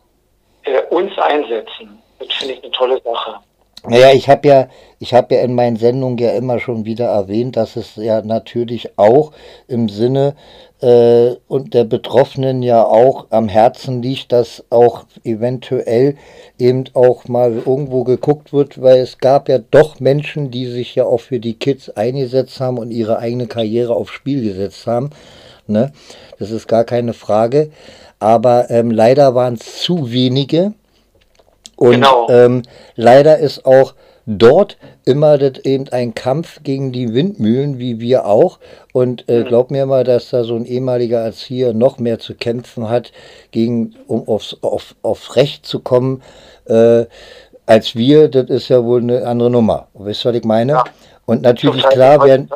äh, 0.63 0.81
uns 0.89 1.17
einsetzen. 1.17 2.01
Das 2.19 2.33
finde 2.33 2.55
ich 2.55 2.63
eine 2.63 2.71
tolle 2.71 3.01
Sache. 3.01 3.39
Naja, 3.85 4.11
ich 4.11 4.27
habe 4.27 4.47
ja, 4.47 4.67
ich 4.99 5.13
habe 5.13 5.35
ja 5.35 5.41
in 5.41 5.55
meinen 5.55 5.77
Sendungen 5.77 6.17
ja 6.17 6.31
immer 6.31 6.59
schon 6.59 6.85
wieder 6.85 7.05
erwähnt, 7.05 7.55
dass 7.55 7.75
es 7.75 7.95
ja 7.95 8.21
natürlich 8.21 8.97
auch 8.97 9.31
im 9.67 9.87
Sinne 9.87 10.35
äh, 10.81 11.35
und 11.47 11.73
der 11.73 11.83
Betroffenen 11.85 12.61
ja 12.61 12.83
auch 12.83 13.27
am 13.31 13.47
Herzen 13.49 14.01
liegt, 14.01 14.31
dass 14.31 14.63
auch 14.69 15.05
eventuell 15.23 16.15
eben 16.59 16.85
auch 16.93 17.27
mal 17.27 17.53
irgendwo 17.65 18.03
geguckt 18.03 18.53
wird, 18.53 18.81
weil 18.81 18.99
es 18.99 19.17
gab 19.17 19.49
ja 19.49 19.57
doch 19.57 19.99
Menschen, 19.99 20.51
die 20.51 20.67
sich 20.67 20.95
ja 20.95 21.05
auch 21.05 21.21
für 21.21 21.39
die 21.39 21.55
Kids 21.55 21.89
eingesetzt 21.89 22.59
haben 22.59 22.77
und 22.77 22.91
ihre 22.91 23.19
eigene 23.19 23.47
Karriere 23.47 23.95
aufs 23.95 24.11
Spiel 24.11 24.43
gesetzt 24.43 24.85
haben. 24.85 25.09
Ne? 25.65 25.91
Das 26.39 26.51
ist 26.51 26.67
gar 26.67 26.83
keine 26.83 27.13
Frage. 27.13 27.71
Aber 28.19 28.69
ähm, 28.69 28.91
leider 28.91 29.35
waren 29.35 29.55
es 29.55 29.81
zu 29.81 30.11
wenige. 30.11 30.73
Und 31.75 31.91
genau. 31.91 32.27
ähm, 32.29 32.63
leider 32.95 33.37
ist 33.37 33.65
auch 33.65 33.93
dort 34.27 34.77
immer 35.05 35.37
das 35.37 35.63
eben 35.63 35.87
ein 35.89 36.13
Kampf 36.13 36.61
gegen 36.61 36.91
die 36.91 37.13
Windmühlen, 37.13 37.79
wie 37.79 37.99
wir 37.99 38.25
auch. 38.25 38.59
Und 38.93 39.27
äh, 39.29 39.39
mhm. 39.39 39.45
glaub 39.45 39.71
mir 39.71 39.85
mal, 39.85 40.03
dass 40.03 40.29
da 40.29 40.43
so 40.43 40.55
ein 40.55 40.65
ehemaliger 40.65 41.19
Erzieher 41.19 41.73
noch 41.73 41.97
mehr 41.97 42.19
zu 42.19 42.35
kämpfen 42.35 42.89
hat, 42.89 43.11
gegen, 43.51 43.95
um 44.05 44.27
aufs, 44.27 44.57
auf, 44.61 44.95
aufs 45.01 45.35
Recht 45.37 45.65
zu 45.65 45.79
kommen, 45.79 46.21
äh, 46.65 47.05
als 47.65 47.95
wir. 47.95 48.27
Das 48.27 48.49
ist 48.49 48.67
ja 48.67 48.83
wohl 48.83 49.01
eine 49.01 49.25
andere 49.25 49.49
Nummer. 49.49 49.87
Weißt 49.93 50.25
du, 50.25 50.29
was 50.29 50.35
ich 50.35 50.43
meine? 50.43 50.73
Ja. 50.73 50.83
Und 51.25 51.41
natürlich 51.41 51.83
klar 51.83 52.23
werden, 52.25 52.49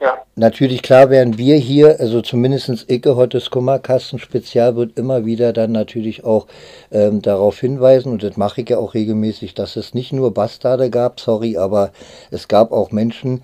ja. 0.00 0.18
Natürlich, 0.34 0.82
klar 0.82 1.08
werden 1.08 1.38
wir 1.38 1.56
hier, 1.56 1.98
also 1.98 2.20
zumindest 2.20 2.90
Icke 2.90 3.16
Hottes 3.16 3.50
Kummerkasten 3.50 4.18
Spezial 4.18 4.76
wird 4.76 4.98
immer 4.98 5.24
wieder 5.24 5.52
dann 5.52 5.72
natürlich 5.72 6.24
auch 6.24 6.46
ähm, 6.92 7.22
darauf 7.22 7.58
hinweisen, 7.60 8.12
und 8.12 8.22
das 8.22 8.36
mache 8.36 8.60
ich 8.60 8.68
ja 8.68 8.78
auch 8.78 8.94
regelmäßig, 8.94 9.54
dass 9.54 9.76
es 9.76 9.94
nicht 9.94 10.12
nur 10.12 10.34
Bastarde 10.34 10.90
gab, 10.90 11.20
sorry, 11.20 11.56
aber 11.56 11.92
es 12.30 12.48
gab 12.48 12.72
auch 12.72 12.90
Menschen, 12.90 13.42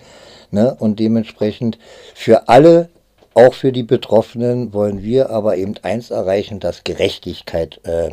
ne, 0.51 0.77
und 0.79 1.01
dementsprechend 1.01 1.79
für 2.15 2.49
alle, 2.49 2.89
auch 3.35 3.55
für 3.55 3.73
die 3.73 3.83
Betroffenen, 3.83 4.75
wollen 4.75 5.03
wir 5.03 5.31
aber 5.31 5.57
eben 5.57 5.75
eins 5.83 6.11
erreichen, 6.11 6.61
dass 6.61 6.85
Gerechtigkeit 6.85 7.81
äh, 7.85 8.11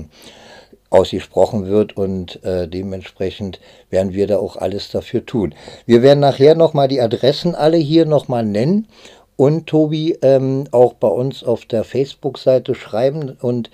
ausgesprochen 0.89 1.67
wird 1.67 1.95
und 1.95 2.43
äh, 2.43 2.67
dementsprechend 2.67 3.59
werden 3.89 4.13
wir 4.13 4.27
da 4.27 4.37
auch 4.37 4.55
alles 4.55 4.89
dafür 4.89 5.25
tun. 5.25 5.53
Wir 5.85 6.01
werden 6.01 6.19
nachher 6.19 6.55
nochmal 6.55 6.87
die 6.87 7.01
Adressen 7.01 7.55
alle 7.55 7.77
hier 7.77 8.05
nochmal 8.05 8.43
nennen 8.43 8.87
und 9.35 9.67
Tobi 9.67 10.17
ähm, 10.21 10.65
auch 10.71 10.93
bei 10.93 11.07
uns 11.07 11.43
auf 11.43 11.65
der 11.65 11.83
Facebook-Seite 11.83 12.75
schreiben 12.75 13.37
und 13.39 13.69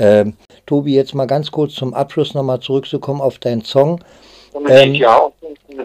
Ähm, 0.00 0.36
Tobi, 0.66 0.94
jetzt 0.94 1.14
mal 1.14 1.26
ganz 1.26 1.50
kurz 1.50 1.74
zum 1.74 1.92
Abschluss 1.92 2.32
nochmal 2.32 2.60
zurückzukommen 2.60 3.20
auf 3.20 3.38
deinen 3.38 3.62
Song. 3.62 4.02
Ähm, 4.68 4.94
ja, 4.94 5.30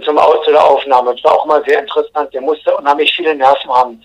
zum 0.03 0.17
Aus 0.17 0.45
der 0.47 0.63
Aufnahme. 0.63 1.13
Das 1.13 1.23
war 1.25 1.33
auch 1.33 1.45
mal 1.45 1.63
sehr 1.65 1.81
interessant. 1.81 2.33
Der 2.33 2.41
musste 2.41 2.75
unheimlich 2.75 3.13
viele 3.13 3.35
Nerven 3.35 3.69
haben, 3.69 4.01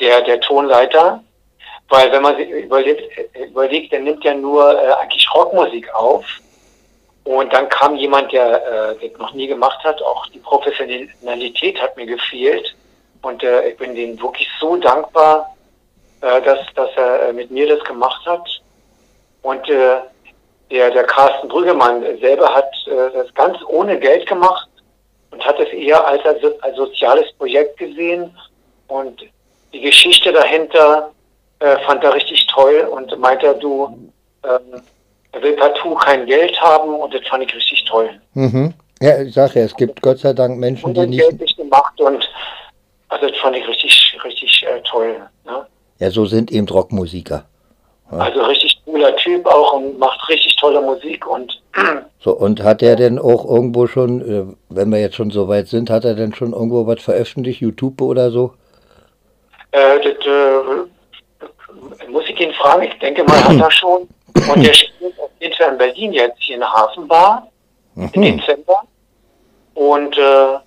der, 0.00 0.20
der 0.22 0.38
Tonleiter. 0.40 1.22
Weil 1.88 2.12
wenn 2.12 2.22
man 2.22 2.36
sich 2.36 2.50
überlegt, 2.50 3.02
überlegt 3.34 3.92
der 3.92 4.00
nimmt 4.00 4.22
ja 4.22 4.34
nur 4.34 4.70
äh, 4.70 4.92
eigentlich 4.92 5.26
Rockmusik 5.34 5.92
auf. 5.94 6.24
Und 7.24 7.52
dann 7.52 7.68
kam 7.70 7.96
jemand, 7.96 8.30
der 8.32 8.96
äh, 9.00 9.08
das 9.08 9.18
noch 9.18 9.32
nie 9.32 9.46
gemacht 9.46 9.82
hat. 9.82 10.02
Auch 10.02 10.26
die 10.28 10.38
Professionalität 10.38 11.80
hat 11.80 11.96
mir 11.96 12.06
gefehlt. 12.06 12.74
Und 13.22 13.42
äh, 13.42 13.70
ich 13.70 13.78
bin 13.78 13.94
denen 13.94 14.20
wirklich 14.20 14.48
so 14.60 14.76
dankbar, 14.76 15.54
äh, 16.20 16.42
dass, 16.42 16.58
dass 16.74 16.90
er 16.96 17.28
äh, 17.28 17.32
mit 17.32 17.50
mir 17.50 17.66
das 17.68 17.82
gemacht 17.84 18.24
hat. 18.26 18.46
Und 19.48 19.66
äh, 19.70 19.96
der, 20.70 20.90
der 20.90 21.04
Carsten 21.04 21.48
Brüggemann 21.48 22.02
selber 22.20 22.54
hat 22.54 22.70
äh, 22.86 23.10
das 23.14 23.32
ganz 23.32 23.56
ohne 23.66 23.98
Geld 23.98 24.28
gemacht 24.28 24.68
und 25.30 25.42
hat 25.42 25.58
es 25.58 25.68
eher 25.72 26.06
als, 26.06 26.22
als, 26.26 26.76
soziales 26.76 27.32
Projekt 27.38 27.78
gesehen. 27.78 28.30
Und 28.88 29.22
die 29.72 29.80
Geschichte 29.80 30.32
dahinter 30.32 31.12
äh, 31.60 31.78
fand 31.86 32.04
er 32.04 32.14
richtig 32.14 32.46
toll 32.48 32.86
und 32.90 33.18
meinte, 33.18 33.56
du, 33.58 34.10
ähm, 34.44 34.82
er 35.32 35.42
will 35.42 35.56
partout 35.56 35.94
kein 35.94 36.26
Geld 36.26 36.60
haben 36.60 36.94
und 36.96 37.14
das 37.14 37.26
fand 37.26 37.44
ich 37.44 37.54
richtig 37.54 37.86
toll. 37.86 38.10
Mhm. 38.34 38.74
Ja, 39.00 39.22
ich 39.22 39.32
sage 39.32 39.60
ja, 39.60 39.64
es 39.64 39.74
gibt 39.74 40.02
Gott 40.02 40.18
sei 40.18 40.34
Dank 40.34 40.58
Menschen, 40.58 40.92
die 40.92 41.06
nicht... 41.06 41.20
Geld 41.20 41.40
nicht 41.40 41.56
gemacht 41.56 41.98
und 41.98 42.28
also 43.08 43.26
das 43.26 43.38
fand 43.38 43.56
ich 43.56 43.66
richtig, 43.66 44.14
richtig 44.22 44.66
äh, 44.68 44.82
toll. 44.82 45.16
Ne? 45.46 45.66
Ja, 46.00 46.10
so 46.10 46.26
sind 46.26 46.50
eben 46.50 46.68
Rockmusiker. 46.68 47.46
Also 48.10 48.40
richtig 48.42 48.80
cooler 48.84 49.14
Typ 49.16 49.46
auch 49.46 49.74
und 49.74 49.98
macht 49.98 50.28
richtig 50.28 50.56
tolle 50.56 50.80
Musik 50.80 51.26
und. 51.26 51.60
So, 52.20 52.32
und 52.32 52.64
hat 52.64 52.82
er 52.82 52.96
denn 52.96 53.16
auch 53.16 53.44
irgendwo 53.44 53.86
schon, 53.86 54.20
äh, 54.20 54.44
wenn 54.70 54.90
wir 54.90 55.00
jetzt 55.00 55.14
schon 55.14 55.30
so 55.30 55.46
weit 55.46 55.68
sind, 55.68 55.88
hat 55.88 56.04
er 56.04 56.14
denn 56.14 56.34
schon 56.34 56.52
irgendwo 56.52 56.84
was 56.84 57.00
veröffentlicht, 57.00 57.60
YouTube 57.60 58.00
oder 58.00 58.32
so? 58.32 58.54
Äh, 59.70 60.00
das 60.00 60.26
äh, 60.26 62.10
muss 62.10 62.28
ich 62.28 62.40
ihn 62.40 62.52
fragen, 62.54 62.82
ich 62.82 62.98
denke 62.98 63.22
mal, 63.22 63.42
hat 63.44 63.60
er 63.60 63.70
schon. 63.70 64.08
Und 64.34 64.66
der 64.66 64.74
spielt 64.74 65.18
auf 65.20 65.30
jeden 65.38 65.54
Fall 65.54 65.72
in 65.72 65.78
Berlin 65.78 66.12
jetzt 66.12 66.38
hier 66.40 66.54
in 66.56 66.60
der 66.60 66.72
Hafenbar 66.72 67.48
mhm. 67.94 68.10
im 68.14 68.22
Dezember. 68.22 68.82
Und 69.74 70.18
äh, 70.18 70.58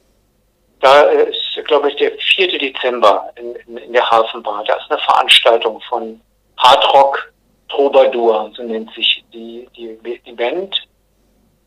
da 0.79 1.01
ist, 1.01 1.67
glaube 1.67 1.89
ich, 1.89 1.95
der 1.97 2.11
4. 2.35 2.59
Dezember 2.59 3.29
in, 3.35 3.55
in, 3.67 3.77
in 3.77 3.93
der 3.93 4.09
Hafenbar. 4.09 4.63
Da 4.65 4.75
ist 4.75 4.89
eine 4.89 4.99
Veranstaltung 4.99 5.81
von 5.89 6.19
Hardrock 6.57 7.30
Troubadour, 7.71 8.51
so 8.55 8.63
nennt 8.63 8.91
sich 8.93 9.23
die, 9.33 9.67
die, 9.75 9.97
die 10.25 10.33
Band. 10.33 10.75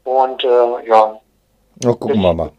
Und 0.05 0.45
äh, 0.45 0.89
ja. 0.89 1.19
Na, 1.83 1.93
gucken 1.93 2.21
wir 2.21 2.35
mal. 2.35 2.51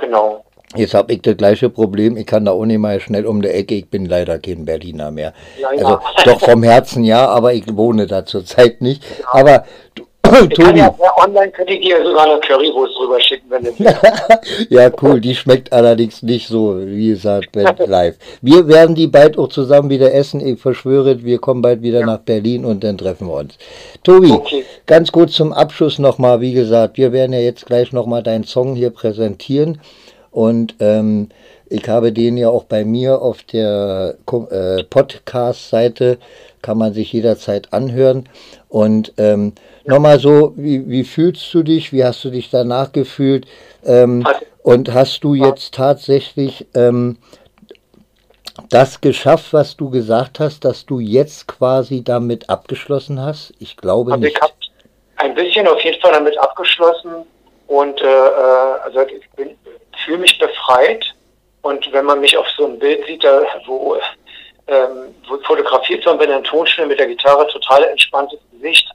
Genau. 0.00 0.44
Jetzt 0.74 0.94
habe 0.94 1.12
ich 1.12 1.22
das 1.22 1.36
gleiche 1.36 1.68
Problem. 1.68 2.16
Ich 2.16 2.26
kann 2.26 2.44
da 2.44 2.52
auch 2.52 2.64
nicht 2.64 2.78
mal 2.78 2.98
schnell 3.00 3.26
um 3.26 3.42
die 3.42 3.48
Ecke. 3.48 3.74
Ich 3.74 3.90
bin 3.90 4.06
leider 4.06 4.38
kein 4.38 4.64
Berliner 4.64 5.10
mehr. 5.10 5.34
Ja, 5.58 5.72
ja. 5.72 5.84
Also 5.84 6.00
doch 6.24 6.40
vom 6.40 6.62
Herzen 6.62 7.04
ja, 7.04 7.26
aber 7.26 7.52
ich 7.52 7.64
wohne 7.76 8.06
da 8.06 8.24
zurzeit 8.24 8.80
nicht. 8.80 9.04
Ja. 9.20 9.40
Aber 9.40 9.64
du, 9.94 10.04
Tobi. 10.32 10.78
Ja, 10.78 10.94
online 11.16 11.50
könnte 11.50 11.74
ich 11.74 11.80
dir 11.80 12.02
sogar 12.04 12.24
eine 12.24 12.40
Currywurst 12.40 12.96
drüber 12.98 13.20
schicken, 13.20 13.50
wenn 13.50 13.64
du 13.64 13.72
Ja, 14.70 14.90
cool. 15.02 15.20
Die 15.20 15.34
schmeckt 15.34 15.72
allerdings 15.72 16.22
nicht 16.22 16.48
so, 16.48 16.76
wie 16.84 17.08
gesagt, 17.08 17.54
live. 17.86 18.16
Wir 18.40 18.66
werden 18.68 18.94
die 18.94 19.06
bald 19.06 19.38
auch 19.38 19.48
zusammen 19.48 19.90
wieder 19.90 20.12
essen. 20.12 20.40
Ich 20.44 20.60
verschwöre, 20.60 21.22
wir 21.22 21.38
kommen 21.38 21.62
bald 21.62 21.82
wieder 21.82 22.00
ja. 22.00 22.06
nach 22.06 22.18
Berlin 22.18 22.64
und 22.64 22.82
dann 22.82 22.98
treffen 22.98 23.28
wir 23.28 23.34
uns. 23.34 23.58
Tobi, 24.02 24.32
okay. 24.32 24.64
ganz 24.86 25.12
kurz 25.12 25.32
zum 25.32 25.52
Abschluss 25.52 25.98
nochmal. 25.98 26.40
Wie 26.40 26.52
gesagt, 26.52 26.96
wir 26.96 27.12
werden 27.12 27.32
ja 27.32 27.40
jetzt 27.40 27.66
gleich 27.66 27.92
nochmal 27.92 28.22
deinen 28.22 28.44
Song 28.44 28.74
hier 28.74 28.90
präsentieren. 28.90 29.80
Und 30.30 30.76
ähm, 30.80 31.28
ich 31.68 31.88
habe 31.88 32.12
den 32.12 32.36
ja 32.36 32.48
auch 32.48 32.64
bei 32.64 32.84
mir 32.84 33.20
auf 33.20 33.42
der 33.44 34.16
äh, 34.50 34.84
Podcast-Seite, 34.84 36.18
kann 36.62 36.78
man 36.78 36.92
sich 36.94 37.12
jederzeit 37.12 37.72
anhören. 37.72 38.28
Und 38.68 39.12
ähm, 39.18 39.52
nochmal 39.84 40.18
so, 40.18 40.54
wie, 40.56 40.88
wie 40.88 41.04
fühlst 41.04 41.52
du 41.52 41.62
dich? 41.62 41.92
Wie 41.92 42.04
hast 42.04 42.24
du 42.24 42.30
dich 42.30 42.50
danach 42.50 42.92
gefühlt? 42.92 43.46
Ähm, 43.84 44.24
und 44.62 44.94
hast 44.94 45.24
du 45.24 45.34
jetzt 45.34 45.74
tatsächlich 45.74 46.66
ähm, 46.74 47.18
das 48.70 49.00
geschafft, 49.00 49.52
was 49.52 49.76
du 49.76 49.90
gesagt 49.90 50.40
hast, 50.40 50.64
dass 50.64 50.86
du 50.86 51.00
jetzt 51.00 51.48
quasi 51.48 52.04
damit 52.04 52.48
abgeschlossen 52.48 53.20
hast? 53.20 53.52
Ich 53.58 53.76
glaube 53.76 54.12
also 54.12 54.24
nicht. 54.24 54.36
Ich 54.36 54.42
habe 54.42 54.52
ein 55.16 55.34
bisschen 55.34 55.66
auf 55.66 55.80
jeden 55.80 56.00
Fall 56.00 56.12
damit 56.12 56.38
abgeschlossen 56.38 57.26
und 57.66 58.00
äh, 58.00 58.04
äh 58.04 58.80
also 58.84 59.00
ich 59.00 59.56
fühle 60.04 60.18
mich 60.18 60.38
befreit. 60.38 61.04
Und 61.62 61.92
wenn 61.92 62.04
man 62.04 62.20
mich 62.20 62.36
auf 62.36 62.46
so 62.56 62.66
einem 62.66 62.78
Bild 62.78 63.06
sieht, 63.06 63.22
da, 63.22 63.40
wo, 63.66 63.96
ähm, 64.72 65.14
fotografiert 65.46 66.04
wird 66.04 66.18
mit 66.18 66.30
einem 66.30 66.44
Tonschnell 66.44 66.86
mit 66.86 66.98
der 66.98 67.06
Gitarre, 67.06 67.46
total 67.48 67.84
entspanntes 67.84 68.40
Gesicht, 68.52 68.88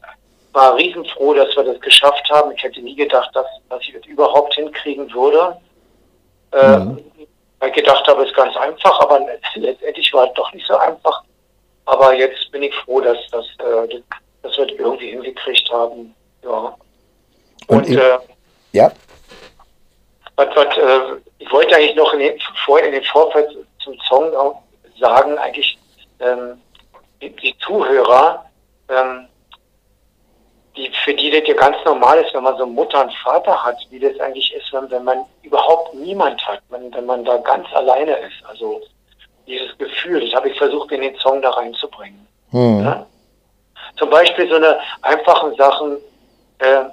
war 0.53 0.75
riesenfroh, 0.75 1.33
dass 1.35 1.55
wir 1.55 1.63
das 1.63 1.79
geschafft 1.81 2.27
haben. 2.29 2.51
Ich 2.51 2.63
hätte 2.63 2.81
nie 2.81 2.95
gedacht, 2.95 3.29
dass, 3.33 3.45
dass 3.69 3.81
ich 3.81 3.93
das 3.93 4.05
überhaupt 4.05 4.55
hinkriegen 4.55 5.13
würde. 5.13 5.57
Äh, 6.51 6.77
mhm. 6.77 7.03
Weil 7.59 7.69
ich 7.69 7.75
gedacht 7.75 8.07
habe, 8.07 8.23
es 8.23 8.29
ist 8.29 8.35
ganz 8.35 8.55
einfach, 8.55 8.99
aber 9.01 9.19
letztendlich 9.55 10.13
war 10.13 10.27
es 10.27 10.33
doch 10.33 10.51
nicht 10.53 10.65
so 10.67 10.77
einfach. 10.77 11.23
Aber 11.85 12.13
jetzt 12.13 12.51
bin 12.51 12.63
ich 12.63 12.73
froh, 12.75 13.01
dass, 13.01 13.17
dass, 13.31 13.45
äh, 13.59 14.01
dass 14.43 14.57
wir 14.57 14.67
das 14.67 14.77
irgendwie 14.77 15.11
hingekriegt 15.11 15.69
haben. 15.71 16.13
Ja. 16.43 16.75
Und, 17.67 17.77
Und 17.77 17.89
ich, 17.89 17.97
äh, 17.97 18.17
ja. 18.73 18.91
Was, 20.35 20.47
was, 20.55 20.77
äh, 20.77 20.99
ich 21.39 21.51
wollte 21.51 21.75
eigentlich 21.75 21.95
noch 21.95 22.13
in 22.13 22.19
den, 22.19 22.39
vor, 22.65 22.79
in 22.79 22.91
den 22.91 23.03
Vorfeld 23.03 23.49
zum 23.79 23.97
Song 24.07 24.31
sagen, 24.99 25.37
eigentlich 25.37 25.77
ähm, 26.19 26.61
die, 27.21 27.29
die 27.35 27.57
Zuhörer, 27.59 28.45
ähm, 28.89 29.27
die, 30.75 30.91
für 31.03 31.13
die 31.13 31.31
das 31.31 31.47
ja 31.47 31.55
ganz 31.55 31.77
normal 31.85 32.19
ist, 32.19 32.33
wenn 32.33 32.43
man 32.43 32.57
so 32.57 32.65
Mutter 32.65 33.03
und 33.03 33.13
Vater 33.23 33.63
hat, 33.63 33.77
wie 33.89 33.99
das 33.99 34.19
eigentlich 34.19 34.53
ist, 34.53 34.71
wenn, 34.71 34.89
wenn 34.91 35.03
man 35.03 35.25
überhaupt 35.41 35.93
niemand 35.95 36.45
hat, 36.47 36.61
wenn, 36.69 36.93
wenn 36.93 37.05
man 37.05 37.25
da 37.25 37.37
ganz 37.37 37.67
alleine 37.73 38.15
ist. 38.17 38.45
Also 38.47 38.81
dieses 39.47 39.75
Gefühl, 39.77 40.21
das 40.21 40.33
habe 40.33 40.49
ich 40.49 40.57
versucht, 40.57 40.91
in 40.91 41.01
den 41.01 41.15
Song 41.17 41.41
da 41.41 41.49
reinzubringen. 41.51 42.27
Hm. 42.51 42.83
Ja? 42.83 43.05
Zum 43.97 44.09
Beispiel 44.09 44.47
so 44.47 44.55
eine 44.55 44.79
einfachen 45.01 45.55
Sachen, 45.55 45.97
äh, 46.59 46.83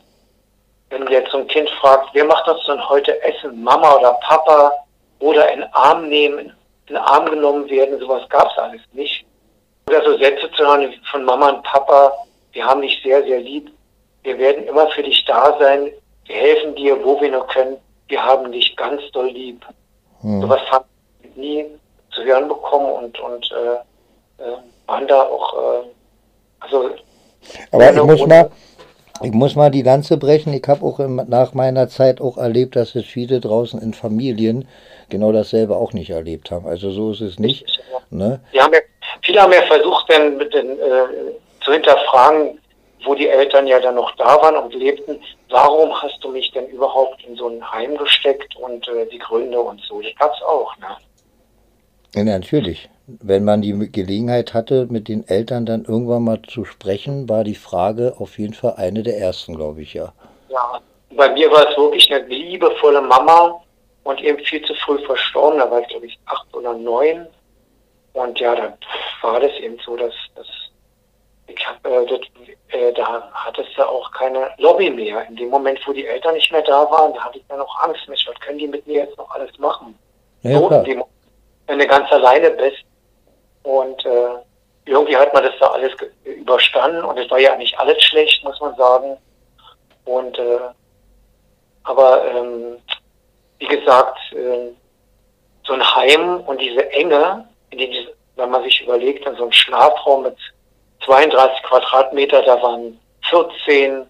wenn 0.90 1.06
jetzt 1.08 1.32
so 1.32 1.38
ein 1.38 1.48
Kind 1.48 1.68
fragt, 1.70 2.10
wer 2.12 2.24
macht 2.24 2.48
uns 2.48 2.64
denn 2.66 2.88
heute 2.88 3.20
Essen, 3.22 3.62
Mama 3.62 3.96
oder 3.96 4.12
Papa, 4.22 4.72
oder 5.18 5.50
in 5.52 5.62
Arm 5.72 6.08
nehmen, 6.08 6.52
in 6.86 6.94
den 6.94 7.02
Arm 7.02 7.26
genommen 7.26 7.68
werden, 7.68 7.98
sowas 7.98 8.28
gab 8.28 8.50
es 8.50 8.58
alles 8.58 8.80
nicht. 8.92 9.24
Oder 9.88 10.02
so 10.04 10.16
Sätze 10.18 10.50
zu 10.52 10.64
hören 10.64 10.94
von 11.10 11.24
Mama 11.24 11.50
und 11.50 11.62
Papa, 11.62 12.12
wir 12.52 12.64
haben 12.64 12.82
dich 12.82 13.00
sehr, 13.02 13.22
sehr 13.24 13.40
lieb. 13.40 13.70
Wir 14.22 14.38
werden 14.38 14.66
immer 14.66 14.88
für 14.88 15.02
dich 15.02 15.24
da 15.26 15.56
sein. 15.58 15.90
Wir 16.26 16.36
helfen 16.36 16.74
dir, 16.74 17.02
wo 17.04 17.20
wir 17.20 17.30
nur 17.30 17.46
können. 17.48 17.76
Wir 18.08 18.24
haben 18.24 18.50
dich 18.52 18.74
ganz 18.76 19.02
doll 19.12 19.28
lieb. 19.28 19.64
Hm. 20.20 20.40
Sowas 20.40 20.60
haben 20.70 20.84
wir 21.20 21.30
nie 21.42 21.66
zu 22.14 22.22
hören 22.24 22.48
bekommen 22.48 22.90
und, 22.90 23.18
und 23.18 23.50
äh, 23.52 24.42
äh, 24.42 24.56
waren 24.86 25.06
da 25.06 25.22
auch, 25.22 25.54
äh, 25.54 25.86
also. 26.60 26.90
Aber 27.72 27.92
ich 27.92 28.02
muss 28.02 28.26
mal, 28.26 28.50
ich 29.22 29.32
muss 29.32 29.54
mal 29.54 29.70
die 29.70 29.82
Lanze 29.82 30.16
brechen. 30.16 30.52
Ich 30.52 30.66
habe 30.66 30.84
auch 30.84 30.98
im, 30.98 31.16
nach 31.28 31.54
meiner 31.54 31.88
Zeit 31.88 32.20
auch 32.20 32.36
erlebt, 32.36 32.76
dass 32.76 32.94
es 32.94 33.04
viele 33.04 33.40
draußen 33.40 33.80
in 33.80 33.94
Familien 33.94 34.66
genau 35.08 35.32
dasselbe 35.32 35.76
auch 35.76 35.92
nicht 35.92 36.10
erlebt 36.10 36.50
haben. 36.50 36.66
Also 36.66 36.90
so 36.90 37.12
ist 37.12 37.20
es 37.20 37.38
nicht. 37.38 37.64
Ne? 38.10 38.40
Ja, 38.52 38.68
viele 39.22 39.40
haben 39.40 39.52
ja 39.52 39.62
versucht, 39.62 40.10
dann 40.10 40.36
mit 40.36 40.52
den, 40.52 40.70
äh, 40.70 41.34
zu 41.62 41.72
hinterfragen, 41.72 42.58
wo 43.04 43.14
die 43.14 43.28
Eltern 43.28 43.66
ja 43.66 43.78
dann 43.80 43.94
noch 43.96 44.14
da 44.16 44.40
waren 44.42 44.56
und 44.56 44.74
lebten, 44.74 45.20
warum 45.50 45.94
hast 46.02 46.22
du 46.22 46.30
mich 46.30 46.50
denn 46.52 46.66
überhaupt 46.68 47.22
in 47.24 47.36
so 47.36 47.48
ein 47.48 47.72
Heim 47.72 47.96
gesteckt 47.96 48.56
und 48.56 48.86
äh, 48.88 49.06
die 49.10 49.18
Gründe 49.18 49.60
und 49.60 49.80
so. 49.82 50.00
Das 50.00 50.30
es 50.36 50.42
auch, 50.42 50.76
ne? 50.78 50.86
Ja, 52.14 52.24
natürlich. 52.24 52.88
Wenn 53.06 53.44
man 53.44 53.60
die 53.60 53.92
Gelegenheit 53.92 54.54
hatte, 54.54 54.86
mit 54.88 55.08
den 55.08 55.28
Eltern 55.28 55.66
dann 55.66 55.84
irgendwann 55.84 56.24
mal 56.24 56.40
zu 56.42 56.64
sprechen, 56.64 57.28
war 57.28 57.44
die 57.44 57.54
Frage 57.54 58.14
auf 58.18 58.38
jeden 58.38 58.54
Fall 58.54 58.74
eine 58.76 59.02
der 59.02 59.18
ersten, 59.18 59.56
glaube 59.56 59.82
ich, 59.82 59.92
ja. 59.92 60.12
Ja, 60.48 60.80
bei 61.14 61.28
mir 61.30 61.50
war 61.50 61.68
es 61.68 61.76
wirklich 61.76 62.10
eine 62.12 62.24
liebevolle 62.26 63.02
Mama 63.02 63.60
und 64.04 64.20
eben 64.22 64.38
viel 64.44 64.64
zu 64.64 64.74
früh 64.74 64.98
verstorben. 65.04 65.58
Da 65.58 65.70
war 65.70 65.80
ich, 65.80 65.88
glaube 65.88 66.06
ich, 66.06 66.18
acht 66.26 66.46
oder 66.54 66.72
neun. 66.72 67.26
Und 68.14 68.38
ja, 68.38 68.54
dann 68.54 68.74
war 69.22 69.40
das 69.40 69.52
eben 69.60 69.76
so, 69.84 69.96
dass, 69.96 70.14
dass 70.34 70.46
ich 71.46 71.68
hab, 71.68 71.84
äh, 71.86 72.06
das, 72.06 72.20
äh, 72.68 72.92
da 72.92 73.30
hattest 73.32 73.76
du 73.76 73.82
auch 73.86 74.10
keine 74.12 74.50
Lobby 74.58 74.88
mehr. 74.88 75.26
In 75.28 75.36
dem 75.36 75.50
Moment, 75.50 75.78
wo 75.86 75.92
die 75.92 76.06
Eltern 76.06 76.34
nicht 76.34 76.50
mehr 76.52 76.62
da 76.62 76.90
waren, 76.90 77.12
da 77.12 77.24
hatte 77.24 77.38
ich 77.38 77.44
dann 77.48 77.58
noch 77.58 77.82
Angst. 77.82 78.08
Mensch, 78.08 78.26
was 78.26 78.40
können 78.40 78.58
die 78.58 78.68
mit 78.68 78.86
mir 78.86 79.04
jetzt 79.04 79.18
noch 79.18 79.30
alles 79.30 79.58
machen? 79.58 79.98
Ja, 80.42 80.58
so, 80.58 80.68
dem, 80.82 81.04
wenn 81.66 81.78
du 81.78 81.86
ganz 81.86 82.10
alleine 82.12 82.50
bist. 82.50 82.84
Und 83.64 84.04
äh, 84.06 84.28
irgendwie 84.86 85.16
hat 85.16 85.34
man 85.34 85.42
das 85.42 85.54
da 85.58 85.66
alles 85.68 85.92
überstanden 86.24 87.04
und 87.04 87.18
es 87.18 87.30
war 87.30 87.38
ja 87.38 87.56
nicht 87.56 87.78
alles 87.78 88.02
schlecht, 88.02 88.44
muss 88.44 88.60
man 88.60 88.76
sagen. 88.76 89.16
Und 90.04 90.38
äh, 90.38 90.58
aber 91.84 92.24
ähm, 92.30 92.78
wie 93.58 93.66
gesagt, 93.66 94.18
äh, 94.32 94.70
so 95.66 95.72
ein 95.72 95.94
Heim 95.94 96.40
und 96.40 96.60
diese 96.60 96.90
Enge, 96.92 97.48
in 97.70 97.78
die, 97.78 98.08
wenn 98.36 98.50
man 98.50 98.62
sich 98.62 98.82
überlegt, 98.82 99.26
in 99.26 99.36
so 99.36 99.44
einem 99.44 99.52
Schlafraum 99.52 100.24
mit 100.24 100.36
32 101.04 101.62
Quadratmeter, 101.62 102.42
da 102.42 102.60
waren 102.62 102.98
14 103.30 104.06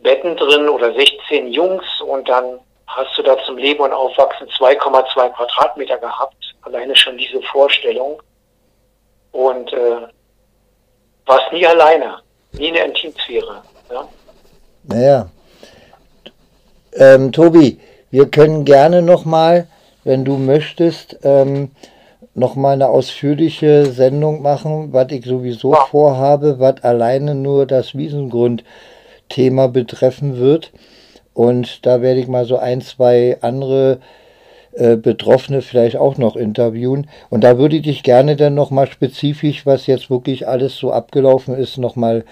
Betten 0.00 0.36
drin 0.36 0.68
oder 0.68 0.92
16 0.92 1.52
Jungs 1.52 1.84
und 2.06 2.28
dann 2.28 2.60
hast 2.86 3.16
du 3.16 3.22
da 3.22 3.36
zum 3.44 3.56
Leben 3.56 3.82
und 3.82 3.92
Aufwachsen 3.92 4.48
2,2 4.48 5.30
Quadratmeter 5.30 5.98
gehabt. 5.98 6.36
Alleine 6.62 6.94
schon 6.94 7.16
diese 7.16 7.40
Vorstellung. 7.42 8.20
Und 9.32 9.72
äh, 9.72 10.06
warst 11.26 11.52
nie 11.52 11.66
alleine, 11.66 12.18
nie 12.52 12.68
eine 12.68 12.86
Intimsphäre. 12.86 13.62
Ja? 13.90 14.08
Naja. 14.84 15.30
Ähm, 16.94 17.32
Tobi, 17.32 17.80
wir 18.10 18.30
können 18.30 18.64
gerne 18.64 19.00
nochmal, 19.00 19.66
wenn 20.04 20.24
du 20.24 20.36
möchtest, 20.36 21.18
ähm, 21.22 21.70
nochmal 22.34 22.74
eine 22.74 22.88
ausführliche 22.88 23.86
Sendung 23.86 24.42
machen, 24.42 24.92
was 24.92 25.10
ich 25.10 25.24
sowieso 25.24 25.72
ja. 25.72 25.84
vorhabe, 25.86 26.58
was 26.58 26.82
alleine 26.82 27.34
nur 27.34 27.66
das 27.66 27.94
Wiesengrund-Thema 27.94 29.68
betreffen 29.68 30.38
wird. 30.38 30.72
Und 31.34 31.86
da 31.86 32.02
werde 32.02 32.20
ich 32.20 32.28
mal 32.28 32.44
so 32.44 32.58
ein, 32.58 32.82
zwei 32.82 33.38
andere 33.40 33.98
äh, 34.72 34.96
Betroffene 34.96 35.62
vielleicht 35.62 35.96
auch 35.96 36.16
noch 36.16 36.36
interviewen. 36.36 37.08
Und 37.30 37.44
da 37.44 37.58
würde 37.58 37.76
ich 37.76 37.82
dich 37.82 38.02
gerne 38.02 38.36
dann 38.36 38.54
nochmal 38.54 38.86
spezifisch, 38.86 39.66
was 39.66 39.86
jetzt 39.86 40.10
wirklich 40.10 40.48
alles 40.48 40.76
so 40.76 40.92
abgelaufen 40.92 41.54
ist, 41.54 41.78
nochmal 41.78 42.24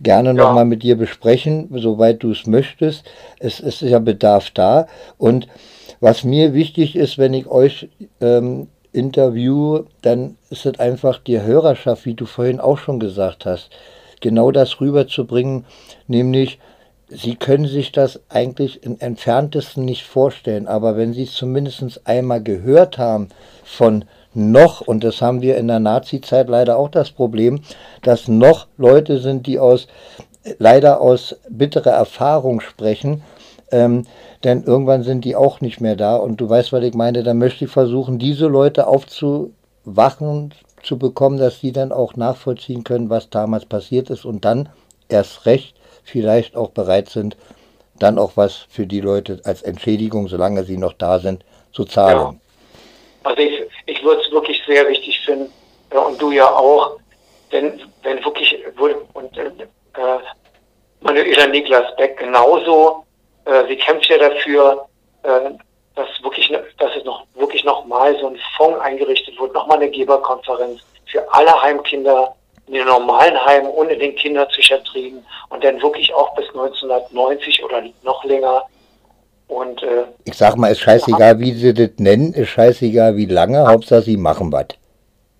gerne 0.00 0.30
ja. 0.30 0.34
nochmal 0.34 0.64
mit 0.64 0.82
dir 0.82 0.96
besprechen, 0.96 1.68
soweit 1.72 2.22
du 2.22 2.30
es 2.30 2.46
möchtest. 2.46 3.04
Es, 3.38 3.60
es 3.60 3.82
ist 3.82 3.90
ja 3.90 3.98
Bedarf 3.98 4.50
da. 4.50 4.86
Und 5.16 5.48
was 6.00 6.24
mir 6.24 6.52
wichtig 6.52 6.96
ist, 6.96 7.18
wenn 7.18 7.32
ich 7.32 7.46
euch 7.46 7.88
ähm, 8.20 8.68
interviewe, 8.92 9.86
dann 10.02 10.36
ist 10.50 10.66
es 10.66 10.78
einfach 10.78 11.18
die 11.18 11.40
Hörerschaft, 11.40 12.04
wie 12.06 12.14
du 12.14 12.26
vorhin 12.26 12.60
auch 12.60 12.78
schon 12.78 13.00
gesagt 13.00 13.46
hast, 13.46 13.70
genau 14.20 14.50
das 14.50 14.80
rüberzubringen, 14.80 15.64
nämlich 16.08 16.58
Sie 17.08 17.36
können 17.36 17.66
sich 17.66 17.92
das 17.92 18.20
eigentlich 18.28 18.82
im 18.82 18.98
entferntesten 18.98 19.84
nicht 19.84 20.04
vorstellen, 20.04 20.66
aber 20.66 20.96
wenn 20.96 21.12
Sie 21.12 21.22
es 21.22 21.34
zumindest 21.34 22.00
einmal 22.04 22.42
gehört 22.42 22.98
haben 22.98 23.28
von 23.64 24.04
noch, 24.34 24.80
und 24.80 25.04
das 25.04 25.22
haben 25.22 25.40
wir 25.40 25.56
in 25.56 25.68
der 25.68 25.78
Nazi-Zeit 25.78 26.48
leider 26.48 26.76
auch 26.76 26.90
das 26.90 27.10
Problem, 27.12 27.60
dass 28.02 28.28
noch 28.28 28.66
Leute 28.76 29.18
sind, 29.18 29.46
die 29.46 29.58
aus 29.58 29.86
leider 30.58 31.00
aus 31.00 31.36
bitterer 31.48 31.92
Erfahrung 31.92 32.60
sprechen, 32.60 33.22
ähm, 33.70 34.04
denn 34.44 34.64
irgendwann 34.64 35.02
sind 35.02 35.24
die 35.24 35.36
auch 35.36 35.60
nicht 35.60 35.80
mehr 35.80 35.96
da. 35.96 36.16
Und 36.16 36.40
du 36.40 36.48
weißt, 36.48 36.72
was 36.72 36.84
ich 36.84 36.94
meine, 36.94 37.22
dann 37.22 37.38
möchte 37.38 37.64
ich 37.64 37.70
versuchen, 37.70 38.18
diese 38.18 38.46
Leute 38.46 38.86
aufzuwachen, 38.86 40.54
zu 40.82 40.98
bekommen, 40.98 41.38
dass 41.38 41.60
sie 41.60 41.72
dann 41.72 41.90
auch 41.90 42.14
nachvollziehen 42.14 42.84
können, 42.84 43.10
was 43.10 43.30
damals 43.30 43.64
passiert 43.64 44.10
ist 44.10 44.24
und 44.24 44.44
dann 44.44 44.68
erst 45.08 45.46
recht 45.46 45.74
vielleicht 46.06 46.56
auch 46.56 46.70
bereit 46.70 47.08
sind, 47.08 47.36
dann 47.98 48.18
auch 48.18 48.32
was 48.36 48.66
für 48.68 48.86
die 48.86 49.00
Leute 49.00 49.40
als 49.44 49.62
Entschädigung, 49.62 50.28
solange 50.28 50.64
sie 50.64 50.76
noch 50.76 50.92
da 50.92 51.18
sind, 51.18 51.44
zu 51.72 51.84
zahlen. 51.84 52.18
Ja. 52.18 52.34
Also 53.24 53.42
ich, 53.42 53.62
ich 53.86 54.04
würde 54.04 54.22
es 54.22 54.30
wirklich 54.30 54.62
sehr 54.66 54.88
wichtig 54.88 55.20
finden, 55.20 55.52
ja, 55.92 56.00
und 56.00 56.20
du 56.20 56.30
ja 56.30 56.48
auch, 56.48 56.98
wenn, 57.50 57.80
wenn 58.02 58.24
wirklich, 58.24 58.56
und 59.14 59.36
äh, 59.36 59.50
Manuela 61.00 61.46
Niklas 61.48 61.96
Beck 61.96 62.18
genauso, 62.18 63.04
äh, 63.44 63.66
sie 63.68 63.76
kämpft 63.76 64.08
ja 64.08 64.18
dafür, 64.18 64.86
äh, 65.22 65.50
dass 65.96 66.08
wirklich, 66.22 66.52
dass 66.78 66.96
es 66.96 67.04
noch 67.04 67.24
wirklich 67.34 67.64
nochmal 67.64 68.16
so 68.20 68.28
ein 68.28 68.38
Fonds 68.56 68.80
eingerichtet 68.80 69.38
wird, 69.40 69.54
nochmal 69.54 69.78
eine 69.78 69.90
Geberkonferenz 69.90 70.82
für 71.06 71.24
alle 71.32 71.62
Heimkinder 71.62 72.35
in 72.66 72.74
den 72.74 72.86
normalen 72.86 73.44
Heimen 73.44 73.70
in 73.88 73.98
den 73.98 74.16
Kinderpsychiatrien 74.16 75.24
und 75.50 75.62
dann 75.62 75.80
wirklich 75.80 76.12
auch 76.12 76.34
bis 76.34 76.46
1990 76.48 77.62
oder 77.64 77.82
noch 78.02 78.24
länger. 78.24 78.64
Und, 79.48 79.82
äh, 79.82 80.04
ich 80.24 80.34
sag 80.34 80.56
mal, 80.56 80.72
ist 80.72 80.80
scheißegal, 80.80 81.38
wie 81.38 81.52
sie 81.52 81.72
das 81.72 81.90
nennen, 81.98 82.32
ist 82.32 82.48
scheißegal, 82.48 83.16
wie 83.16 83.26
lange. 83.26 83.66
Hauptsache 83.66 84.02
sie 84.02 84.16
machen 84.16 84.50
was. 84.52 84.66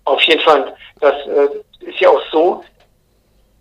Auf 0.05 0.21
jeden 0.23 0.41
Fall, 0.41 0.73
das 1.01 1.15
äh, 1.27 1.85
ist 1.89 1.99
ja 1.99 2.09
auch 2.09 2.21
so, 2.31 2.63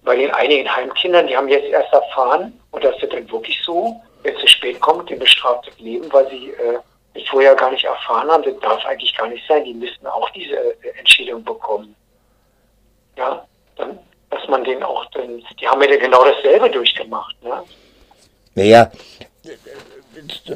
bei 0.05 0.15
den 0.15 0.31
einigen 0.31 0.75
Heimkindern, 0.75 1.27
die 1.27 1.37
haben 1.37 1.49
jetzt 1.49 1.69
erst 1.69 1.93
erfahren, 1.93 2.53
und 2.71 2.85
das 2.85 3.01
wird 3.03 3.13
dann 3.13 3.29
wirklich 3.31 3.61
so, 3.65 4.01
wenn 4.23 4.35
es 4.35 4.41
zu 4.41 4.47
spät 4.47 4.81
kommt, 4.81 5.11
den 5.11 5.19
bestraftes 5.19 5.77
Leben, 5.81 6.13
weil 6.13 6.29
sie 6.31 6.51
äh, 6.51 6.79
es 7.15 7.29
vorher 7.29 7.57
gar 7.57 7.73
nicht 7.73 7.85
erfahren 7.85 8.31
haben, 8.31 8.45
das 8.45 8.59
darf 8.61 8.85
eigentlich 8.87 9.17
gar 9.17 9.27
nicht 9.27 9.45
sein, 9.49 9.65
die 9.65 9.75
müssten 9.75 10.07
auch 10.07 10.31
diese 10.31 10.55
äh, 10.55 10.99
Entschädigung 10.99 11.43
bekommen. 11.43 11.97
Ja, 13.17 13.45
dann, 13.77 13.99
dass 14.31 14.47
man 14.49 14.65
den 14.65 14.83
auch, 14.83 15.05
denn, 15.11 15.43
die 15.61 15.69
haben 15.69 15.83
ja 15.83 15.97
genau 15.97 16.25
dasselbe 16.25 16.71
durchgemacht. 16.71 17.35
Ne? 17.43 17.63
Naja, 18.55 18.91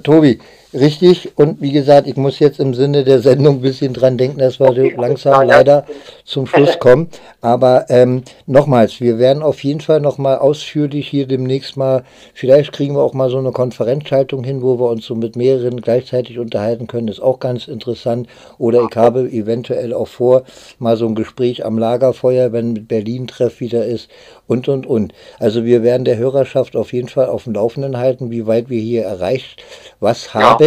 Tobi, 0.02 0.40
richtig. 0.74 1.36
Und 1.36 1.60
wie 1.60 1.72
gesagt, 1.72 2.06
ich 2.06 2.16
muss 2.16 2.38
jetzt 2.38 2.60
im 2.60 2.74
Sinne 2.74 3.04
der 3.04 3.20
Sendung 3.20 3.56
ein 3.56 3.60
bisschen 3.60 3.92
dran 3.92 4.18
denken, 4.18 4.38
dass 4.38 4.60
wir 4.60 4.68
okay, 4.68 4.94
langsam 4.96 5.46
leider 5.46 5.84
zum 6.24 6.46
Schluss 6.46 6.78
kommen. 6.80 7.08
Aber 7.40 7.86
ähm, 7.88 8.22
nochmals, 8.46 9.00
wir 9.00 9.18
werden 9.18 9.42
auf 9.42 9.62
jeden 9.64 9.80
Fall 9.80 10.00
nochmal 10.00 10.38
ausführlich 10.38 11.08
hier 11.08 11.26
demnächst 11.26 11.76
mal, 11.76 12.04
vielleicht 12.34 12.72
kriegen 12.72 12.94
wir 12.94 13.02
auch 13.02 13.14
mal 13.14 13.30
so 13.30 13.38
eine 13.38 13.52
Konferenzschaltung 13.52 14.44
hin, 14.44 14.62
wo 14.62 14.78
wir 14.78 14.90
uns 14.90 15.06
so 15.06 15.14
mit 15.14 15.36
mehreren 15.36 15.80
gleichzeitig 15.80 16.38
unterhalten 16.38 16.86
können. 16.86 17.08
ist 17.08 17.20
auch 17.20 17.40
ganz 17.40 17.68
interessant. 17.68 18.28
Oder 18.58 18.86
ich 18.90 18.96
habe 18.96 19.20
eventuell 19.30 19.94
auch 19.94 20.08
vor, 20.08 20.42
mal 20.78 20.96
so 20.96 21.06
ein 21.06 21.14
Gespräch 21.14 21.64
am 21.64 21.78
Lagerfeuer, 21.78 22.52
wenn 22.52 22.74
mit 22.74 22.88
Berlin-Treff 22.88 23.60
wieder 23.60 23.84
ist 23.84 24.10
und, 24.46 24.68
und, 24.68 24.86
und. 24.86 25.14
Also 25.38 25.64
wir 25.64 25.82
werden 25.82 26.04
der 26.04 26.18
Hörerschaft 26.18 26.76
auf 26.76 26.92
jeden 26.92 27.08
Fall 27.08 27.26
auf 27.26 27.44
dem 27.44 27.54
Laufenden 27.54 27.96
halten, 27.96 28.30
wie 28.30 28.46
weit 28.46 28.68
wir 28.68 28.80
hier 28.80 29.04
erreicht 29.04 29.62
was 30.00 30.34
haben 30.34 30.59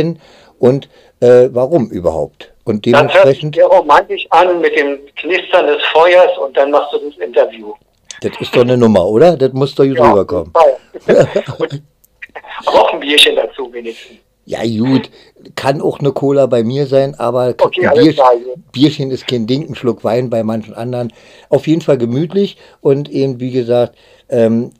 und 0.59 0.89
äh, 1.19 1.49
warum 1.51 1.89
überhaupt. 1.89 2.51
Und 2.65 2.85
dementsprechend. 2.85 3.57
Das 3.57 3.63
hört 3.63 3.73
romantisch 3.73 4.25
an 4.29 4.61
mit 4.61 4.77
dem 4.77 4.99
Knistern 5.17 5.67
des 5.67 5.81
Feuers 5.91 6.37
und 6.37 6.55
dann 6.55 6.71
machst 6.71 6.93
du 6.93 7.09
das 7.09 7.17
Interview. 7.17 7.73
Das 8.21 8.31
ist 8.39 8.55
doch 8.55 8.61
eine 8.61 8.77
Nummer, 8.77 9.05
oder? 9.05 9.35
Das 9.35 9.51
muss 9.53 9.75
doch 9.75 9.83
hier 9.83 9.95
ja, 9.95 10.09
rüberkommen. 10.09 10.53
auch 12.65 12.93
ein 12.93 12.99
Bierchen 12.99 13.35
dazu 13.35 13.71
wenigstens. 13.73 14.17
Ja, 14.45 14.59
gut, 14.61 15.09
kann 15.55 15.81
auch 15.81 15.99
eine 15.99 16.11
Cola 16.11 16.47
bei 16.47 16.63
mir 16.63 16.85
sein, 16.85 17.15
aber 17.17 17.55
okay, 17.61 17.87
ein 17.87 17.93
Bier, 17.93 18.13
Bierchen 18.73 19.09
ist 19.09 19.25
kein 19.25 19.47
Ding, 19.47 19.69
ein 19.69 19.75
Schluck 19.75 20.03
Wein 20.03 20.29
bei 20.29 20.43
manchen 20.43 20.73
anderen. 20.73 21.13
Auf 21.47 21.65
jeden 21.65 21.79
Fall 21.79 21.97
gemütlich 21.97 22.57
und 22.81 23.09
eben, 23.09 23.39
wie 23.39 23.51
gesagt, 23.51 23.95
ähm, 24.30 24.71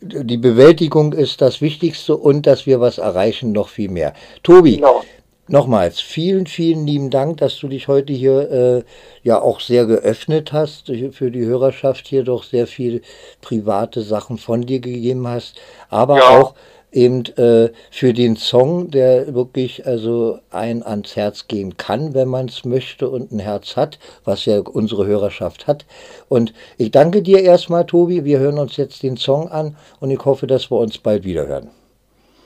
die 0.00 0.36
Bewältigung 0.36 1.12
ist 1.12 1.40
das 1.40 1.60
Wichtigste 1.60 2.16
und 2.16 2.46
dass 2.46 2.66
wir 2.66 2.80
was 2.80 2.98
erreichen, 2.98 3.52
noch 3.52 3.68
viel 3.68 3.90
mehr. 3.90 4.12
Tobi, 4.42 4.76
genau. 4.76 5.02
nochmals 5.48 6.00
vielen, 6.00 6.46
vielen 6.46 6.86
lieben 6.86 7.10
Dank, 7.10 7.38
dass 7.38 7.58
du 7.58 7.68
dich 7.68 7.88
heute 7.88 8.12
hier 8.12 8.50
äh, 8.50 8.82
ja 9.22 9.40
auch 9.40 9.60
sehr 9.60 9.86
geöffnet 9.86 10.52
hast, 10.52 10.92
für 11.12 11.30
die 11.30 11.44
Hörerschaft 11.44 12.06
hier 12.06 12.24
doch 12.24 12.44
sehr 12.44 12.66
viel 12.66 13.02
private 13.40 14.02
Sachen 14.02 14.38
von 14.38 14.62
dir 14.62 14.80
gegeben 14.80 15.26
hast, 15.28 15.56
aber 15.88 16.18
ja. 16.18 16.28
auch 16.28 16.54
eben 16.96 17.24
äh, 17.36 17.70
für 17.90 18.12
den 18.12 18.36
Song, 18.36 18.90
der 18.90 19.34
wirklich 19.34 19.86
also 19.86 20.38
ein 20.50 20.82
ans 20.82 21.14
Herz 21.14 21.46
gehen 21.46 21.76
kann, 21.76 22.14
wenn 22.14 22.28
man 22.28 22.46
es 22.46 22.64
möchte 22.64 23.08
und 23.08 23.30
ein 23.30 23.38
Herz 23.38 23.76
hat, 23.76 23.98
was 24.24 24.46
ja 24.46 24.60
unsere 24.60 25.06
Hörerschaft 25.06 25.66
hat. 25.66 25.84
Und 26.28 26.54
ich 26.78 26.90
danke 26.90 27.22
dir 27.22 27.42
erstmal, 27.42 27.84
Tobi. 27.84 28.24
Wir 28.24 28.38
hören 28.38 28.58
uns 28.58 28.76
jetzt 28.78 29.02
den 29.02 29.16
Song 29.16 29.48
an 29.50 29.76
und 30.00 30.10
ich 30.10 30.24
hoffe, 30.24 30.46
dass 30.46 30.70
wir 30.70 30.78
uns 30.78 30.96
bald 30.98 31.24
wieder 31.24 31.46
hören. 31.46 31.70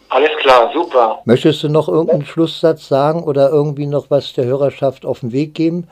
Alles 0.08 0.36
klar, 0.38 0.70
super. 0.74 1.22
Möchtest 1.24 1.62
du 1.62 1.68
noch 1.68 1.88
irgendeinen 1.88 2.26
Schlusssatz 2.26 2.88
sagen 2.88 3.22
oder 3.22 3.50
irgendwie 3.50 3.86
noch 3.86 4.10
was 4.10 4.32
der 4.32 4.44
Hörerschaft 4.44 5.06
auf 5.06 5.20
den 5.20 5.30
Weg 5.30 5.54
geben? 5.54 5.88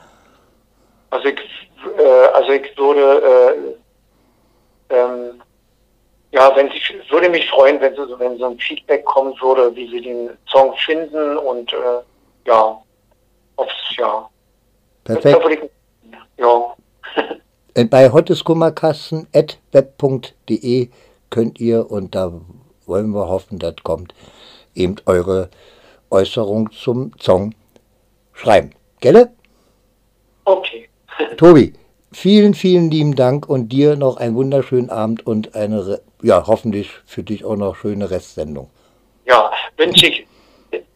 Also 1.11 1.29
ich, 1.29 1.39
äh, 1.97 2.25
also 2.33 2.51
ich 2.51 2.77
würde 2.77 3.77
äh, 4.89 4.95
ähm, 4.95 5.41
ja, 6.31 6.55
wenn 6.55 6.69
Sie, 6.69 6.79
würde 7.09 7.27
mich 7.29 7.49
freuen, 7.49 7.81
wenn, 7.81 7.95
so, 7.95 8.19
wenn 8.19 8.37
so 8.37 8.45
ein 8.45 8.59
Feedback 8.59 9.03
kommen 9.05 9.33
würde, 9.41 9.75
wie 9.75 9.89
Sie 9.89 10.01
den 10.01 10.29
Song 10.47 10.75
finden 10.85 11.35
und 11.37 11.73
äh, 11.73 12.01
ja, 12.45 12.79
ob's, 13.55 13.73
ja. 13.97 14.29
Perfekt. 15.03 15.71
Ja. 16.37 16.75
Bei 17.89 18.11
hotteskummerkasten.web.de 18.11 20.89
könnt 21.29 21.59
ihr, 21.59 21.91
und 21.91 22.15
da 22.15 22.33
wollen 22.85 23.11
wir 23.11 23.29
hoffen, 23.29 23.59
das 23.59 23.75
kommt, 23.83 24.15
eben 24.75 24.95
eure 25.05 25.49
Äußerung 26.09 26.71
zum 26.71 27.11
Song 27.19 27.53
schreiben. 28.33 28.71
Gelle? 28.99 29.31
Okay. 30.45 30.89
Tobi, 31.37 31.73
vielen, 32.11 32.53
vielen 32.53 32.89
lieben 32.89 33.15
Dank 33.15 33.47
und 33.47 33.69
dir 33.69 33.95
noch 33.95 34.17
einen 34.17 34.35
wunderschönen 34.35 34.89
Abend 34.89 35.25
und 35.25 35.55
eine, 35.55 36.01
ja, 36.21 36.43
hoffentlich 36.47 36.91
für 37.05 37.23
dich 37.23 37.45
auch 37.45 37.55
noch 37.55 37.75
schöne 37.75 38.09
Restsendung. 38.09 38.69
Ja, 39.25 39.51
wünsche 39.77 40.07
ich, 40.07 40.27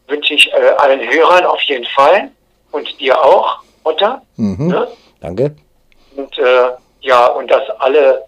wünsche 0.06 0.34
ich 0.34 0.52
äh, 0.52 0.70
allen 0.78 1.00
Hörern 1.00 1.44
auf 1.46 1.60
jeden 1.62 1.86
Fall 1.86 2.30
und 2.72 3.00
dir 3.00 3.22
auch, 3.22 3.62
Otter. 3.84 4.22
Mhm. 4.36 4.68
Ne? 4.68 4.88
Danke. 5.20 5.54
Und 6.16 6.38
äh, 6.38 6.70
ja, 7.00 7.26
und 7.26 7.50
dass 7.50 7.68
alle 7.78 8.24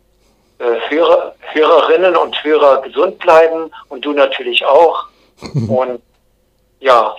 äh, 0.59 0.65
Hörer, 0.89 1.35
Hörerinnen 1.53 2.17
und 2.17 2.43
Hörer 2.45 2.83
gesund 2.83 3.19
bleiben 3.19 3.71
und 3.89 4.05
du 4.05 4.13
natürlich 4.13 4.65
auch. 4.65 5.07
und 5.69 6.01
ja, 6.81 7.15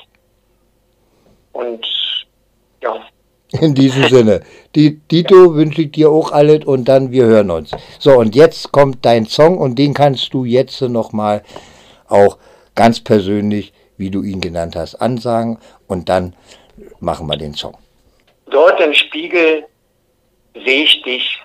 und 1.54 1.86
ja. 2.82 3.00
In 3.52 3.74
diesem 3.74 4.04
Sinne. 4.10 4.41
Die, 4.76 5.00
Dito 5.00 5.56
wünsche 5.56 5.84
ich 5.84 5.91
dir 5.91 6.12
auch 6.12 6.32
alles 6.32 6.66
und 6.66 6.86
dann 6.86 7.12
wir 7.12 7.26
hören 7.26 7.50
uns. 7.50 7.72
So, 7.98 8.18
und 8.18 8.36
jetzt 8.36 8.72
kommt 8.74 9.06
dein 9.06 9.26
Song 9.26 9.58
und 9.58 9.80
den 9.80 9.93
kannst 9.93 10.34
du 10.34 10.43
jetzt 10.43 10.82
nochmal 10.82 11.43
auch 12.08 12.38
ganz 12.76 13.00
persönlich, 13.00 13.74
wie 13.98 14.12
du 14.12 14.22
ihn 14.22 14.41
genannt 14.41 14.76
hast, 14.76 14.95
ansagen 14.95 15.60
und 15.88 16.10
dann 16.10 16.34
machen 17.00 17.28
wir 17.28 17.38
den 17.38 17.54
Song. 17.54 17.78
Dort 18.52 18.80
im 18.82 18.93
Spiegel 18.93 19.66
sehe 20.54 20.84
ich 20.84 21.02
dich 21.04 21.39